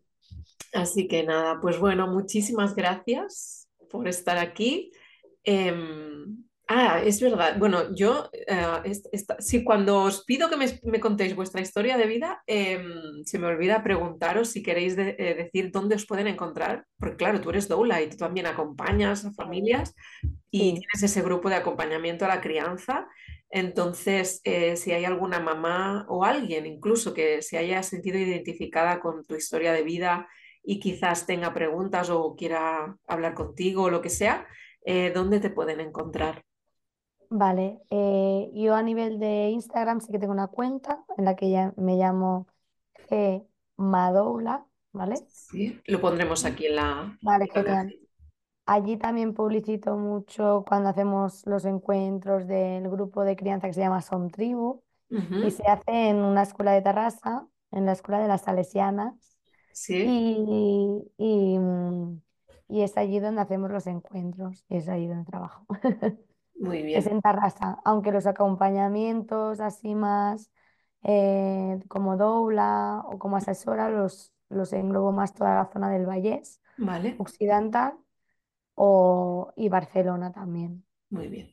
Así 0.73 1.09
que 1.09 1.23
nada, 1.23 1.61
pues 1.61 1.79
bueno, 1.79 2.07
muchísimas 2.09 2.75
gracias 2.75 3.69
por 3.91 4.09
estar 4.09 4.37
aquí. 4.39 4.91
Em, 5.45 6.45
ah, 6.69 7.01
es 7.05 7.21
verdad. 7.21 7.57
Bueno, 7.59 7.95
yo, 7.95 8.29
eh, 8.33 8.67
esta- 9.13 9.37
sí, 9.41 9.63
cuando 9.65 10.03
os 10.03 10.25
pido 10.25 10.49
que 10.51 10.57
me, 10.57 10.67
me 10.85 11.01
contéis 11.01 11.35
vuestra 11.37 11.61
historia 11.61 11.97
de 11.97 12.07
vida, 12.07 12.43
em, 12.47 13.25
se 13.25 13.39
me 13.39 13.47
olvida 13.47 13.83
preguntaros 13.85 14.49
si 14.49 14.63
queréis 14.63 14.97
de- 14.97 15.15
eh, 15.19 15.35
decir 15.35 15.71
dónde 15.73 15.95
os 15.97 16.07
pueden 16.07 16.27
encontrar, 16.27 16.85
porque 16.99 17.17
claro, 17.17 17.41
tú 17.41 17.51
eres 17.51 17.69
doula 17.69 18.03
y 18.03 18.09
tú 18.11 18.17
también 18.17 18.47
acompañas 18.47 19.25
a 19.25 19.33
familias 19.33 19.95
y 20.51 20.73
Sí, 20.75 20.81
tienes 20.81 21.03
ese 21.05 21.23
grupo 21.23 21.49
de 21.51 21.57
acompañamiento 21.57 22.25
a 22.27 22.29
la 22.29 22.41
crianza. 22.41 23.09
Entonces, 23.51 24.41
eh, 24.45 24.77
si 24.77 24.93
hay 24.93 25.05
alguna 25.07 25.41
mamá 25.41 26.07
o 26.09 26.25
alguien 26.25 26.67
incluso 26.67 27.15
que 27.15 27.43
se 27.43 27.59
haya 27.59 27.83
sentido 27.85 28.19
identificada 28.19 29.01
con 29.01 29.25
tu 29.27 29.37
historia 29.37 29.73
de 29.73 29.83
vida 29.85 30.29
y 30.65 30.81
quizás 30.81 31.27
tenga 31.27 31.55
preguntas 31.55 32.11
o 32.11 32.35
quiera 32.37 32.97
hablar 33.09 33.35
contigo 33.35 33.85
o 33.85 33.91
lo 33.91 34.03
que 34.03 34.11
sea, 34.11 34.47
¿dónde 35.15 35.41
te 35.41 35.51
pueden 35.51 35.81
encontrar? 35.81 36.45
Vale. 37.31 37.81
eh, 37.91 38.51
yo 38.55 38.75
a 38.75 38.83
nivel 38.83 39.19
de 39.19 39.51
Instagram 39.51 40.01
sí 40.01 40.13
que 40.13 40.19
tengo 40.19 40.33
una 40.33 40.49
cuenta 40.49 41.05
en 41.17 41.25
la 41.25 41.37
que 41.37 41.51
ya 41.51 41.73
me 41.77 41.97
llamo 41.97 42.47
G 43.09 43.47
Madoula, 43.77 44.67
¿vale? 44.93 45.27
Sí, 45.27 45.81
lo 45.87 46.01
pondremos 46.01 46.45
aquí 46.45 46.67
en 46.67 46.77
la, 46.77 47.19
Vale, 47.21 47.47
en 47.55 47.65
la. 47.65 47.93
Allí 48.67 48.97
también 48.97 49.35
publicito 49.35 49.97
mucho 49.97 50.65
cuando 50.69 50.89
hacemos 50.91 51.47
los 51.47 51.65
encuentros 51.65 52.47
del 52.49 52.89
grupo 52.91 53.25
de 53.25 53.37
crianza 53.37 53.69
que 53.69 53.75
se 53.75 53.81
llama 53.81 54.03
Som 54.03 54.31
Tribu 54.31 54.83
y 55.41 55.51
se 55.53 55.65
hace 55.65 56.11
en 56.11 56.19
una 56.19 56.43
escuela 56.43 56.73
de 56.73 56.83
Terrassa, 56.83 57.49
en 57.73 57.87
la 57.87 57.93
escuela 57.93 58.21
de 58.23 58.29
las 58.29 58.43
Salesianas 58.43 59.39
Sí, 59.73 59.95
y, 60.03 61.03
y, 61.19 61.59
mm, 61.59 62.21
y 62.69 62.83
es 62.83 62.97
allí 62.99 63.21
donde 63.21 63.43
hacemos 63.43 63.71
los 63.71 63.87
encuentros 63.89 64.65
y 64.69 64.79
es 64.79 64.89
allí 64.89 65.09
donde 65.09 65.25
trabajo. 65.27 65.67
muy 66.59 66.83
Es 66.93 67.07
bien. 67.07 67.07
en 67.07 67.21
Terrassa, 67.23 67.81
aunque 67.85 68.13
los 68.13 68.27
acompañamientos 68.27 69.61
así 69.61 69.95
más 69.95 70.51
eh, 71.03 71.79
como 71.89 72.17
doula 72.17 73.03
o 73.07 73.19
como 73.19 73.37
asesora 73.37 73.91
los, 73.91 74.33
los 74.49 74.73
englobo 74.73 75.13
más 75.13 75.35
toda 75.35 75.55
la 75.57 75.67
zona 75.73 75.91
del 75.91 76.07
Vallés 76.07 76.61
Vale, 76.79 77.11
Occidental 77.19 77.99
o, 78.75 79.53
y 79.57 79.69
Barcelona 79.71 80.33
también. 80.33 80.87
muy 81.11 81.29
bien. 81.29 81.53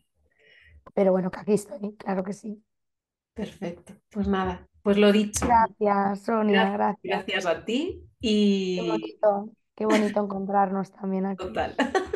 Pero 0.95 1.11
bueno, 1.11 1.29
que 1.31 1.39
aquí 1.39 1.53
estoy, 1.53 1.95
claro 1.97 2.23
que 2.23 2.33
sí. 2.33 2.63
Perfecto. 3.35 3.93
Pues 4.09 4.27
nada, 4.27 4.67
pues 4.81 4.97
lo 4.97 5.11
dicho. 5.11 5.45
Gracias, 5.45 6.21
Sonia, 6.23 6.69
Gra- 6.69 6.71
gracias. 6.71 7.03
Gracias 7.03 7.45
a 7.45 7.65
ti 7.65 8.03
Qué 8.75 8.81
y 8.81 8.83
bonito, 8.83 9.49
qué 9.75 9.85
bonito 9.87 10.19
encontrarnos 10.21 10.91
también 10.91 11.25
aquí. 11.25 11.47
total. 11.47 11.75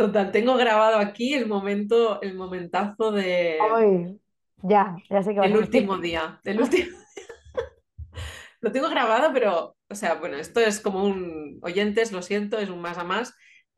Total, 0.00 0.32
tengo 0.32 0.56
grabado 0.56 0.96
aquí 0.96 1.34
el 1.34 1.46
momento, 1.46 2.22
el 2.22 2.34
momentazo 2.34 3.12
de, 3.12 3.58
Hoy, 3.58 4.18
ya, 4.62 4.96
ya 5.10 5.22
sé 5.22 5.38
a 5.38 5.42
decir. 5.42 5.56
último 5.58 5.98
día, 5.98 6.40
del 6.42 6.58
último. 6.62 6.96
Lo 8.62 8.72
tengo 8.72 8.88
grabado, 8.88 9.30
pero, 9.34 9.76
o 9.90 9.94
sea, 9.94 10.14
bueno, 10.14 10.38
esto 10.38 10.60
es 10.60 10.80
como 10.80 11.04
un 11.04 11.58
oyentes, 11.60 12.12
lo 12.12 12.22
siento, 12.22 12.58
es 12.58 12.70
un 12.70 12.80
más 12.80 12.96
a 12.96 13.04
más. 13.04 13.34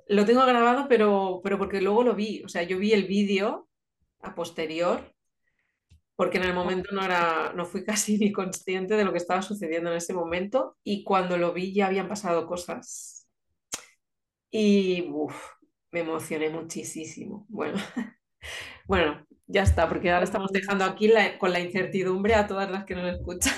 Lo 0.06 0.24
tengo 0.24 0.46
grabado, 0.46 0.86
pero, 0.88 1.40
pero 1.42 1.58
porque 1.58 1.80
luego 1.80 2.04
lo 2.04 2.14
vi, 2.14 2.44
o 2.44 2.48
sea, 2.48 2.62
yo 2.62 2.78
vi 2.78 2.92
el 2.92 3.04
vídeo 3.08 3.68
a 4.20 4.36
posterior, 4.36 5.12
porque 6.14 6.38
en 6.38 6.44
el 6.44 6.54
momento 6.54 6.94
no 6.94 7.04
era, 7.04 7.52
no 7.56 7.64
fui 7.66 7.84
casi 7.84 8.16
ni 8.18 8.30
consciente 8.30 8.96
de 8.96 9.04
lo 9.04 9.10
que 9.10 9.18
estaba 9.18 9.42
sucediendo 9.42 9.90
en 9.90 9.96
ese 9.96 10.14
momento, 10.14 10.76
y 10.84 11.02
cuando 11.02 11.36
lo 11.36 11.52
vi 11.52 11.74
ya 11.74 11.86
habían 11.86 12.06
pasado 12.06 12.46
cosas. 12.46 13.26
Y 14.52 15.08
uf, 15.10 15.34
me 15.92 16.00
emocioné 16.00 16.50
muchísimo. 16.50 17.46
Bueno, 17.48 17.78
Bueno, 18.86 19.24
ya 19.46 19.62
está, 19.62 19.88
porque 19.88 20.10
ahora 20.10 20.24
estamos 20.24 20.50
dejando 20.52 20.84
aquí 20.84 21.08
la- 21.08 21.38
con 21.38 21.52
la 21.52 21.60
incertidumbre 21.60 22.34
a 22.34 22.46
todas 22.46 22.70
las 22.70 22.84
que 22.84 22.94
nos 22.94 23.14
escuchan. 23.14 23.52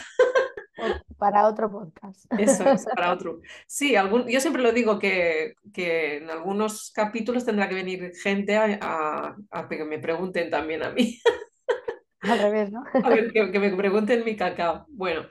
para 1.19 1.47
otro 1.47 1.71
podcast. 1.71 2.27
Eso 2.39 2.71
es, 2.71 2.85
para 2.95 3.13
otro. 3.13 3.41
Sí, 3.67 3.97
algún, 3.97 4.29
yo 4.29 4.41
siempre 4.41 4.63
lo 4.63 4.73
digo 4.73 4.99
que, 4.99 5.55
que 5.73 6.19
en 6.19 6.31
algunos 6.31 6.91
capítulos 6.95 7.45
tendrá 7.45 7.69
que 7.69 7.75
venir 7.75 8.13
gente 8.23 8.57
a, 8.57 9.35
a, 9.51 9.69
que 9.69 9.85
me 9.85 9.99
pregunten 9.99 10.51
también 10.51 10.83
a 10.83 10.91
mí. 10.91 11.19
Al 12.21 12.39
revés, 12.39 12.71
¿no? 12.71 12.83
A 13.03 13.09
ver, 13.09 13.33
que, 13.33 13.51
que 13.51 13.59
me 13.59 13.75
pregunten 13.75 14.25
mi 14.25 14.37
cacao. 14.37 14.87
Bueno, 14.89 15.27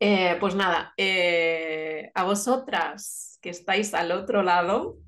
eh, 0.00 0.36
pues 0.40 0.54
nada, 0.54 0.92
eh, 0.96 2.10
a 2.14 2.24
vosotras 2.24 3.38
que 3.40 3.50
estáis 3.50 3.94
al 3.94 4.12
otro 4.12 4.42
lado 4.42 4.98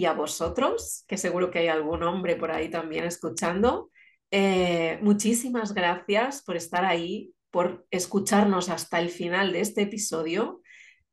y 0.00 0.06
a 0.06 0.14
vosotros, 0.14 1.04
que 1.06 1.18
seguro 1.18 1.50
que 1.50 1.58
hay 1.58 1.68
algún 1.68 2.02
hombre 2.02 2.34
por 2.34 2.50
ahí 2.50 2.70
también 2.70 3.04
escuchando, 3.04 3.90
eh, 4.30 4.98
muchísimas 5.02 5.74
gracias 5.74 6.42
por 6.42 6.56
estar 6.56 6.86
ahí, 6.86 7.34
por 7.50 7.86
escucharnos 7.90 8.70
hasta 8.70 8.98
el 8.98 9.10
final 9.10 9.52
de 9.52 9.60
este 9.60 9.82
episodio 9.82 10.62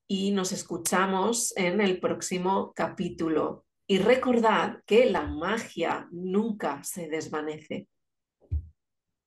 y 0.08 0.32
nos 0.32 0.54
escuchamos 0.54 1.54
en 1.58 1.82
el 1.82 2.00
próximo 2.00 2.72
capítulo. 2.74 3.66
Y 3.88 3.98
recordad 3.98 4.78
que 4.86 5.10
la 5.10 5.24
magia 5.24 6.08
nunca 6.12 6.82
se 6.86 7.10
desvanece. 7.10 7.90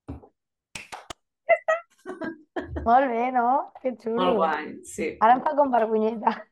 Molt 2.87 3.11
bé, 3.11 3.31
no? 3.31 3.75
Que 3.83 3.93
xulo. 3.93 4.17
Molt 4.17 4.37
guai, 4.37 4.81
sí. 4.89 5.19
Ara 5.21 5.37
em 5.37 5.45
fa 5.45 5.53
com 5.53 5.69
vergonyeta. 5.69 6.49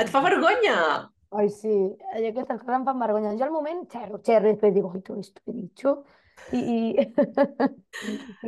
Et 0.00 0.08
fa 0.08 0.24
vergonya? 0.24 1.12
Ai, 1.30 1.46
sí, 1.54 1.72
aquestes 2.16 2.58
coses 2.58 2.74
em 2.80 2.84
fan 2.88 2.98
vergonya. 2.98 3.36
Jo 3.38 3.46
al 3.46 3.54
moment 3.54 3.84
xerro, 3.92 4.18
xerro, 4.26 4.50
i 4.50 4.56
després 4.56 4.74
digo, 4.74 4.90
ai, 4.94 5.02
todo 5.06 5.20
esto 5.22 5.42
he 5.46 5.54
dicho. 5.54 6.02
I, 6.52 6.58
i... 6.58 6.78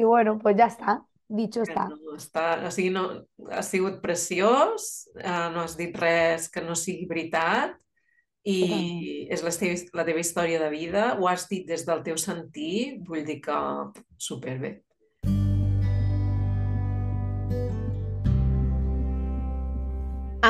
I 0.01 0.05
bueno, 0.05 0.39
pues 0.43 0.57
ja 0.59 0.66
està. 0.72 0.99
Dicho 1.33 1.62
està. 1.64 1.87
No, 1.89 2.16
està 2.18 2.47
o 2.66 2.72
sigui, 2.74 2.91
no, 2.93 3.07
ha 3.55 3.62
sigut 3.64 4.03
preciós, 4.03 5.07
uh, 5.16 5.49
no 5.55 5.62
has 5.62 5.78
dit 5.78 5.95
res 5.97 6.51
que 6.53 6.61
no 6.64 6.74
sigui 6.76 7.07
veritat 7.09 7.78
i 8.45 9.28
és 9.33 9.45
la 9.47 9.53
teva, 9.55 9.78
la 9.97 10.05
teva 10.05 10.20
història 10.20 10.59
de 10.61 10.68
vida, 10.72 11.05
ho 11.16 11.28
has 11.30 11.47
dit 11.49 11.64
des 11.68 11.87
del 11.89 12.03
teu 12.05 12.18
sentir, 12.20 12.99
vull 13.07 13.22
dir 13.24 13.39
que 13.45 13.59
superbé. 14.18 14.80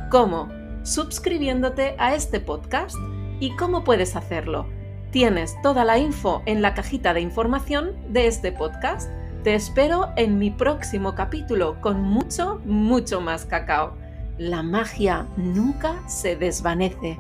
¿Cómo? 0.09 0.62
Suscribiéndote 0.83 1.95
a 1.99 2.15
este 2.15 2.41
podcast. 2.41 2.97
¿Y 3.41 3.55
cómo 3.57 3.85
puedes 3.85 4.17
hacerlo? 4.17 4.67
Tienes 5.11 5.55
toda 5.63 5.85
la 5.85 5.99
info 5.99 6.43
en 6.47 6.63
la 6.63 6.75
cajita 6.75 7.13
de 7.15 7.21
información 7.21 7.93
de 8.09 8.27
este 8.27 8.53
podcast. 8.53 9.11
Te 9.45 9.55
espero 9.55 10.09
en 10.17 10.39
mi 10.39 10.51
próximo 10.51 11.15
capítulo 11.15 11.81
con 11.81 12.01
mucho, 12.01 12.61
mucho 12.65 13.21
más 13.21 13.45
cacao. 13.45 13.97
La 14.39 14.63
magia 14.63 15.27
nunca 15.37 16.09
se 16.09 16.37
desvanece. 16.37 17.19